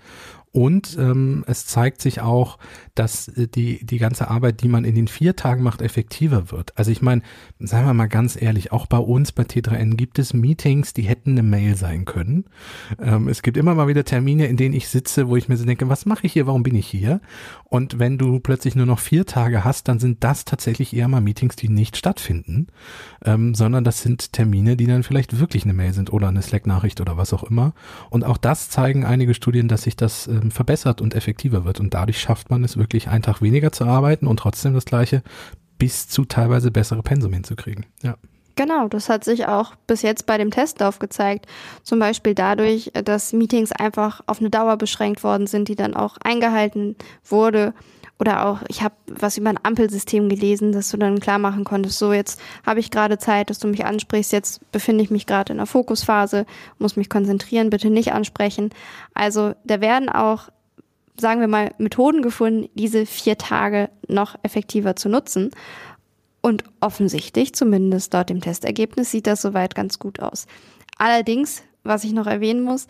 Und 0.53 0.97
ähm, 0.99 1.45
es 1.47 1.67
zeigt 1.67 2.01
sich 2.01 2.21
auch, 2.21 2.59
dass 2.95 3.29
äh, 3.29 3.49
die, 3.49 3.85
die 3.85 3.99
ganze 3.99 4.29
Arbeit, 4.29 4.63
die 4.63 4.69
man 4.69 4.85
in 4.85 4.95
den 4.95 5.09
vier 5.09 5.37
Tagen 5.37 5.63
macht, 5.63 5.83
effektiver 5.83 6.51
wird. 6.51 6.77
Also 6.77 6.91
ich 6.91 7.03
meine, 7.03 7.23
sagen 7.59 7.87
wir 7.87 7.95
mal 7.95 8.09
ganz 8.09 8.41
ehrlich, 8.41 8.73
auch 8.73 8.87
bei 8.87 8.99
uns 8.99 9.33
bei 9.33 9.43
T3N 9.43 9.95
gibt 9.97 10.19
es 10.19 10.33
Meetings, 10.33 10.95
die 10.95 11.03
hätten 11.03 11.33
eine 11.33 11.43
Mail 11.43 11.77
sein 11.77 12.07
können. 12.07 12.47
Ähm, 13.01 13.29
es 13.29 13.43
gibt 13.43 13.57
immer 13.57 13.75
mal 13.75 13.89
wieder 13.89 14.05
Termine, 14.05 14.47
in 14.47 14.57
denen 14.57 14.75
ich 14.75 14.89
sitze, 14.89 15.29
wo 15.29 15.37
ich 15.37 15.49
mir 15.49 15.57
so 15.57 15.67
denke, 15.67 15.89
was 15.89 16.07
mache 16.07 16.27
ich 16.27 16.33
hier, 16.33 16.47
warum 16.47 16.63
bin 16.63 16.75
ich 16.75 16.87
hier? 16.87 17.21
Und 17.65 17.99
wenn 17.99 18.17
du 18.17 18.41
plötzlich 18.41 18.75
nur 18.75 18.87
noch 18.87 19.01
vier 19.01 19.27
Tage 19.27 19.65
hast, 19.65 19.89
dann 19.89 19.99
sind 19.99 20.25
das 20.25 20.47
tatsächlich 20.47 20.97
eher 20.97 21.09
mal 21.09 21.21
Meetings, 21.21 21.57
die 21.57 21.69
nicht 21.69 21.97
stattfinden, 21.97 22.69
ähm, 23.25 23.55
sondern 23.55 23.85
das 23.85 24.01
sind 24.01 24.33
Termine, 24.33 24.77
die 24.77 24.87
dann 24.87 25.03
vielleicht 25.03 25.39
wirklich 25.39 25.65
eine 25.65 25.75
Mail 25.75 25.93
sind 25.93 26.13
oder 26.13 26.29
eine 26.29 26.43
Slack-Nachricht 26.43 27.01
oder 27.01 27.17
was 27.17 27.35
auch 27.35 27.45
immer. 27.45 27.75
Und 28.09 28.25
auch 28.25 28.39
das 28.39 28.71
zeigen 28.71 29.05
einige 29.05 29.35
Studien, 29.35 29.69
dass 29.69 29.83
sich 29.83 29.97
das 29.97 30.27
äh, 30.27 30.38
ähm, 30.43 30.51
verbessert 30.51 31.01
und 31.01 31.15
effektiver 31.15 31.65
wird. 31.65 31.81
Und 31.81 31.95
dadurch 31.95 32.21
schafft 32.21 32.51
man 32.51 32.65
es 32.65 32.77
wirklich, 32.77 33.09
einen 33.09 33.23
Tag 33.23 33.43
weniger 33.43 33.73
zu 33.73 33.85
arbeiten 33.85 34.27
und 34.27 34.39
trotzdem 34.39 34.75
das 34.75 34.85
gleiche 34.85 35.23
bis 35.79 36.09
zu 36.09 36.25
teilweise 36.25 36.71
bessere 36.71 37.03
Pensum 37.03 37.33
hinzukriegen. 37.33 37.87
Ja. 38.03 38.17
Genau, 38.57 38.89
das 38.89 39.09
hat 39.09 39.23
sich 39.23 39.47
auch 39.47 39.77
bis 39.87 40.03
jetzt 40.03 40.27
bei 40.27 40.37
dem 40.37 40.51
Testlauf 40.51 40.99
gezeigt. 40.99 41.47
Zum 41.85 42.01
Beispiel 42.01 42.35
dadurch, 42.35 42.91
dass 43.05 43.33
Meetings 43.33 43.71
einfach 43.71 44.21
auf 44.27 44.41
eine 44.41 44.51
Dauer 44.51 44.77
beschränkt 44.77 45.23
worden 45.23 45.47
sind, 45.47 45.69
die 45.69 45.77
dann 45.77 45.95
auch 45.95 46.17
eingehalten 46.25 46.97
wurde 47.25 47.73
oder 48.19 48.47
auch, 48.47 48.63
ich 48.69 48.83
habe 48.83 48.95
was 49.07 49.39
über 49.39 49.49
ein 49.49 49.61
Ampelsystem 49.63 50.29
gelesen, 50.29 50.73
dass 50.73 50.91
du 50.91 50.97
dann 50.97 51.21
klar 51.21 51.39
machen 51.39 51.65
konntest, 51.65 51.99
so 51.99 52.13
jetzt 52.13 52.41
habe 52.67 52.81
ich 52.81 52.91
gerade 52.91 53.19
Zeit, 53.19 53.49
dass 53.49 53.61
du 53.61 53.69
mich 53.69 53.85
ansprichst, 53.85 54.33
jetzt 54.33 54.73
befinde 54.73 55.05
ich 55.05 55.11
mich 55.11 55.27
gerade 55.27 55.53
in 55.53 55.59
der 55.59 55.67
Fokusphase, 55.67 56.45
muss 56.79 56.97
mich 56.97 57.09
konzentrieren, 57.09 57.71
bitte 57.71 57.91
nicht 57.91 58.13
ansprechen. 58.13 58.71
Also 59.15 59.55
da 59.65 59.81
werden 59.81 60.09
auch, 60.09 60.49
sagen 61.17 61.41
wir 61.41 61.49
mal, 61.49 61.73
Methoden 61.79 62.23
gefunden, 62.23 62.69
diese 62.75 63.07
vier 63.07 63.39
Tage 63.39 63.89
noch 64.09 64.35
effektiver 64.43 64.97
zu 64.97 65.09
nutzen. 65.09 65.51
Und 66.41 66.65
offensichtlich, 66.81 67.55
zumindest 67.55 68.15
dort 68.15 68.31
im 68.31 68.41
Testergebnis, 68.41 69.11
sieht 69.11 69.27
das 69.27 69.43
soweit 69.43 69.75
ganz 69.75 69.99
gut 69.99 70.21
aus. 70.21 70.47
Allerdings, 70.97 71.63
was 71.83 72.05
ich 72.05 72.13
noch 72.13 72.27
erwähnen 72.27 72.63
muss, 72.63 72.87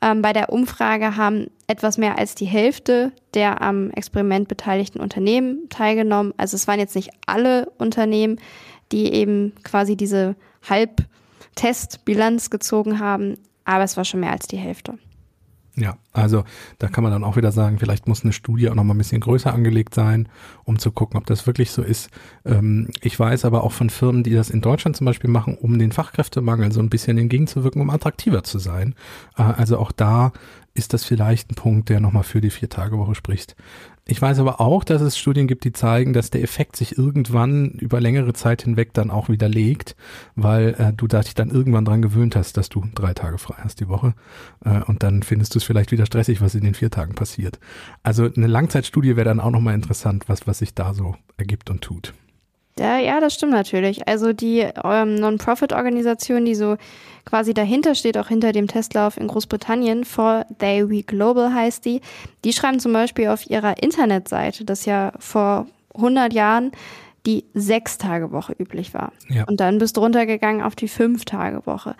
ähm, 0.00 0.22
bei 0.22 0.32
der 0.32 0.52
Umfrage 0.52 1.16
haben 1.16 1.48
etwas 1.72 1.98
mehr 1.98 2.18
als 2.18 2.34
die 2.34 2.46
Hälfte 2.46 3.12
der 3.34 3.62
am 3.62 3.90
Experiment 3.90 4.46
beteiligten 4.46 5.00
Unternehmen 5.00 5.68
teilgenommen. 5.70 6.34
Also 6.36 6.54
es 6.54 6.68
waren 6.68 6.78
jetzt 6.78 6.94
nicht 6.94 7.10
alle 7.26 7.70
Unternehmen, 7.78 8.38
die 8.92 9.12
eben 9.12 9.54
quasi 9.64 9.96
diese 9.96 10.36
Halbtestbilanz 10.68 12.50
gezogen 12.50 12.98
haben, 12.98 13.38
aber 13.64 13.84
es 13.84 13.96
war 13.96 14.04
schon 14.04 14.20
mehr 14.20 14.32
als 14.32 14.46
die 14.46 14.58
Hälfte. 14.58 14.98
Ja, 15.74 15.96
also 16.12 16.44
da 16.78 16.88
kann 16.88 17.02
man 17.02 17.14
dann 17.14 17.24
auch 17.24 17.36
wieder 17.36 17.50
sagen, 17.50 17.78
vielleicht 17.78 18.06
muss 18.06 18.24
eine 18.24 18.34
Studie 18.34 18.68
auch 18.68 18.74
noch 18.74 18.84
mal 18.84 18.92
ein 18.92 18.98
bisschen 18.98 19.22
größer 19.22 19.54
angelegt 19.54 19.94
sein, 19.94 20.28
um 20.64 20.78
zu 20.78 20.92
gucken, 20.92 21.16
ob 21.16 21.24
das 21.24 21.46
wirklich 21.46 21.70
so 21.70 21.82
ist. 21.82 22.10
Ähm, 22.44 22.88
ich 23.00 23.18
weiß 23.18 23.46
aber 23.46 23.64
auch 23.64 23.72
von 23.72 23.88
Firmen, 23.88 24.22
die 24.22 24.34
das 24.34 24.50
in 24.50 24.60
Deutschland 24.60 24.98
zum 24.98 25.06
Beispiel 25.06 25.30
machen, 25.30 25.56
um 25.56 25.78
den 25.78 25.90
Fachkräftemangel 25.90 26.72
so 26.72 26.80
ein 26.80 26.90
bisschen 26.90 27.16
entgegenzuwirken, 27.16 27.80
um 27.80 27.88
attraktiver 27.88 28.44
zu 28.44 28.58
sein. 28.58 28.94
Äh, 29.38 29.44
also 29.44 29.78
auch 29.78 29.92
da 29.92 30.32
ist 30.74 30.94
das 30.94 31.04
vielleicht 31.04 31.50
ein 31.50 31.54
Punkt, 31.54 31.88
der 31.88 32.00
nochmal 32.00 32.22
für 32.22 32.40
die 32.40 32.50
Vier-Tage-Woche 32.50 33.14
spricht. 33.14 33.56
Ich 34.04 34.20
weiß 34.20 34.40
aber 34.40 34.60
auch, 34.60 34.82
dass 34.82 35.00
es 35.00 35.16
Studien 35.16 35.46
gibt, 35.46 35.64
die 35.64 35.72
zeigen, 35.72 36.12
dass 36.12 36.30
der 36.30 36.42
Effekt 36.42 36.74
sich 36.74 36.98
irgendwann 36.98 37.70
über 37.70 38.00
längere 38.00 38.32
Zeit 38.32 38.62
hinweg 38.62 38.92
dann 38.94 39.10
auch 39.12 39.28
widerlegt, 39.28 39.94
weil 40.34 40.74
äh, 40.78 40.92
du 40.92 41.06
dich 41.06 41.34
dann 41.34 41.50
irgendwann 41.50 41.84
dran 41.84 42.02
gewöhnt 42.02 42.34
hast, 42.34 42.56
dass 42.56 42.68
du 42.68 42.84
drei 42.94 43.14
Tage 43.14 43.38
frei 43.38 43.56
hast 43.58 43.78
die 43.80 43.88
Woche. 43.88 44.14
Äh, 44.64 44.82
und 44.82 45.04
dann 45.04 45.22
findest 45.22 45.54
du 45.54 45.58
es 45.58 45.64
vielleicht 45.64 45.92
wieder 45.92 46.06
stressig, 46.06 46.40
was 46.40 46.56
in 46.56 46.64
den 46.64 46.74
vier 46.74 46.90
Tagen 46.90 47.14
passiert. 47.14 47.60
Also 48.02 48.28
eine 48.34 48.48
Langzeitstudie 48.48 49.14
wäre 49.14 49.24
dann 49.24 49.40
auch 49.40 49.50
nochmal 49.50 49.74
interessant, 49.74 50.24
was, 50.28 50.46
was 50.48 50.58
sich 50.58 50.74
da 50.74 50.94
so 50.94 51.14
ergibt 51.36 51.70
und 51.70 51.82
tut. 51.82 52.12
Ja, 52.78 52.98
ja, 52.98 53.20
das 53.20 53.34
stimmt 53.34 53.52
natürlich. 53.52 54.08
Also 54.08 54.32
die 54.32 54.60
ähm, 54.82 55.16
Non-Profit-Organisation, 55.16 56.44
die 56.44 56.54
so 56.54 56.76
quasi 57.24 57.54
dahinter 57.54 57.94
steht, 57.94 58.18
auch 58.18 58.28
hinter 58.28 58.52
dem 58.52 58.66
Testlauf 58.66 59.16
in 59.16 59.28
Großbritannien, 59.28 60.04
For 60.04 60.44
They 60.58 60.88
We 60.88 61.02
Global 61.02 61.54
heißt 61.54 61.84
die, 61.84 62.00
die 62.44 62.52
schreiben 62.52 62.80
zum 62.80 62.92
Beispiel 62.92 63.28
auf 63.28 63.48
ihrer 63.48 63.82
Internetseite, 63.82 64.64
dass 64.64 64.84
ja 64.86 65.12
vor 65.18 65.66
100 65.94 66.32
Jahren 66.32 66.72
die 67.26 67.44
Sechs-Tage-Woche 67.54 68.54
üblich 68.58 68.94
war. 68.94 69.12
Ja. 69.28 69.44
Und 69.44 69.60
dann 69.60 69.78
bist 69.78 69.96
du 69.96 70.00
runtergegangen 70.00 70.62
auf 70.62 70.74
die 70.74 70.88
Fünf-Tage-Woche. 70.88 71.94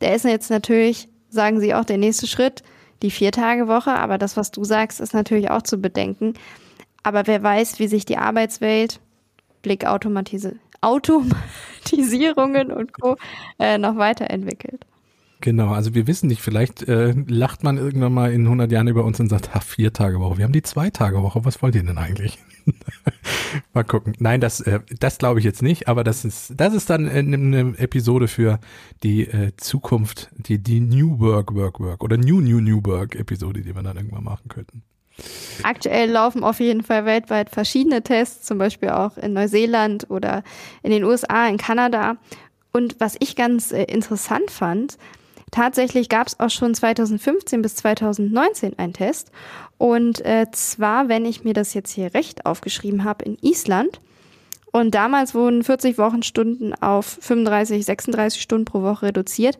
Der 0.00 0.14
ist 0.14 0.24
jetzt 0.24 0.50
natürlich, 0.50 1.08
sagen 1.30 1.60
sie 1.60 1.74
auch, 1.74 1.84
der 1.84 1.98
nächste 1.98 2.26
Schritt, 2.26 2.62
die 3.02 3.10
Vier-Tage-Woche. 3.10 3.92
Aber 3.92 4.18
das, 4.18 4.36
was 4.36 4.50
du 4.50 4.64
sagst, 4.64 5.00
ist 5.00 5.14
natürlich 5.14 5.50
auch 5.50 5.62
zu 5.62 5.78
bedenken. 5.78 6.34
Aber 7.02 7.26
wer 7.26 7.42
weiß, 7.42 7.78
wie 7.78 7.88
sich 7.88 8.04
die 8.04 8.18
Arbeitswelt 8.18 9.00
Blickautomatisierungen 10.80 12.72
und 12.72 12.92
Co. 12.92 13.16
Äh, 13.58 13.78
noch 13.78 13.96
weiterentwickelt. 13.96 14.84
Genau, 15.42 15.72
also 15.72 15.94
wir 15.94 16.06
wissen 16.06 16.28
nicht, 16.28 16.40
vielleicht 16.40 16.88
äh, 16.88 17.12
lacht 17.28 17.62
man 17.62 17.76
irgendwann 17.76 18.14
mal 18.14 18.32
in 18.32 18.44
100 18.44 18.72
Jahren 18.72 18.88
über 18.88 19.04
uns 19.04 19.20
und 19.20 19.28
sagt, 19.28 19.54
ha, 19.54 19.60
vier 19.60 19.92
Tage 19.92 20.18
Woche, 20.18 20.38
wir 20.38 20.44
haben 20.44 20.52
die 20.52 20.62
zwei 20.62 20.88
Tage 20.88 21.22
Woche, 21.22 21.44
was 21.44 21.60
wollt 21.60 21.74
ihr 21.74 21.82
denn 21.82 21.98
eigentlich? 21.98 22.38
mal 23.74 23.84
gucken. 23.84 24.14
Nein, 24.18 24.40
das, 24.40 24.60
äh, 24.60 24.80
das 24.98 25.18
glaube 25.18 25.38
ich 25.38 25.44
jetzt 25.44 25.62
nicht, 25.62 25.88
aber 25.88 26.04
das 26.04 26.24
ist, 26.24 26.54
das 26.56 26.72
ist 26.72 26.88
dann 26.88 27.06
eine 27.06 27.74
Episode 27.76 28.28
für 28.28 28.60
die 29.02 29.28
äh, 29.28 29.52
Zukunft, 29.58 30.30
die, 30.32 30.58
die 30.58 30.80
New 30.80 31.20
Work, 31.20 31.54
Work, 31.54 31.80
Work 31.80 32.02
oder 32.02 32.16
New, 32.16 32.40
New, 32.40 32.60
New 32.60 32.80
Work 32.84 33.14
Episode, 33.14 33.60
die 33.60 33.74
wir 33.74 33.82
dann 33.82 33.96
irgendwann 33.96 34.24
machen 34.24 34.48
könnten. 34.48 34.84
Aktuell 35.62 36.10
laufen 36.10 36.44
auf 36.44 36.60
jeden 36.60 36.82
Fall 36.82 37.04
weltweit 37.04 37.50
verschiedene 37.50 38.02
Tests, 38.02 38.46
zum 38.46 38.58
Beispiel 38.58 38.90
auch 38.90 39.16
in 39.16 39.32
Neuseeland 39.32 40.10
oder 40.10 40.42
in 40.82 40.90
den 40.90 41.04
USA, 41.04 41.48
in 41.48 41.56
Kanada. 41.56 42.16
Und 42.72 42.96
was 42.98 43.16
ich 43.20 43.36
ganz 43.36 43.72
äh, 43.72 43.84
interessant 43.84 44.50
fand, 44.50 44.98
tatsächlich 45.50 46.08
gab 46.08 46.26
es 46.26 46.38
auch 46.38 46.50
schon 46.50 46.74
2015 46.74 47.62
bis 47.62 47.76
2019 47.76 48.78
einen 48.78 48.92
Test. 48.92 49.30
Und 49.78 50.24
äh, 50.24 50.46
zwar, 50.52 51.08
wenn 51.08 51.24
ich 51.24 51.44
mir 51.44 51.54
das 51.54 51.72
jetzt 51.72 51.92
hier 51.92 52.12
recht 52.12 52.44
aufgeschrieben 52.44 53.04
habe, 53.04 53.24
in 53.24 53.38
Island. 53.40 54.00
Und 54.72 54.94
damals 54.94 55.34
wurden 55.34 55.64
40 55.64 55.96
Wochenstunden 55.96 56.74
auf 56.74 57.18
35, 57.22 57.84
36 57.86 58.42
Stunden 58.42 58.66
pro 58.66 58.82
Woche 58.82 59.06
reduziert. 59.06 59.56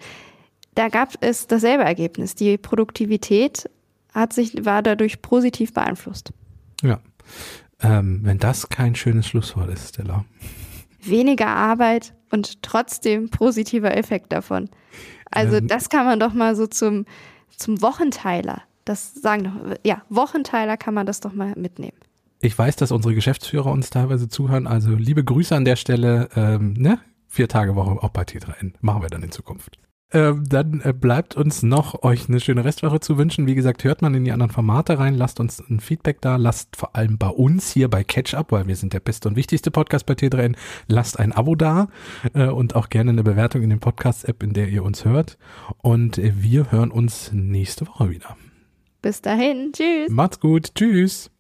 Da 0.75 0.89
gab 0.89 1.15
es 1.21 1.47
dasselbe 1.47 1.85
Ergebnis. 1.85 2.35
Die 2.35 2.59
Produktivität 2.59 3.71
hat 4.17 4.33
sich, 4.33 4.65
war 4.65 4.83
dadurch 4.83 5.23
positiv 5.23 5.73
beeinflusst. 5.73 6.33
Ja. 6.83 7.01
Ähm, 7.81 8.21
wenn 8.23 8.39
das 8.39 8.69
kein 8.69 8.95
schönes 8.95 9.29
Schlusswort 9.29 9.71
ist, 9.71 9.91
Stella. 9.91 10.25
Weniger 11.03 11.49
Arbeit 11.49 12.15
und 12.31 12.63
trotzdem 12.63 13.29
positiver 13.29 13.97
Effekt 13.97 14.33
davon. 14.33 14.71
Also 15.31 15.57
ähm, 15.57 15.69
das 15.69 15.91
kann 15.91 16.07
man 16.07 16.19
doch 16.19 16.33
mal 16.33 16.57
so 16.57 16.67
zum, 16.67 17.05
zum 17.57 17.83
Wochenteiler, 17.83 18.63
das 18.85 19.15
sagen 19.15 19.45
doch, 19.45 19.77
ja, 19.85 20.03
Wochenteiler 20.09 20.77
kann 20.77 20.95
man 20.95 21.07
das 21.07 21.21
doch 21.21 21.33
mal 21.33 21.53
mitnehmen. 21.57 21.97
Ich 22.41 22.57
weiß, 22.57 22.77
dass 22.77 22.93
unsere 22.93 23.15
Geschäftsführer 23.15 23.71
uns 23.71 23.91
teilweise 23.91 24.29
zuhören, 24.29 24.67
also 24.67 24.95
liebe 24.95 25.25
Grüße 25.25 25.55
an 25.55 25.65
der 25.65 25.77
Stelle, 25.77 26.29
ähm, 26.37 26.75
ne? 26.75 27.01
Vier 27.29 27.49
Tage 27.49 27.75
Woche 27.75 28.03
auch 28.03 28.11
bei 28.11 28.23
T3N. 28.23 28.75
Machen 28.81 29.03
wir 29.03 29.11
dann 29.11 29.23
in 29.23 29.31
Zukunft. 29.31 29.79
Ähm, 30.13 30.45
dann 30.49 30.81
äh, 30.85 30.93
bleibt 30.93 31.37
uns 31.37 31.65
noch, 31.65 32.05
euch 32.05 32.29
eine 32.29 32.39
schöne 32.39 32.65
Restwoche 32.65 33.01
zu 33.01 33.19
wünschen. 33.19 33.49
Wie 33.49 33.57
gesagt, 33.57 33.83
hört 33.83 34.03
man 34.03 34.15
in 34.15 34.25
die 34.25 34.31
anderen 34.31 34.53
Formate 34.53 35.01
rein, 35.01 35.15
lasst 35.15 35.41
uns 35.41 35.59
ein 35.69 35.81
Feedback 35.81 36.21
da, 36.21 36.37
lasst 36.37 36.77
vor 36.77 36.95
allem 36.95 37.19
bei 37.19 37.29
uns 37.29 37.73
hier 37.73 37.89
bei 37.89 38.05
Catch 38.05 38.35
Up, 38.35 38.53
weil 38.53 38.69
wir 38.69 38.77
sind 38.77 38.93
der 38.93 39.01
beste 39.01 39.29
und 39.29 39.35
wichtigste 39.35 39.73
Podcast 39.73 40.07
bei 40.07 40.15
T3N, 40.15 40.55
lasst 40.87 41.19
ein 41.19 41.33
Abo 41.33 41.57
da 41.57 41.89
äh, 42.35 42.47
und 42.47 42.77
auch 42.77 42.89
gerne 42.89 43.11
eine 43.11 43.25
Bewertung 43.25 43.63
in 43.63 43.71
den 43.71 43.81
Podcast-App, 43.81 44.45
in 44.45 44.53
der 44.53 44.69
ihr 44.69 44.85
uns 44.85 45.05
hört. 45.05 45.39
Und 45.79 46.19
äh, 46.19 46.33
wir 46.37 46.71
hören 46.71 46.93
uns 46.93 47.33
nächste 47.33 47.89
Woche 47.89 48.11
wieder. 48.11 48.37
Bis 49.03 49.23
dahin, 49.23 49.73
tschüss. 49.73 50.09
Macht's 50.09 50.39
gut, 50.39 50.75
tschüss. 50.77 51.31